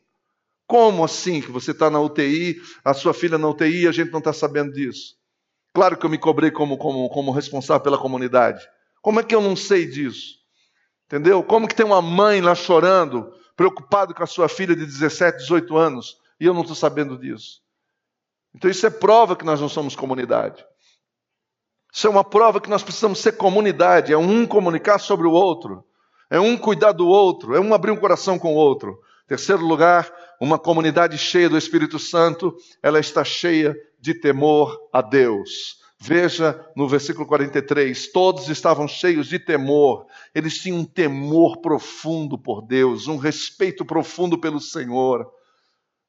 Como 0.67 1.03
assim 1.03 1.41
que 1.41 1.51
você 1.51 1.71
está 1.71 1.89
na 1.89 2.01
UTI, 2.01 2.61
a 2.85 2.93
sua 2.93 3.15
filha 3.15 3.39
na 3.39 3.49
UTI 3.49 3.85
e 3.85 3.89
a 3.89 3.93
gente 3.93 4.11
não 4.11 4.19
está 4.19 4.33
sabendo 4.33 4.73
disso? 4.73 5.17
Claro 5.73 5.97
que 5.97 6.05
eu 6.05 6.11
me 6.11 6.19
cobrei 6.19 6.51
como, 6.51 6.77
como, 6.77 7.09
como 7.09 7.31
responsável 7.31 7.83
pela 7.83 7.97
comunidade. 7.97 8.67
Como 9.01 9.19
é 9.19 9.23
que 9.23 9.35
eu 9.35 9.41
não 9.41 9.57
sei 9.57 9.87
disso? 9.87 10.39
Entendeu? 11.07 11.43
Como 11.43 11.67
que 11.67 11.75
tem 11.75 11.87
uma 11.87 12.03
mãe 12.03 12.41
lá 12.43 12.55
chorando 12.55 13.33
preocupado 13.59 14.15
com 14.15 14.23
a 14.23 14.27
sua 14.27 14.49
filha 14.49 14.77
de 14.77 14.87
17, 14.87 15.39
18 15.39 15.77
anos, 15.77 16.17
e 16.39 16.47
eu 16.47 16.55
não 16.55 16.61
estou 16.61 16.77
sabendo 16.77 17.19
disso. 17.19 17.61
Então 18.59 18.69
isso 18.69 18.85
é 18.85 18.91
prova 18.91 19.37
que 19.37 19.45
nós 19.45 19.61
não 19.61 19.69
somos 19.69 19.95
comunidade. 19.95 20.67
Isso 21.95 22.09
é 22.09 22.11
uma 22.11 22.25
prova 22.25 22.61
que 22.61 22.69
nós 22.69 22.83
precisamos 22.83 23.21
ser 23.21 23.37
comunidade, 23.37 24.13
é 24.13 24.19
um 24.19 24.45
comunicar 24.45 24.99
sobre 24.99 25.29
o 25.29 25.31
outro, 25.31 25.85
é 26.29 26.41
um 26.41 26.57
cuidar 26.57 26.91
do 26.91 27.07
outro, 27.07 27.55
é 27.55 27.61
um 27.61 27.73
abrir 27.73 27.93
um 27.93 27.97
coração 27.97 28.37
com 28.37 28.55
o 28.55 28.57
outro. 28.57 28.99
Terceiro 29.29 29.65
lugar, 29.65 30.13
uma 30.41 30.59
comunidade 30.59 31.17
cheia 31.17 31.49
do 31.49 31.57
Espírito 31.57 32.01
Santo, 32.01 32.53
ela 32.83 32.99
está 32.99 33.23
cheia 33.23 33.77
de 34.01 34.13
temor 34.13 34.77
a 34.93 35.01
Deus. 35.03 35.79
Veja 36.01 36.61
no 36.75 36.89
versículo 36.89 37.29
43: 37.29 38.11
todos 38.11 38.49
estavam 38.49 38.89
cheios 38.89 39.29
de 39.29 39.39
temor, 39.39 40.07
eles 40.35 40.59
tinham 40.59 40.79
um 40.79 40.85
temor 40.85 41.59
profundo 41.61 42.37
por 42.37 42.61
Deus, 42.63 43.07
um 43.07 43.19
respeito 43.19 43.85
profundo 43.85 44.37
pelo 44.37 44.61
Senhor, 44.61 45.31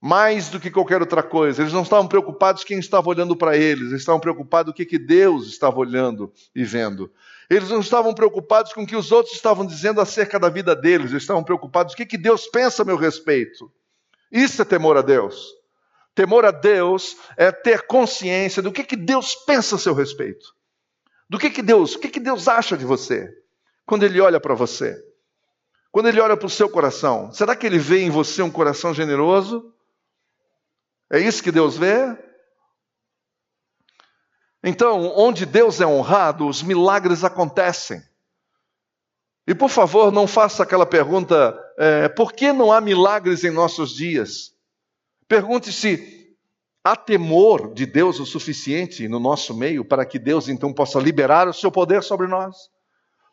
mais 0.01 0.49
do 0.49 0.59
que 0.59 0.71
qualquer 0.71 1.01
outra 1.01 1.21
coisa. 1.21 1.61
Eles 1.61 1.73
não 1.73 1.83
estavam 1.83 2.07
preocupados 2.07 2.63
quem 2.63 2.79
estava 2.79 3.09
olhando 3.09 3.35
para 3.35 3.57
eles, 3.57 3.89
eles 3.89 4.01
estavam 4.01 4.19
preocupados 4.19 4.71
o 4.71 4.73
que, 4.73 4.85
que 4.85 4.97
Deus 4.97 5.47
estava 5.47 5.77
olhando 5.77 6.31
e 6.55 6.63
vendo. 6.63 7.11
Eles 7.49 7.69
não 7.69 7.79
estavam 7.79 8.13
preocupados 8.13 8.73
com 8.73 8.83
o 8.83 8.87
que 8.87 8.95
os 8.95 9.11
outros 9.11 9.35
estavam 9.35 9.65
dizendo 9.65 9.99
acerca 9.99 10.39
da 10.39 10.49
vida 10.49 10.75
deles, 10.75 11.11
eles 11.11 11.23
estavam 11.23 11.43
preocupados 11.43 11.93
o 11.93 11.97
que, 11.97 12.05
que 12.05 12.17
Deus 12.17 12.47
pensa 12.47 12.83
a 12.83 12.85
meu 12.85 12.95
respeito. 12.95 13.71
Isso 14.31 14.61
é 14.61 14.65
temor 14.65 14.97
a 14.97 15.01
Deus. 15.01 15.47
Temor 16.13 16.45
a 16.45 16.51
Deus 16.51 17.17
é 17.35 17.51
ter 17.51 17.87
consciência 17.87 18.61
do 18.61 18.71
que, 18.71 18.83
que 18.83 18.95
Deus 18.95 19.35
pensa 19.35 19.75
a 19.75 19.79
seu 19.79 19.93
respeito. 19.93 20.53
Do 21.29 21.37
que, 21.37 21.49
que 21.49 21.61
Deus, 21.61 21.95
o 21.95 21.99
que, 21.99 22.09
que 22.09 22.19
Deus 22.19 22.47
acha 22.47 22.77
de 22.77 22.85
você 22.85 23.31
quando 23.85 24.03
Ele 24.03 24.21
olha 24.21 24.39
para 24.39 24.53
você. 24.53 24.95
Quando 25.91 26.07
Ele 26.07 26.21
olha 26.21 26.37
para 26.37 26.45
o 26.45 26.49
seu 26.49 26.69
coração. 26.69 27.31
Será 27.31 27.55
que 27.55 27.65
Ele 27.65 27.79
vê 27.79 28.01
em 28.01 28.11
você 28.11 28.41
um 28.41 28.51
coração 28.51 28.93
generoso? 28.93 29.73
É 31.11 31.19
isso 31.19 31.41
que 31.41 31.51
Deus 31.51 31.77
vê? 31.77 32.17
Então, 34.63 35.13
onde 35.15 35.45
Deus 35.45 35.79
é 35.79 35.87
honrado, 35.87 36.47
os 36.47 36.61
milagres 36.61 37.23
acontecem. 37.23 38.03
E 39.47 39.55
por 39.55 39.69
favor, 39.69 40.11
não 40.11 40.27
faça 40.27 40.61
aquela 40.61 40.85
pergunta: 40.85 41.57
é, 41.77 42.09
por 42.09 42.33
que 42.33 42.53
não 42.53 42.71
há 42.71 42.79
milagres 42.79 43.43
em 43.43 43.49
nossos 43.49 43.95
dias? 43.95 44.53
Pergunte-se: 45.27 46.35
há 46.83 46.95
temor 46.95 47.73
de 47.73 47.85
Deus 47.85 48.19
o 48.19 48.25
suficiente 48.25 49.07
no 49.07 49.19
nosso 49.19 49.55
meio 49.55 49.83
para 49.83 50.05
que 50.05 50.19
Deus 50.19 50.49
então 50.49 50.73
possa 50.73 50.99
liberar 50.99 51.47
o 51.47 51.53
seu 51.53 51.71
poder 51.71 52.03
sobre 52.03 52.27
nós? 52.27 52.69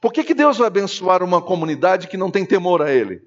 Por 0.01 0.12
que, 0.12 0.22
que 0.22 0.35
Deus 0.35 0.59
vai 0.59 0.68
abençoar 0.68 1.22
uma 1.22 1.43
comunidade 1.43 2.07
que 2.07 2.16
não 2.16 2.31
tem 2.31 2.47
temor 2.47 2.81
a 2.81 2.93
Ele? 2.93 3.22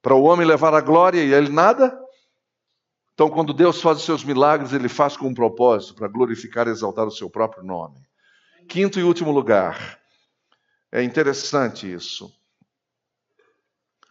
Para 0.00 0.14
o 0.14 0.22
homem 0.22 0.46
levar 0.46 0.72
a 0.72 0.80
glória 0.80 1.22
e 1.22 1.34
a 1.34 1.38
Ele 1.38 1.50
nada? 1.50 2.05
Então, 3.16 3.30
quando 3.30 3.54
Deus 3.54 3.80
faz 3.80 3.96
os 3.96 4.04
seus 4.04 4.22
milagres, 4.22 4.74
Ele 4.74 4.90
faz 4.90 5.16
com 5.16 5.28
um 5.28 5.32
propósito, 5.32 5.94
para 5.94 6.06
glorificar 6.06 6.68
e 6.68 6.70
exaltar 6.70 7.06
o 7.06 7.10
seu 7.10 7.30
próprio 7.30 7.64
nome. 7.64 7.98
Quinto 8.68 9.00
e 9.00 9.02
último 9.02 9.30
lugar. 9.30 9.98
É 10.92 11.02
interessante 11.02 11.90
isso. 11.90 12.30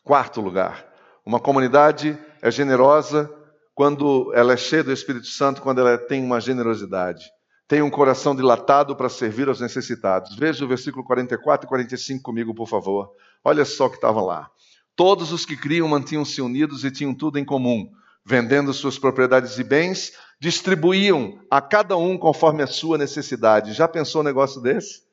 Quarto 0.04 0.42
lugar. 0.42 0.92
Uma 1.24 1.40
comunidade 1.40 2.18
é 2.42 2.50
generosa 2.50 3.32
quando 3.76 4.34
ela 4.34 4.54
é 4.54 4.58
cheia 4.58 4.84
do 4.84 4.92
Espírito 4.92 5.28
Santo, 5.28 5.62
quando 5.62 5.82
ela 5.82 6.00
tem 6.00 6.24
uma 6.24 6.42
generosidade. 6.42 7.26
Tem 7.68 7.84
um 7.84 7.92
coração 7.92 8.36
dilatado 8.36 8.96
para 8.96 9.08
servir 9.08 9.48
aos 9.48 9.60
necessitados. 9.60 10.36
Veja 10.36 10.66
o 10.66 10.68
versículo 10.68 11.06
44 11.06 11.68
e 11.68 11.70
45 11.70 12.24
comigo, 12.24 12.56
por 12.56 12.68
favor. 12.68 13.12
Olha 13.44 13.66
só 13.66 13.86
o 13.86 13.90
que 13.92 13.98
estava 13.98 14.20
lá. 14.20 14.50
Todos 14.96 15.32
os 15.32 15.46
que 15.46 15.56
criam 15.56 15.88
mantinham-se 15.88 16.42
unidos 16.42 16.84
e 16.84 16.90
tinham 16.90 17.14
tudo 17.14 17.38
em 17.38 17.46
comum. 17.46 17.88
Vendendo 18.26 18.74
suas 18.74 18.98
propriedades 18.98 19.58
e 19.60 19.64
bens, 19.64 20.14
distribuíam 20.40 21.40
a 21.50 21.62
cada 21.62 21.96
um 21.96 22.18
conforme 22.18 22.64
a 22.64 22.68
sua 22.68 22.98
necessidade. 22.98 23.74
Já 23.74 23.88
pensou 23.88 24.22
um 24.22 24.26
negócio 24.26 24.62
desse? 24.62 25.04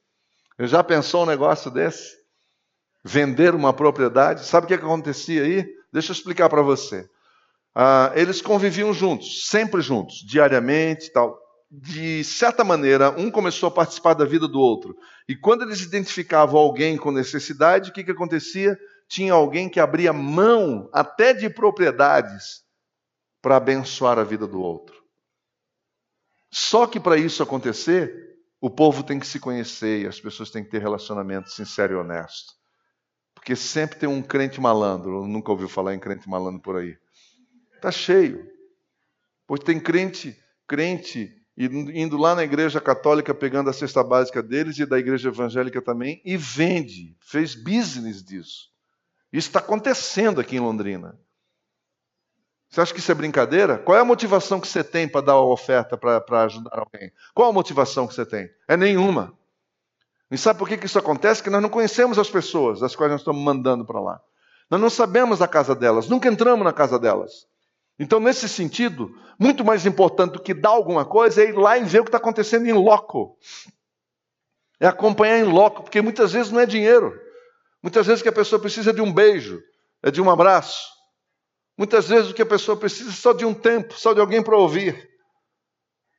Já 0.59 0.83
pensou 0.83 1.25
um 1.25 1.27
negócio 1.27 1.71
desse? 1.71 2.17
Vender 3.05 3.55
uma 3.55 3.73
propriedade? 3.73 4.45
Sabe 4.47 4.65
o 4.65 4.69
que 4.69 4.75
acontecia 4.75 5.43
aí? 5.43 5.67
Deixa 5.93 6.13
eu 6.13 6.15
explicar 6.15 6.49
para 6.49 6.63
você 6.63 7.09
ah, 7.75 8.13
eles 8.15 8.43
conviviam 8.43 8.93
juntos, 8.93 9.47
sempre 9.49 9.81
juntos, 9.81 10.17
diariamente 10.27 11.11
tal. 11.11 11.41
De 11.71 12.23
certa 12.23 12.63
maneira, 12.63 13.11
um 13.19 13.31
começou 13.31 13.69
a 13.69 13.73
participar 13.73 14.13
da 14.13 14.27
vida 14.27 14.47
do 14.47 14.61
outro. 14.61 14.95
E 15.27 15.35
quando 15.35 15.63
eles 15.63 15.81
identificavam 15.81 16.61
alguém 16.61 16.99
com 16.99 17.11
necessidade, 17.11 17.91
o 17.91 17.93
que, 17.95 18.05
que 18.05 18.11
acontecia? 18.11 18.79
Tinha 19.09 19.33
alguém 19.33 19.71
que 19.71 19.81
abria 19.81 20.13
mão 20.13 20.89
até 20.93 21.33
de 21.33 21.49
propriedades 21.49 22.62
para 23.43 23.57
abençoar 23.57 24.19
a 24.19 24.25
vida 24.25 24.47
do 24.47 24.61
outro. 24.61 25.03
Só 26.51 26.87
que 26.87 27.01
para 27.01 27.17
isso 27.17 27.43
acontecer, 27.43 28.39
o 28.61 28.71
povo 28.71 29.03
tem 29.03 29.19
que 29.19 29.27
se 29.27 29.41
conhecer 29.41 30.03
e 30.03 30.07
as 30.07 30.21
pessoas 30.21 30.51
têm 30.51 30.63
que 30.63 30.71
ter 30.71 30.81
relacionamento 30.81 31.51
sincero 31.51 31.95
e 31.95 31.97
honesto. 31.97 32.55
Porque 33.35 33.57
sempre 33.57 33.99
tem 33.99 34.09
um 34.09 34.23
crente 34.23 34.61
malandro. 34.61 35.27
Nunca 35.27 35.51
ouviu 35.51 35.69
falar 35.69 35.95
em 35.95 35.99
crente 35.99 36.29
malandro 36.29 36.61
por 36.61 36.77
aí. 36.77 36.97
Está 37.75 37.91
cheio. 37.91 38.49
Pois 39.49 39.61
tem 39.61 39.81
crente, 39.81 40.39
crente, 40.69 41.35
indo 41.57 42.17
lá 42.17 42.37
na 42.37 42.45
igreja 42.45 42.81
católica 42.81 43.35
pegando 43.35 43.69
a 43.69 43.73
cesta 43.73 44.05
básica 44.05 44.41
deles 44.43 44.79
e 44.79 44.87
da 44.87 44.99
igreja 44.99 45.31
evangélica 45.31 45.83
também 45.83 46.23
e 46.25 46.37
vende, 46.37 47.17
fez 47.21 47.55
business 47.57 48.23
disso. 48.23 48.71
Isso 49.33 49.49
está 49.49 49.59
acontecendo 49.59 50.41
aqui 50.41 50.57
em 50.57 50.61
Londrina. 50.61 51.19
Você 52.73 52.81
acha 52.81 52.95
que 52.95 53.01
isso 53.01 53.13
é 53.13 53.15
brincadeira? 53.15 53.77
Qual 53.77 53.99
é 53.99 54.01
a 54.01 54.05
motivação 54.05 54.59
que 54.59 54.67
você 54.67 54.83
tem 54.83 55.07
para 55.07 55.21
dar 55.21 55.33
a 55.35 55.45
oferta 55.45 55.95
para 55.95 56.45
ajudar 56.45 56.79
alguém? 56.79 57.13
Qual 57.35 57.51
a 57.51 57.53
motivação 57.53 58.07
que 58.09 58.15
você 58.15 58.25
tem? 58.25 58.49
É 58.67 58.79
nenhuma. 58.79 59.37
E 60.31 60.39
sabe 60.39 60.59
por 60.59 60.67
que, 60.67 60.79
que 60.79 60.87
isso 60.87 60.99
acontece? 60.99 61.43
Porque 61.43 61.51
nós 61.51 61.61
não 61.61 61.69
conhecemos 61.69 62.19
as 62.19 62.31
pessoas 62.31 62.83
as 62.83 62.97
quais 62.97 63.13
nós 63.13 63.21
estamos 63.21 63.43
mandando 63.43 63.85
para 63.85 64.01
lá. 64.01 64.23
Nós 64.71 64.81
não 64.81 64.89
sabemos 64.89 65.43
a 65.43 65.47
casa 65.47 65.75
delas, 65.75 66.09
nunca 66.09 66.31
entramos 66.31 66.65
na 66.65 66.73
casa 66.73 66.99
delas. 66.99 67.47
Então, 67.99 68.19
nesse 68.19 68.49
sentido, 68.49 69.15
muito 69.39 69.63
mais 69.63 69.85
importante 69.85 70.33
do 70.33 70.41
que 70.41 70.55
dar 70.55 70.71
alguma 70.71 71.05
coisa 71.05 71.43
é 71.43 71.51
ir 71.51 71.53
lá 71.53 71.77
e 71.77 71.85
ver 71.85 72.01
o 72.01 72.05
que 72.05 72.09
está 72.09 72.17
acontecendo 72.17 72.67
em 72.67 72.73
loco. 72.73 73.37
É 74.81 74.87
acompanhar 74.87 75.39
em 75.41 75.45
loco, 75.45 75.83
porque 75.83 76.01
muitas 76.01 76.33
vezes 76.33 76.51
não 76.51 76.59
é 76.59 76.65
dinheiro. 76.65 77.13
Muitas 77.83 78.07
vezes 78.07 78.23
que 78.23 78.31
a 78.31 78.33
pessoa 78.33 78.59
precisa 78.59 78.95
de 78.95 79.03
um 79.03 79.13
beijo, 79.13 79.63
é 80.03 80.11
de 80.11 80.23
um 80.23 80.31
abraço. 80.31 80.92
Muitas 81.77 82.09
vezes 82.09 82.31
o 82.31 82.35
que 82.35 82.43
a 82.43 82.47
pessoa 82.47 82.77
precisa 82.77 83.11
é 83.11 83.15
só 83.15 83.33
de 83.33 83.45
um 83.45 83.55
tempo, 83.55 83.95
só 83.99 84.13
de 84.13 84.21
alguém 84.21 84.43
para 84.43 84.57
ouvir. 84.57 85.11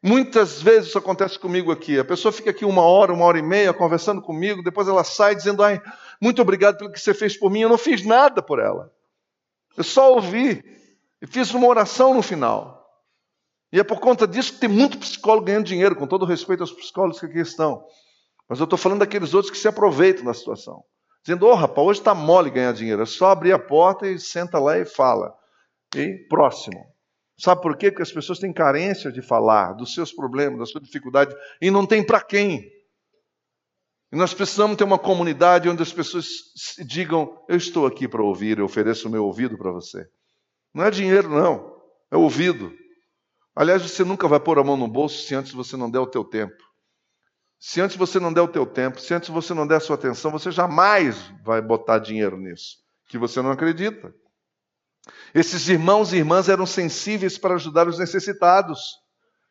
Muitas 0.01 0.61
vezes 0.61 0.89
isso 0.89 0.97
acontece 0.97 1.39
comigo 1.39 1.71
aqui. 1.71 1.97
A 1.97 2.03
pessoa 2.03 2.31
fica 2.31 2.49
aqui 2.49 2.65
uma 2.65 2.81
hora, 2.81 3.13
uma 3.13 3.23
hora 3.23 3.39
e 3.39 3.41
meia 3.41 3.73
conversando 3.73 4.21
comigo, 4.21 4.61
depois 4.61 4.87
ela 4.87 5.03
sai 5.03 5.33
dizendo: 5.35 5.63
Ai, 5.63 5.81
muito 6.21 6.41
obrigado 6.41 6.77
pelo 6.77 6.91
que 6.91 6.99
você 6.99 7.13
fez 7.13 7.37
por 7.37 7.49
mim. 7.49 7.61
Eu 7.61 7.69
não 7.69 7.77
fiz 7.77 8.03
nada 8.05 8.41
por 8.41 8.59
ela. 8.59 8.91
Eu 9.77 9.83
só 9.83 10.13
ouvi. 10.13 10.61
E 11.21 11.27
fiz 11.27 11.53
uma 11.53 11.67
oração 11.67 12.13
no 12.13 12.21
final. 12.21 12.83
E 13.71 13.79
é 13.79 13.83
por 13.83 14.01
conta 14.01 14.27
disso 14.27 14.53
que 14.53 14.59
tem 14.59 14.69
muito 14.69 14.97
psicólogo 14.97 15.45
ganhando 15.45 15.65
dinheiro, 15.65 15.95
com 15.95 16.05
todo 16.05 16.25
respeito 16.25 16.61
aos 16.61 16.71
psicólogos 16.73 17.21
que 17.21 17.25
aqui 17.25 17.39
estão. 17.39 17.85
Mas 18.47 18.59
eu 18.59 18.65
estou 18.65 18.77
falando 18.77 18.99
daqueles 18.99 19.33
outros 19.33 19.49
que 19.49 19.57
se 19.57 19.69
aproveitam 19.69 20.25
da 20.25 20.33
situação. 20.33 20.83
Dizendo, 21.23 21.47
ô 21.47 21.51
oh, 21.51 21.55
rapaz, 21.55 21.87
hoje 21.87 21.99
está 22.01 22.13
mole 22.13 22.49
ganhar 22.49 22.73
dinheiro. 22.73 23.01
É 23.01 23.05
só 23.05 23.27
abrir 23.27 23.53
a 23.53 23.57
porta 23.57 24.05
e 24.05 24.19
senta 24.19 24.59
lá 24.59 24.77
e 24.77 24.85
fala. 24.85 25.33
E 25.95 26.27
próximo. 26.27 26.93
Sabe 27.37 27.61
por 27.61 27.75
quê? 27.75 27.89
Porque 27.89 28.03
as 28.03 28.11
pessoas 28.11 28.39
têm 28.39 28.53
carência 28.53 29.11
de 29.11 29.21
falar 29.21 29.73
dos 29.73 29.93
seus 29.93 30.11
problemas, 30.11 30.59
da 30.59 30.65
sua 30.65 30.81
dificuldade, 30.81 31.35
e 31.61 31.71
não 31.71 31.85
tem 31.85 32.05
para 32.05 32.21
quem. 32.21 32.71
E 34.11 34.15
nós 34.15 34.33
precisamos 34.33 34.77
ter 34.77 34.83
uma 34.83 34.99
comunidade 34.99 35.67
onde 35.67 35.81
as 35.81 35.91
pessoas 35.91 36.27
digam: 36.85 37.43
Eu 37.49 37.57
estou 37.57 37.87
aqui 37.87 38.07
para 38.07 38.23
ouvir, 38.23 38.59
eu 38.59 38.65
ofereço 38.65 39.07
o 39.07 39.11
meu 39.11 39.25
ouvido 39.25 39.57
para 39.57 39.71
você. 39.71 40.07
Não 40.73 40.83
é 40.83 40.91
dinheiro, 40.91 41.29
não, 41.29 41.75
é 42.11 42.17
ouvido. 42.17 42.71
Aliás, 43.55 43.81
você 43.81 44.03
nunca 44.03 44.27
vai 44.27 44.39
pôr 44.39 44.57
a 44.59 44.63
mão 44.63 44.77
no 44.77 44.87
bolso 44.87 45.21
se 45.23 45.35
antes 45.35 45.51
você 45.51 45.75
não 45.75 45.89
der 45.89 45.99
o 45.99 46.07
teu 46.07 46.23
tempo. 46.23 46.63
Se 47.59 47.79
antes 47.81 47.95
você 47.95 48.19
não 48.19 48.33
der 48.33 48.41
o 48.41 48.47
teu 48.47 48.65
tempo, 48.65 48.99
se 48.99 49.13
antes 49.13 49.29
você 49.29 49.53
não 49.53 49.65
der 49.65 49.77
a 49.77 49.79
sua 49.79 49.95
atenção, 49.95 50.31
você 50.31 50.51
jamais 50.51 51.17
vai 51.43 51.61
botar 51.61 51.97
dinheiro 51.99 52.37
nisso, 52.37 52.77
que 53.07 53.17
você 53.17 53.41
não 53.41 53.51
acredita. 53.51 54.13
Esses 55.33 55.67
irmãos 55.67 56.13
e 56.13 56.17
irmãs 56.17 56.49
eram 56.49 56.65
sensíveis 56.65 57.37
para 57.37 57.55
ajudar 57.55 57.87
os 57.87 57.97
necessitados. 57.97 58.97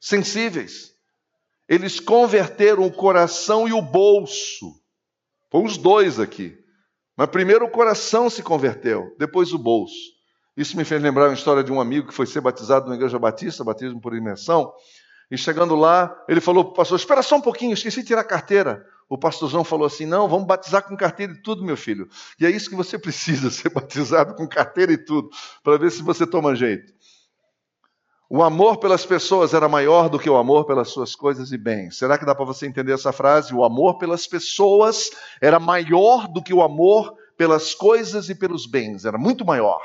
Sensíveis. 0.00 0.92
Eles 1.68 2.00
converteram 2.00 2.84
o 2.84 2.92
coração 2.92 3.68
e 3.68 3.72
o 3.72 3.82
bolso. 3.82 4.80
Foi 5.50 5.64
os 5.64 5.76
dois 5.76 6.18
aqui. 6.18 6.57
Mas 7.16 7.28
primeiro 7.30 7.64
o 7.64 7.70
coração 7.70 8.30
se 8.30 8.42
converteu, 8.42 9.14
depois 9.18 9.53
o 9.53 9.59
bolso. 9.59 10.12
Isso 10.57 10.76
me 10.76 10.84
fez 10.84 11.00
lembrar 11.03 11.28
uma 11.28 11.34
história 11.34 11.62
de 11.62 11.72
um 11.72 11.80
amigo 11.80 12.09
que 12.09 12.14
foi 12.14 12.26
ser 12.26 12.40
batizado 12.40 12.88
na 12.88 12.94
igreja 12.94 13.18
batista, 13.18 13.64
batismo 13.64 14.00
por 14.00 14.14
imersão. 14.14 14.72
E 15.30 15.38
chegando 15.38 15.74
lá, 15.74 16.14
ele 16.28 16.40
falou 16.40 16.64
para 16.64 16.72
o 16.72 16.76
pastor: 16.76 16.98
Espera 16.98 17.22
só 17.22 17.36
um 17.36 17.40
pouquinho, 17.40 17.72
esqueci 17.72 18.00
de 18.03 18.09
tirar 18.09 18.20
a 18.20 18.24
carteira. 18.24 18.84
O 19.13 19.19
pastorzão 19.19 19.63
falou 19.63 19.87
assim: 19.87 20.07
Não, 20.07 20.27
vamos 20.27 20.47
batizar 20.47 20.89
com 20.89 20.97
carteira 20.97 21.35
e 21.35 21.43
tudo, 21.43 21.63
meu 21.63 21.77
filho. 21.77 22.09
E 22.41 22.47
é 22.47 22.51
isso 22.51 22.71
que 22.71 22.75
você 22.75 22.97
precisa, 22.99 23.51
ser 23.51 23.69
batizado 23.69 24.35
com 24.35 24.49
carteira 24.49 24.91
e 24.91 24.97
tudo, 24.97 25.29
para 25.63 25.77
ver 25.77 25.91
se 25.91 26.03
você 26.03 26.27
toma 26.27 26.57
jeito. 26.57 26.95
O 28.31 28.43
amor 28.43 28.79
pelas 28.79 29.05
pessoas 29.05 29.53
era 29.53 29.69
maior 29.69 30.09
do 30.09 30.19
que 30.19 30.31
o 30.31 30.37
amor 30.39 30.65
pelas 30.65 30.89
suas 30.89 31.15
coisas 31.15 31.53
e 31.53 31.59
bens. 31.59 31.99
Será 31.99 32.17
que 32.17 32.25
dá 32.25 32.35
para 32.35 32.47
você 32.47 32.67
entender 32.67 32.93
essa 32.93 33.13
frase? 33.13 33.53
O 33.53 33.63
amor 33.63 33.99
pelas 33.99 34.27
pessoas 34.27 35.11
era 35.43 35.61
maior 35.61 36.27
do 36.27 36.43
que 36.43 36.55
o 36.55 36.63
amor 36.63 37.15
pelas 37.37 37.75
coisas 37.75 38.31
e 38.31 38.35
pelos 38.35 38.65
bens. 38.65 39.05
Era 39.05 39.19
muito 39.19 39.45
maior. 39.45 39.83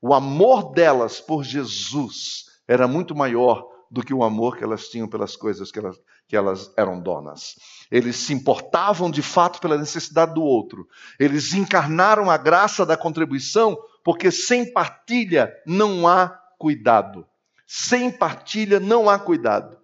O 0.00 0.14
amor 0.14 0.72
delas 0.72 1.20
por 1.20 1.44
Jesus 1.44 2.46
era 2.66 2.88
muito 2.88 3.14
maior 3.14 3.68
do 3.90 4.02
que 4.02 4.14
o 4.14 4.24
amor 4.24 4.56
que 4.56 4.64
elas 4.64 4.88
tinham 4.88 5.06
pelas 5.06 5.36
coisas 5.36 5.70
que 5.70 5.78
elas, 5.78 6.00
que 6.32 6.36
elas 6.38 6.72
eram 6.78 6.98
donas. 6.98 7.56
Eles 7.90 8.16
se 8.16 8.32
importavam 8.32 9.10
de 9.10 9.20
fato 9.20 9.60
pela 9.60 9.76
necessidade 9.76 10.32
do 10.32 10.42
outro. 10.42 10.88
Eles 11.20 11.52
encarnaram 11.52 12.30
a 12.30 12.38
graça 12.38 12.86
da 12.86 12.96
contribuição, 12.96 13.76
porque 14.02 14.30
sem 14.30 14.72
partilha 14.72 15.52
não 15.66 16.08
há 16.08 16.30
cuidado. 16.58 17.26
Sem 17.66 18.10
partilha 18.10 18.80
não 18.80 19.10
há 19.10 19.18
cuidado. 19.18 19.76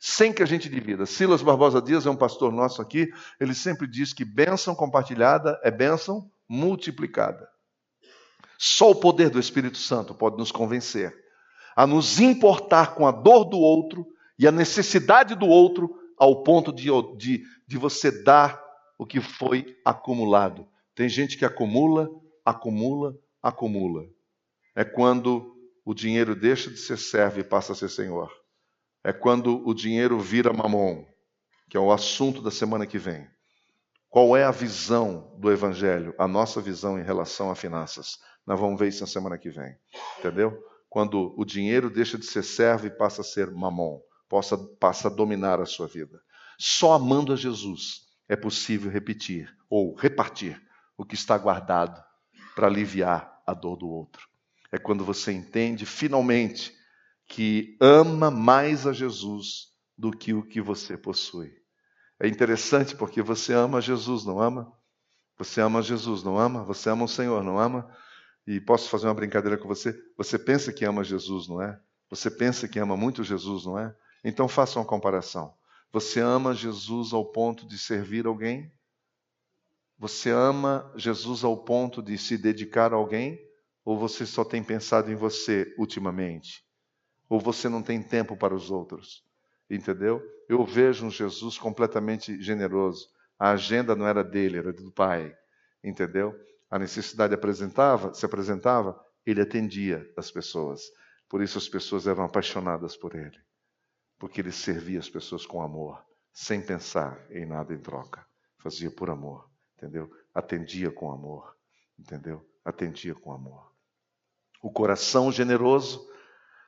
Sem 0.00 0.32
que 0.32 0.42
a 0.42 0.46
gente 0.46 0.68
divida. 0.68 1.06
Silas 1.06 1.40
Barbosa 1.40 1.80
Dias 1.80 2.04
é 2.04 2.10
um 2.10 2.16
pastor 2.16 2.50
nosso 2.50 2.82
aqui, 2.82 3.08
ele 3.38 3.54
sempre 3.54 3.86
diz 3.86 4.12
que 4.12 4.24
bênção 4.24 4.74
compartilhada 4.74 5.56
é 5.62 5.70
bênção 5.70 6.28
multiplicada. 6.48 7.48
Só 8.58 8.90
o 8.90 8.96
poder 8.96 9.30
do 9.30 9.38
Espírito 9.38 9.78
Santo 9.78 10.12
pode 10.16 10.36
nos 10.36 10.50
convencer 10.50 11.16
a 11.76 11.86
nos 11.86 12.18
importar 12.18 12.96
com 12.96 13.06
a 13.06 13.12
dor 13.12 13.44
do 13.44 13.56
outro 13.56 14.04
e 14.42 14.46
a 14.46 14.50
necessidade 14.50 15.36
do 15.36 15.46
outro, 15.46 15.96
ao 16.18 16.42
ponto 16.42 16.72
de, 16.72 16.88
de, 17.16 17.44
de 17.64 17.78
você 17.78 18.10
dar 18.10 18.60
o 18.98 19.06
que 19.06 19.20
foi 19.20 19.78
acumulado. 19.84 20.66
Tem 20.94 21.08
gente 21.08 21.38
que 21.38 21.44
acumula, 21.44 22.10
acumula, 22.44 23.16
acumula. 23.40 24.04
É 24.74 24.84
quando 24.84 25.56
o 25.84 25.94
dinheiro 25.94 26.34
deixa 26.34 26.68
de 26.70 26.76
ser 26.76 26.98
servo 26.98 27.38
e 27.38 27.44
passa 27.44 27.72
a 27.72 27.76
ser 27.76 27.88
senhor. 27.88 28.32
É 29.04 29.12
quando 29.12 29.64
o 29.64 29.72
dinheiro 29.72 30.18
vira 30.18 30.52
mamon, 30.52 31.04
que 31.70 31.76
é 31.76 31.80
o 31.80 31.92
assunto 31.92 32.42
da 32.42 32.50
semana 32.50 32.84
que 32.84 32.98
vem. 32.98 33.28
Qual 34.10 34.36
é 34.36 34.42
a 34.42 34.50
visão 34.50 35.32
do 35.38 35.52
Evangelho, 35.52 36.14
a 36.18 36.26
nossa 36.26 36.60
visão 36.60 36.98
em 36.98 37.04
relação 37.04 37.50
a 37.50 37.54
finanças? 37.54 38.18
Nós 38.44 38.58
vamos 38.58 38.78
ver 38.78 38.88
isso 38.88 39.02
na 39.02 39.06
semana 39.06 39.38
que 39.38 39.50
vem. 39.50 39.74
Entendeu? 40.18 40.60
quando 40.92 41.32
o 41.38 41.44
dinheiro 41.46 41.88
deixa 41.88 42.18
de 42.18 42.26
ser 42.26 42.44
servo 42.44 42.86
e 42.86 42.90
passa 42.90 43.22
a 43.22 43.24
ser 43.24 43.50
mamon, 43.50 43.98
possa, 44.32 44.56
passa 44.56 45.08
a 45.08 45.10
dominar 45.10 45.60
a 45.60 45.66
sua 45.66 45.86
vida. 45.86 46.18
Só 46.58 46.94
amando 46.94 47.34
a 47.34 47.36
Jesus 47.36 48.06
é 48.26 48.34
possível 48.34 48.90
repetir 48.90 49.54
ou 49.68 49.94
repartir 49.94 50.58
o 50.96 51.04
que 51.04 51.14
está 51.14 51.36
guardado 51.36 52.02
para 52.54 52.66
aliviar 52.66 53.42
a 53.46 53.52
dor 53.52 53.76
do 53.76 53.86
outro. 53.86 54.26
É 54.72 54.78
quando 54.78 55.04
você 55.04 55.32
entende 55.32 55.84
finalmente 55.84 56.74
que 57.28 57.76
ama 57.78 58.30
mais 58.30 58.86
a 58.86 58.94
Jesus 58.94 59.66
do 59.98 60.10
que 60.10 60.32
o 60.32 60.42
que 60.42 60.62
você 60.62 60.96
possui. 60.96 61.52
É 62.18 62.26
interessante 62.26 62.96
porque 62.96 63.20
você 63.20 63.52
ama 63.52 63.82
Jesus, 63.82 64.24
não 64.24 64.40
ama? 64.40 64.72
Você 65.36 65.60
ama 65.60 65.82
Jesus, 65.82 66.22
não 66.22 66.38
ama? 66.38 66.64
Você 66.64 66.88
ama 66.88 67.04
o 67.04 67.08
Senhor, 67.08 67.44
não 67.44 67.58
ama? 67.58 67.94
E 68.46 68.62
posso 68.62 68.88
fazer 68.88 69.08
uma 69.08 69.14
brincadeira 69.14 69.58
com 69.58 69.68
você? 69.68 69.94
Você 70.16 70.38
pensa 70.38 70.72
que 70.72 70.86
ama 70.86 71.04
Jesus, 71.04 71.48
não 71.48 71.60
é? 71.60 71.78
Você 72.08 72.30
pensa 72.30 72.66
que 72.66 72.78
ama 72.78 72.96
muito 72.96 73.22
Jesus, 73.22 73.66
não 73.66 73.78
é? 73.78 73.94
Então 74.24 74.48
faça 74.48 74.78
uma 74.78 74.84
comparação. 74.84 75.54
Você 75.92 76.20
ama 76.20 76.54
Jesus 76.54 77.12
ao 77.12 77.24
ponto 77.24 77.66
de 77.66 77.78
servir 77.78 78.26
alguém? 78.26 78.72
Você 79.98 80.30
ama 80.30 80.90
Jesus 80.96 81.44
ao 81.44 81.56
ponto 81.56 82.02
de 82.02 82.16
se 82.16 82.38
dedicar 82.38 82.92
a 82.92 82.96
alguém? 82.96 83.38
Ou 83.84 83.98
você 83.98 84.24
só 84.24 84.44
tem 84.44 84.62
pensado 84.62 85.10
em 85.10 85.14
você 85.14 85.74
ultimamente? 85.76 86.64
Ou 87.28 87.40
você 87.40 87.68
não 87.68 87.82
tem 87.82 88.02
tempo 88.02 88.36
para 88.36 88.54
os 88.54 88.70
outros? 88.70 89.24
Entendeu? 89.68 90.22
Eu 90.48 90.64
vejo 90.64 91.06
um 91.06 91.10
Jesus 91.10 91.58
completamente 91.58 92.40
generoso. 92.40 93.08
A 93.38 93.50
agenda 93.50 93.96
não 93.96 94.06
era 94.06 94.22
dele, 94.22 94.58
era 94.58 94.72
do 94.72 94.90
Pai. 94.92 95.36
Entendeu? 95.82 96.34
a 96.72 96.78
necessidade 96.78 97.34
apresentava, 97.34 98.14
se 98.14 98.24
apresentava, 98.24 98.98
ele 99.26 99.42
atendia 99.42 100.10
as 100.16 100.30
pessoas. 100.30 100.80
Por 101.28 101.42
isso 101.42 101.58
as 101.58 101.68
pessoas 101.68 102.06
eram 102.06 102.24
apaixonadas 102.24 102.96
por 102.96 103.14
ele. 103.14 103.38
Porque 104.22 104.40
ele 104.40 104.52
servia 104.52 105.00
as 105.00 105.10
pessoas 105.10 105.44
com 105.44 105.60
amor, 105.60 106.00
sem 106.32 106.64
pensar 106.64 107.26
em 107.28 107.44
nada 107.44 107.74
em 107.74 107.78
troca. 107.80 108.24
Fazia 108.56 108.88
por 108.88 109.10
amor, 109.10 109.50
entendeu? 109.76 110.08
Atendia 110.32 110.92
com 110.92 111.10
amor, 111.10 111.56
entendeu? 111.98 112.48
Atendia 112.64 113.16
com 113.16 113.32
amor. 113.32 113.72
O 114.62 114.70
coração 114.70 115.32
generoso 115.32 116.08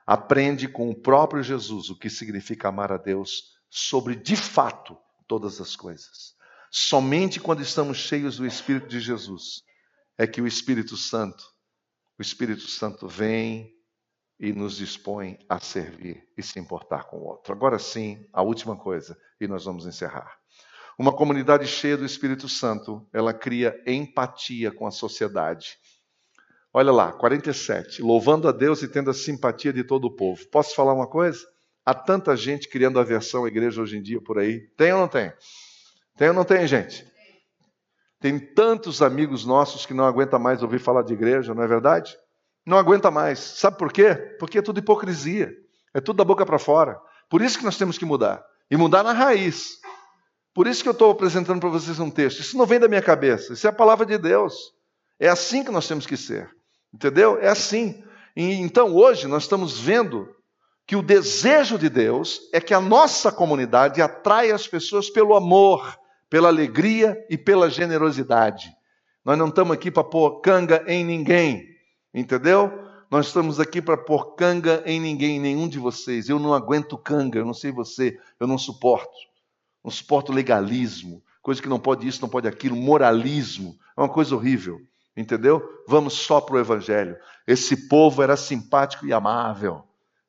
aprende 0.04 0.66
com 0.66 0.90
o 0.90 1.00
próprio 1.00 1.44
Jesus 1.44 1.90
o 1.90 1.96
que 1.96 2.10
significa 2.10 2.70
amar 2.70 2.90
a 2.90 2.96
Deus 2.96 3.56
sobre 3.70 4.16
de 4.16 4.34
fato 4.34 4.98
todas 5.28 5.60
as 5.60 5.76
coisas. 5.76 6.34
Somente 6.72 7.38
quando 7.38 7.62
estamos 7.62 7.98
cheios 7.98 8.36
do 8.36 8.44
Espírito 8.44 8.88
de 8.88 8.98
Jesus 8.98 9.62
é 10.18 10.26
que 10.26 10.42
o 10.42 10.46
Espírito 10.48 10.96
Santo, 10.96 11.44
o 12.18 12.22
Espírito 12.22 12.66
Santo 12.66 13.06
vem 13.06 13.72
e 14.38 14.52
nos 14.52 14.76
dispõe 14.76 15.38
a 15.48 15.58
servir 15.58 16.26
e 16.36 16.42
se 16.42 16.58
importar 16.58 17.04
com 17.04 17.18
o 17.18 17.24
outro. 17.24 17.52
Agora 17.52 17.78
sim, 17.78 18.26
a 18.32 18.42
última 18.42 18.76
coisa, 18.76 19.16
e 19.40 19.46
nós 19.46 19.64
vamos 19.64 19.86
encerrar. 19.86 20.38
Uma 20.98 21.12
comunidade 21.12 21.66
cheia 21.66 21.96
do 21.96 22.04
Espírito 22.04 22.48
Santo, 22.48 23.06
ela 23.12 23.34
cria 23.34 23.74
empatia 23.86 24.70
com 24.70 24.86
a 24.86 24.90
sociedade. 24.90 25.76
Olha 26.72 26.92
lá, 26.92 27.12
47. 27.12 28.02
Louvando 28.02 28.48
a 28.48 28.52
Deus 28.52 28.82
e 28.82 28.88
tendo 28.88 29.10
a 29.10 29.14
simpatia 29.14 29.72
de 29.72 29.84
todo 29.84 30.06
o 30.06 30.14
povo. 30.14 30.44
Posso 30.48 30.74
falar 30.74 30.92
uma 30.92 31.06
coisa? 31.06 31.38
Há 31.84 31.94
tanta 31.94 32.36
gente 32.36 32.68
criando 32.68 32.98
aversão 32.98 33.44
à 33.44 33.48
igreja 33.48 33.80
hoje 33.82 33.96
em 33.96 34.02
dia 34.02 34.20
por 34.20 34.38
aí. 34.38 34.60
Tem 34.76 34.92
ou 34.92 35.00
não 35.00 35.08
tem? 35.08 35.32
Tem 36.16 36.28
ou 36.28 36.34
não 36.34 36.44
tem, 36.44 36.66
gente? 36.66 37.06
Tem 38.20 38.38
tantos 38.38 39.02
amigos 39.02 39.44
nossos 39.44 39.84
que 39.84 39.92
não 39.92 40.04
aguenta 40.04 40.38
mais 40.38 40.62
ouvir 40.62 40.78
falar 40.78 41.02
de 41.02 41.12
igreja, 41.12 41.54
não 41.54 41.62
é 41.62 41.66
verdade? 41.66 42.16
Não 42.66 42.78
aguenta 42.78 43.10
mais. 43.10 43.38
Sabe 43.38 43.78
por 43.78 43.92
quê? 43.92 44.14
Porque 44.38 44.58
é 44.58 44.62
tudo 44.62 44.78
hipocrisia. 44.78 45.52
É 45.92 46.00
tudo 46.00 46.16
da 46.16 46.24
boca 46.24 46.44
para 46.44 46.58
fora. 46.58 46.98
Por 47.28 47.42
isso 47.42 47.58
que 47.58 47.64
nós 47.64 47.76
temos 47.76 47.98
que 47.98 48.04
mudar. 48.04 48.44
E 48.70 48.76
mudar 48.76 49.02
na 49.02 49.12
raiz. 49.12 49.78
Por 50.54 50.66
isso 50.66 50.82
que 50.82 50.88
eu 50.88 50.92
estou 50.92 51.10
apresentando 51.10 51.60
para 51.60 51.68
vocês 51.68 51.98
um 51.98 52.10
texto. 52.10 52.40
Isso 52.40 52.56
não 52.56 52.66
vem 52.66 52.80
da 52.80 52.88
minha 52.88 53.02
cabeça. 53.02 53.52
Isso 53.52 53.66
é 53.66 53.70
a 53.70 53.74
palavra 53.74 54.06
de 54.06 54.16
Deus. 54.16 54.54
É 55.18 55.28
assim 55.28 55.64
que 55.64 55.70
nós 55.70 55.86
temos 55.86 56.06
que 56.06 56.16
ser. 56.16 56.50
Entendeu? 56.92 57.38
É 57.40 57.48
assim. 57.48 58.02
E, 58.36 58.54
então 58.54 58.94
hoje 58.94 59.26
nós 59.26 59.44
estamos 59.44 59.78
vendo 59.78 60.28
que 60.86 60.96
o 60.96 61.02
desejo 61.02 61.78
de 61.78 61.88
Deus 61.88 62.40
é 62.52 62.60
que 62.60 62.74
a 62.74 62.80
nossa 62.80 63.32
comunidade 63.32 64.02
atraia 64.02 64.54
as 64.54 64.66
pessoas 64.66 65.10
pelo 65.10 65.34
amor 65.34 65.98
pela 66.34 66.48
alegria 66.48 67.16
e 67.30 67.38
pela 67.38 67.70
generosidade. 67.70 68.68
Nós 69.24 69.38
não 69.38 69.46
estamos 69.46 69.72
aqui 69.72 69.88
para 69.88 70.02
pôr 70.02 70.40
canga 70.40 70.82
em 70.88 71.04
ninguém, 71.04 71.64
entendeu? 72.14 72.72
Nós 73.10 73.26
estamos 73.26 73.60
aqui 73.60 73.82
para 73.82 73.96
pôr 73.96 74.34
canga 74.34 74.82
em 74.86 75.00
ninguém, 75.00 75.36
em 75.36 75.40
nenhum 75.40 75.68
de 75.68 75.78
vocês. 75.78 76.28
Eu 76.28 76.38
não 76.38 76.54
aguento 76.54 76.96
canga, 76.96 77.38
eu 77.38 77.44
não 77.44 77.54
sei 77.54 77.70
você, 77.70 78.18
eu 78.40 78.46
não 78.46 78.56
suporto. 78.56 79.16
Não 79.84 79.90
suporto 79.90 80.32
legalismo, 80.32 81.22
coisa 81.42 81.60
que 81.60 81.68
não 81.68 81.78
pode 81.78 82.08
isso, 82.08 82.22
não 82.22 82.28
pode 82.28 82.48
aquilo, 82.48 82.74
moralismo. 82.74 83.78
É 83.96 84.00
uma 84.00 84.08
coisa 84.08 84.34
horrível, 84.34 84.80
entendeu? 85.14 85.62
Vamos 85.86 86.14
só 86.14 86.40
para 86.40 86.54
o 86.54 86.58
Evangelho. 86.58 87.16
Esse 87.46 87.88
povo 87.88 88.22
era 88.22 88.36
simpático 88.36 89.04
e 89.06 89.12
amável, 89.12 89.84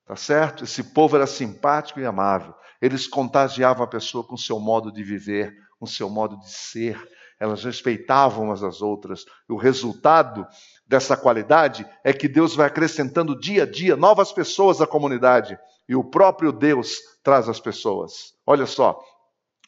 tá 0.05 0.17
certo? 0.17 0.65
Esse 0.65 0.83
povo 0.83 1.15
era 1.15 1.25
simpático 1.25 2.01
e 2.01 2.05
amável. 2.05 2.53
Eles 2.81 3.07
contagiavam 3.07 3.85
a 3.85 3.87
pessoa 3.87 4.23
com 4.25 4.35
o 4.35 4.37
seu 4.37 4.59
modo 4.59 4.91
de 4.91 5.01
viver, 5.01 5.55
com 5.79 5.85
o 5.85 5.89
seu 5.89 6.09
modo 6.09 6.37
de 6.37 6.51
ser. 6.51 7.01
Elas 7.39 7.63
respeitavam 7.63 8.45
umas 8.45 8.63
às 8.63 8.81
outras. 8.81 9.25
O 9.49 9.55
resultado 9.55 10.45
dessa 10.87 11.17
qualidade 11.17 11.85
é 12.03 12.13
que 12.13 12.27
Deus 12.27 12.55
vai 12.55 12.67
acrescentando 12.67 13.39
dia 13.39 13.63
a 13.63 13.65
dia 13.65 13.95
novas 13.95 14.31
pessoas 14.31 14.81
à 14.81 14.87
comunidade. 14.87 15.57
E 15.87 15.95
o 15.95 16.03
próprio 16.03 16.51
Deus 16.51 16.97
traz 17.23 17.49
as 17.49 17.59
pessoas. 17.59 18.33
Olha 18.45 18.65
só, 18.65 18.99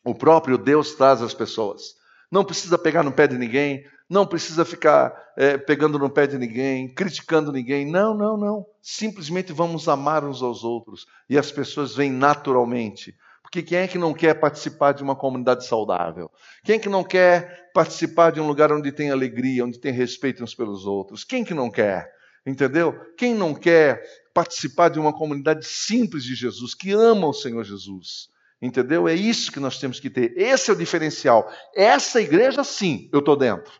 o 0.03 0.15
próprio 0.15 0.57
Deus 0.57 0.95
traz 0.95 1.21
as 1.21 1.33
pessoas. 1.33 1.95
Não 2.31 2.43
precisa 2.43 2.77
pegar 2.77 3.03
no 3.03 3.11
pé 3.11 3.27
de 3.27 3.37
ninguém, 3.37 3.85
não 4.09 4.25
precisa 4.25 4.63
ficar 4.63 5.13
é, 5.35 5.57
pegando 5.57 5.99
no 5.99 6.09
pé 6.09 6.25
de 6.27 6.37
ninguém, 6.37 6.87
criticando 6.87 7.51
ninguém. 7.51 7.85
Não, 7.85 8.13
não, 8.15 8.37
não. 8.37 8.65
Simplesmente 8.81 9.51
vamos 9.51 9.87
amar 9.89 10.23
uns 10.23 10.41
aos 10.41 10.63
outros 10.63 11.05
e 11.29 11.37
as 11.37 11.51
pessoas 11.51 11.95
vêm 11.95 12.11
naturalmente. 12.11 13.15
Porque 13.47 13.63
quem 13.63 13.77
é 13.77 13.87
que 13.87 13.97
não 13.97 14.13
quer 14.13 14.33
participar 14.33 14.91
de 14.91 15.01
uma 15.01 15.15
comunidade 15.15 15.65
saudável? 15.65 16.29
Quem 16.65 16.75
é 16.75 16.79
que 16.79 16.89
não 16.89 17.01
quer 17.01 17.71
participar 17.73 18.29
de 18.29 18.41
um 18.41 18.47
lugar 18.47 18.73
onde 18.73 18.91
tem 18.91 19.09
alegria, 19.09 19.63
onde 19.63 19.79
tem 19.79 19.93
respeito 19.93 20.43
uns 20.43 20.53
pelos 20.53 20.85
outros? 20.85 21.23
Quem 21.23 21.45
que 21.45 21.53
não 21.53 21.71
quer? 21.71 22.11
Entendeu? 22.45 22.93
Quem 23.17 23.33
não 23.33 23.55
quer 23.55 24.03
participar 24.33 24.89
de 24.89 24.99
uma 24.99 25.13
comunidade 25.13 25.65
simples 25.65 26.25
de 26.25 26.35
Jesus, 26.35 26.73
que 26.73 26.91
ama 26.91 27.25
o 27.25 27.33
Senhor 27.33 27.63
Jesus? 27.63 28.27
Entendeu? 28.61 29.07
É 29.07 29.15
isso 29.15 29.49
que 29.49 29.61
nós 29.61 29.79
temos 29.79 29.97
que 29.97 30.09
ter. 30.09 30.37
Esse 30.37 30.69
é 30.69 30.73
o 30.73 30.77
diferencial. 30.77 31.49
Essa 31.73 32.19
igreja, 32.19 32.65
sim, 32.65 33.09
eu 33.13 33.19
estou 33.19 33.37
dentro. 33.37 33.71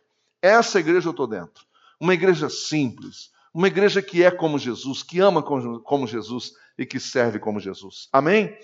Essa 0.42 0.80
igreja 0.80 1.10
eu 1.10 1.12
estou 1.12 1.28
dentro. 1.28 1.66
Uma 2.00 2.14
igreja 2.14 2.50
simples. 2.50 3.32
Uma 3.54 3.68
igreja 3.68 4.02
que 4.02 4.24
é 4.24 4.32
como 4.32 4.58
Jesus, 4.58 5.04
que 5.04 5.20
ama 5.20 5.44
como 5.44 6.08
Jesus 6.08 6.54
e 6.78 6.86
que 6.86 7.02
serve 7.02 7.38
como 7.38 7.60
Jesus. 7.60 8.08
Amém? 8.14 8.56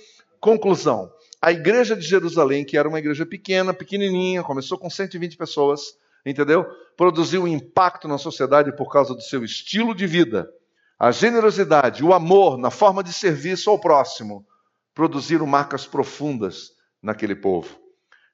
Conclusão. 0.44 1.10
A 1.41 1.54
igreja 1.54 1.96
de 1.96 2.02
Jerusalém, 2.02 2.66
que 2.66 2.78
era 2.78 2.89
uma 2.89 3.00
igreja 3.00 3.26
pequena, 3.26 3.74
pequenininha, 3.74 4.44
começou 4.44 4.78
com 4.78 4.89
120 4.89 5.38
pessoas, 5.38 5.98
entendeu? 6.26 6.66
Produziu 6.98 7.44
um 7.44 7.48
impacto 7.48 8.10
na 8.10 8.18
sociedade 8.18 8.76
por 8.76 8.91
causa 8.91 9.16
do 9.16 9.22
seu 9.22 9.46
estilo 9.46 9.96
de 9.96 10.06
vida. 10.06 10.52
A 11.00 11.12
generosidade, 11.12 12.04
o 12.04 12.14
amor 12.14 12.58
na 12.58 12.70
forma 12.70 13.02
de 13.02 13.14
serviço 13.14 13.70
ao 13.70 13.80
próximo 13.80 14.46
produziram 14.94 15.48
marcas 15.48 15.86
profundas 15.88 16.74
naquele 17.02 17.38
povo. 17.38 17.80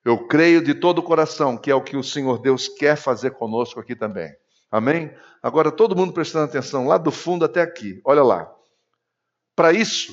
Eu 0.04 0.26
creio 0.28 0.64
de 0.64 0.74
todo 0.74 0.98
o 0.98 1.04
coração 1.04 1.56
que 1.56 1.70
é 1.70 1.76
o 1.76 1.84
que 1.84 1.96
o 1.96 2.04
Senhor 2.04 2.42
Deus 2.42 2.68
quer 2.68 2.96
fazer 2.96 3.36
conosco 3.36 3.80
aqui 3.80 3.96
também. 3.96 4.34
Amém? 4.72 5.14
Agora, 5.44 5.72
todo 5.72 5.96
mundo 5.96 6.12
prestando 6.12 6.46
atenção, 6.46 6.88
lá 6.88 6.98
do 6.98 7.12
fundo 7.12 7.46
até 7.46 7.62
aqui, 7.62 8.02
olha 8.04 8.24
lá. 8.24 8.52
Para 9.56 9.72
isso, 9.72 10.12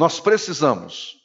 nós 0.00 0.18
precisamos 0.18 1.18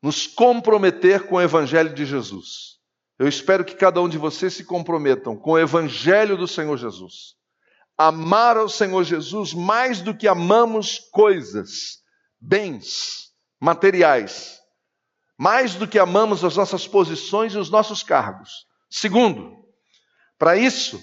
nos 0.00 0.28
comprometer 0.28 1.26
com 1.26 1.34
o 1.34 1.40
Evangelho 1.40 1.92
de 1.92 2.06
Jesus. 2.06 2.76
Eu 3.18 3.26
espero 3.26 3.64
que 3.64 3.74
cada 3.74 4.00
um 4.00 4.08
de 4.08 4.16
vocês 4.16 4.54
se 4.54 4.62
comprometam 4.62 5.36
com 5.36 5.50
o 5.50 5.58
Evangelho 5.58 6.36
do 6.36 6.46
Senhor 6.46 6.76
Jesus. 6.76 7.34
Amar 7.98 8.56
ao 8.56 8.68
Senhor 8.68 9.02
Jesus 9.02 9.52
mais 9.52 10.00
do 10.00 10.16
que 10.16 10.28
amamos 10.28 11.00
coisas 11.10 11.98
bens 12.40 13.32
materiais, 13.60 14.60
mais 15.36 15.74
do 15.74 15.88
que 15.88 15.98
amamos 15.98 16.44
as 16.44 16.56
nossas 16.56 16.86
posições 16.86 17.54
e 17.54 17.58
os 17.58 17.70
nossos 17.70 18.04
cargos. 18.04 18.68
Segundo, 18.88 19.64
para 20.38 20.56
isso, 20.56 21.02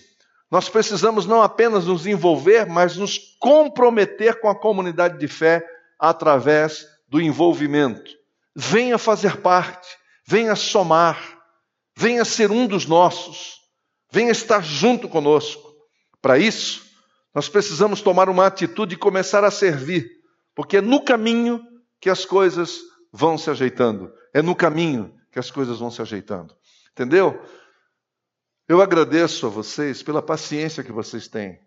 nós 0.49 0.69
precisamos 0.69 1.25
não 1.25 1.41
apenas 1.41 1.85
nos 1.85 2.07
envolver, 2.07 2.65
mas 2.65 2.95
nos 2.95 3.19
comprometer 3.41 4.39
com 4.39 4.47
a 4.47 4.57
comunidade 4.57 5.19
de 5.19 5.27
fé 5.27 5.61
através 5.99 6.87
do 7.09 7.19
envolvimento. 7.19 8.11
Venha 8.55 8.97
fazer 8.97 9.37
parte, 9.37 9.87
venha 10.25 10.55
somar, 10.55 11.39
venha 11.95 12.23
ser 12.23 12.51
um 12.51 12.67
dos 12.67 12.85
nossos, 12.85 13.59
venha 14.11 14.31
estar 14.31 14.63
junto 14.63 15.09
conosco. 15.09 15.73
Para 16.21 16.37
isso, 16.37 16.85
nós 17.33 17.49
precisamos 17.49 18.01
tomar 18.01 18.29
uma 18.29 18.45
atitude 18.45 18.95
e 18.95 18.97
começar 18.97 19.43
a 19.43 19.51
servir 19.51 20.19
porque 20.59 20.75
é 20.75 20.81
no 20.81 21.01
caminho 21.01 21.65
que 22.01 22.09
as 22.09 22.25
coisas 22.25 22.81
vão 23.13 23.37
se 23.37 23.49
ajeitando. 23.49 24.13
É 24.33 24.41
no 24.41 24.53
caminho 24.53 25.17
que 25.31 25.39
as 25.39 25.49
coisas 25.49 25.79
vão 25.79 25.89
se 25.89 26.01
ajeitando. 26.01 26.53
Entendeu? 26.91 27.41
Eu 28.67 28.81
agradeço 28.81 29.47
a 29.47 29.49
vocês 29.49 30.03
pela 30.03 30.21
paciência 30.21 30.83
que 30.83 30.91
vocês 30.91 31.29
têm. 31.29 31.57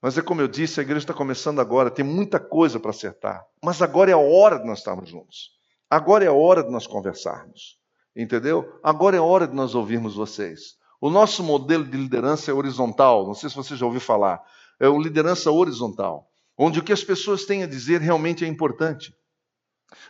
Mas 0.00 0.16
é 0.16 0.22
como 0.22 0.40
eu 0.40 0.48
disse, 0.48 0.78
a 0.78 0.82
igreja 0.82 1.00
está 1.00 1.14
começando 1.14 1.60
agora, 1.60 1.90
tem 1.90 2.04
muita 2.04 2.38
coisa 2.38 2.78
para 2.78 2.90
acertar. 2.90 3.44
Mas 3.62 3.82
agora 3.82 4.10
é 4.10 4.14
a 4.14 4.18
hora 4.18 4.58
de 4.58 4.66
nós 4.66 4.78
estarmos 4.78 5.08
juntos. 5.08 5.50
Agora 5.90 6.24
é 6.24 6.28
a 6.28 6.32
hora 6.32 6.62
de 6.62 6.70
nós 6.70 6.86
conversarmos. 6.86 7.78
Entendeu? 8.14 8.78
Agora 8.82 9.16
é 9.16 9.18
a 9.18 9.22
hora 9.22 9.46
de 9.46 9.54
nós 9.54 9.74
ouvirmos 9.74 10.14
vocês. 10.14 10.76
O 11.00 11.10
nosso 11.10 11.42
modelo 11.42 11.84
de 11.84 11.96
liderança 11.96 12.50
é 12.50 12.54
horizontal. 12.54 13.26
Não 13.26 13.34
sei 13.34 13.48
se 13.50 13.56
você 13.56 13.76
já 13.76 13.86
ouviu 13.86 14.00
falar. 14.00 14.42
É 14.80 14.88
o 14.88 15.00
liderança 15.00 15.50
horizontal 15.50 16.28
onde 16.58 16.80
o 16.80 16.82
que 16.82 16.92
as 16.92 17.04
pessoas 17.04 17.44
têm 17.44 17.62
a 17.62 17.68
dizer 17.68 18.00
realmente 18.00 18.44
é 18.44 18.48
importante. 18.48 19.14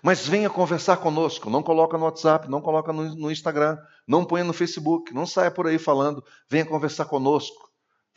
Mas 0.02 0.26
venha 0.26 0.50
conversar 0.50 0.96
conosco, 0.96 1.50
não 1.50 1.62
coloca 1.62 1.98
no 1.98 2.04
WhatsApp, 2.04 2.48
não 2.48 2.60
coloca 2.60 2.92
no, 2.92 3.14
no 3.14 3.30
Instagram, 3.30 3.78
não 4.08 4.24
ponha 4.24 4.42
no 4.42 4.52
Facebook, 4.52 5.14
não 5.14 5.26
saia 5.26 5.50
por 5.50 5.66
aí 5.66 5.78
falando, 5.78 6.24
venha 6.48 6.64
conversar 6.64 7.04
conosco. 7.04 7.67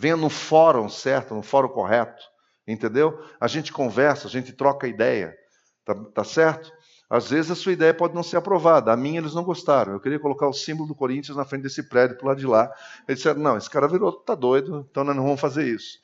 Venha 0.01 0.17
no 0.17 0.31
fórum 0.31 0.89
certo, 0.89 1.35
no 1.35 1.43
fórum 1.43 1.69
correto, 1.69 2.23
entendeu? 2.67 3.23
A 3.39 3.47
gente 3.47 3.71
conversa, 3.71 4.27
a 4.27 4.31
gente 4.31 4.51
troca 4.51 4.87
ideia, 4.87 5.37
tá, 5.85 5.93
tá 5.93 6.23
certo? 6.23 6.73
Às 7.07 7.29
vezes 7.29 7.51
a 7.51 7.55
sua 7.55 7.71
ideia 7.71 7.93
pode 7.93 8.15
não 8.15 8.23
ser 8.23 8.37
aprovada. 8.37 8.91
A 8.91 8.97
minha 8.97 9.19
eles 9.19 9.35
não 9.35 9.43
gostaram. 9.43 9.93
Eu 9.93 9.99
queria 9.99 10.17
colocar 10.17 10.47
o 10.47 10.53
símbolo 10.53 10.87
do 10.87 10.95
Corinthians 10.95 11.37
na 11.37 11.45
frente 11.45 11.61
desse 11.61 11.83
prédio, 11.83 12.17
para 12.17 12.29
lado 12.29 12.39
de 12.39 12.47
lá. 12.47 12.71
Eles 13.07 13.19
disseram: 13.19 13.41
não, 13.41 13.55
esse 13.55 13.69
cara 13.69 13.87
virou, 13.87 14.11
tá 14.11 14.33
doido, 14.33 14.87
então 14.89 15.03
nós 15.03 15.15
não 15.15 15.23
vamos 15.23 15.39
fazer 15.39 15.67
isso. 15.67 15.99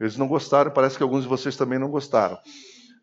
Eles 0.00 0.16
não 0.16 0.26
gostaram, 0.26 0.70
parece 0.70 0.96
que 0.96 1.02
alguns 1.02 1.24
de 1.24 1.28
vocês 1.28 1.54
também 1.54 1.78
não 1.78 1.90
gostaram. 1.90 2.38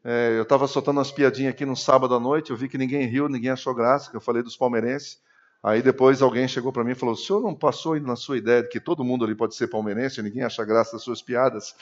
É, 0.03 0.35
eu 0.35 0.41
estava 0.41 0.67
soltando 0.67 0.97
umas 0.97 1.11
piadinhas 1.11 1.53
aqui 1.53 1.63
no 1.63 1.75
sábado 1.75 2.15
à 2.15 2.19
noite, 2.19 2.49
eu 2.49 2.57
vi 2.57 2.67
que 2.67 2.77
ninguém 2.77 3.05
riu, 3.05 3.29
ninguém 3.29 3.51
achou 3.51 3.75
graça, 3.75 4.09
que 4.09 4.17
eu 4.17 4.21
falei 4.21 4.41
dos 4.41 4.57
palmeirenses. 4.57 5.19
Aí 5.61 5.81
depois 5.81 6.21
alguém 6.21 6.47
chegou 6.47 6.71
para 6.71 6.83
mim 6.83 6.91
e 6.91 6.95
falou: 6.95 7.13
o 7.13 7.17
senhor 7.17 7.41
não 7.41 7.53
passou 7.53 7.99
na 7.99 8.15
sua 8.15 8.37
ideia 8.37 8.63
de 8.63 8.69
que 8.69 8.79
todo 8.79 9.03
mundo 9.03 9.25
ali 9.25 9.35
pode 9.35 9.55
ser 9.55 9.67
palmeirense, 9.67 10.21
ninguém 10.21 10.43
acha 10.43 10.63
graça 10.63 10.93
das 10.93 11.03
suas 11.03 11.21
piadas? 11.21 11.75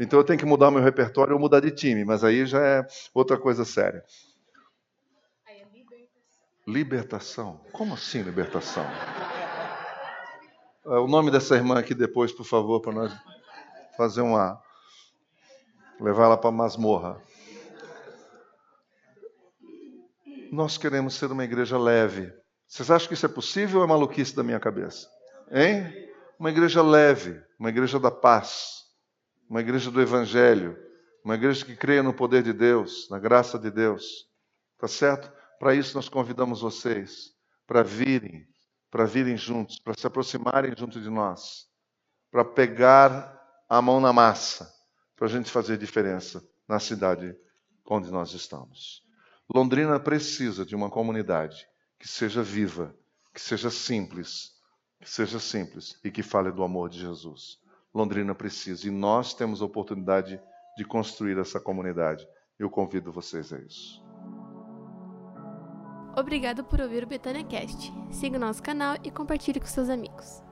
Então 0.00 0.18
eu 0.18 0.24
tenho 0.24 0.38
que 0.38 0.44
mudar 0.44 0.70
meu 0.70 0.82
repertório 0.82 1.34
ou 1.34 1.40
mudar 1.40 1.60
de 1.60 1.70
time, 1.70 2.04
mas 2.04 2.24
aí 2.24 2.44
já 2.46 2.60
é 2.60 2.86
outra 3.14 3.38
coisa 3.38 3.64
séria. 3.64 4.04
É 5.46 5.64
libertação. 6.66 7.60
Como 7.72 7.94
assim 7.94 8.22
libertação? 8.22 8.84
É, 10.84 10.98
o 10.98 11.06
nome 11.06 11.30
dessa 11.30 11.54
irmã 11.54 11.78
aqui 11.78 11.94
depois, 11.94 12.32
por 12.32 12.44
favor, 12.44 12.80
para 12.80 12.92
nós 12.92 13.12
fazer 13.96 14.22
uma. 14.22 14.60
levar 16.00 16.24
ela 16.24 16.36
para 16.36 16.48
a 16.48 16.52
masmorra. 16.52 17.22
Nós 20.50 20.76
queremos 20.76 21.14
ser 21.14 21.30
uma 21.30 21.44
igreja 21.44 21.78
leve. 21.78 22.41
Vocês 22.72 22.90
acham 22.90 23.08
que 23.08 23.12
isso 23.12 23.26
é 23.26 23.28
possível 23.28 23.80
ou 23.80 23.84
é 23.84 23.86
maluquice 23.86 24.34
da 24.34 24.42
minha 24.42 24.58
cabeça? 24.58 25.06
Hein? 25.50 25.92
Uma 26.38 26.48
igreja 26.48 26.82
leve, 26.82 27.38
uma 27.58 27.68
igreja 27.68 28.00
da 28.00 28.10
paz, 28.10 28.84
uma 29.46 29.60
igreja 29.60 29.90
do 29.90 30.00
Evangelho, 30.00 30.74
uma 31.22 31.34
igreja 31.34 31.66
que 31.66 31.76
creia 31.76 32.02
no 32.02 32.14
poder 32.14 32.42
de 32.42 32.54
Deus, 32.54 33.10
na 33.10 33.18
graça 33.18 33.58
de 33.58 33.70
Deus. 33.70 34.26
Tá 34.78 34.88
certo? 34.88 35.30
Para 35.58 35.74
isso 35.74 35.94
nós 35.94 36.08
convidamos 36.08 36.62
vocês 36.62 37.34
para 37.66 37.82
virem, 37.82 38.48
para 38.90 39.04
virem 39.04 39.36
juntos, 39.36 39.78
para 39.78 39.92
se 39.92 40.06
aproximarem 40.06 40.72
junto 40.74 40.98
de 40.98 41.10
nós, 41.10 41.66
para 42.30 42.42
pegar 42.42 43.38
a 43.68 43.82
mão 43.82 44.00
na 44.00 44.14
massa 44.14 44.66
para 45.14 45.26
a 45.26 45.30
gente 45.30 45.50
fazer 45.50 45.76
diferença 45.76 46.42
na 46.66 46.80
cidade 46.80 47.36
onde 47.84 48.10
nós 48.10 48.32
estamos. 48.32 49.02
Londrina 49.54 50.00
precisa 50.00 50.64
de 50.64 50.74
uma 50.74 50.88
comunidade 50.88 51.70
que 52.02 52.08
seja 52.08 52.42
viva, 52.42 52.92
que 53.32 53.40
seja 53.40 53.70
simples, 53.70 54.54
que 55.00 55.08
seja 55.08 55.38
simples 55.38 55.96
e 56.02 56.10
que 56.10 56.20
fale 56.20 56.50
do 56.50 56.64
amor 56.64 56.90
de 56.90 56.98
Jesus. 56.98 57.60
Londrina 57.94 58.34
precisa 58.34 58.88
e 58.88 58.90
nós 58.90 59.32
temos 59.34 59.62
a 59.62 59.66
oportunidade 59.66 60.42
de 60.76 60.84
construir 60.84 61.38
essa 61.38 61.60
comunidade. 61.60 62.26
Eu 62.58 62.68
convido 62.68 63.12
vocês 63.12 63.52
a 63.52 63.58
isso. 63.60 64.02
Obrigado 66.16 66.64
por 66.64 66.80
ouvir 66.80 67.04
o 67.04 67.06
Betânia 67.06 67.44
Cast. 67.44 67.92
Siga 68.10 68.36
o 68.36 68.40
nosso 68.40 68.60
canal 68.60 68.96
e 69.04 69.10
compartilhe 69.12 69.60
com 69.60 69.66
seus 69.66 69.88
amigos. 69.88 70.42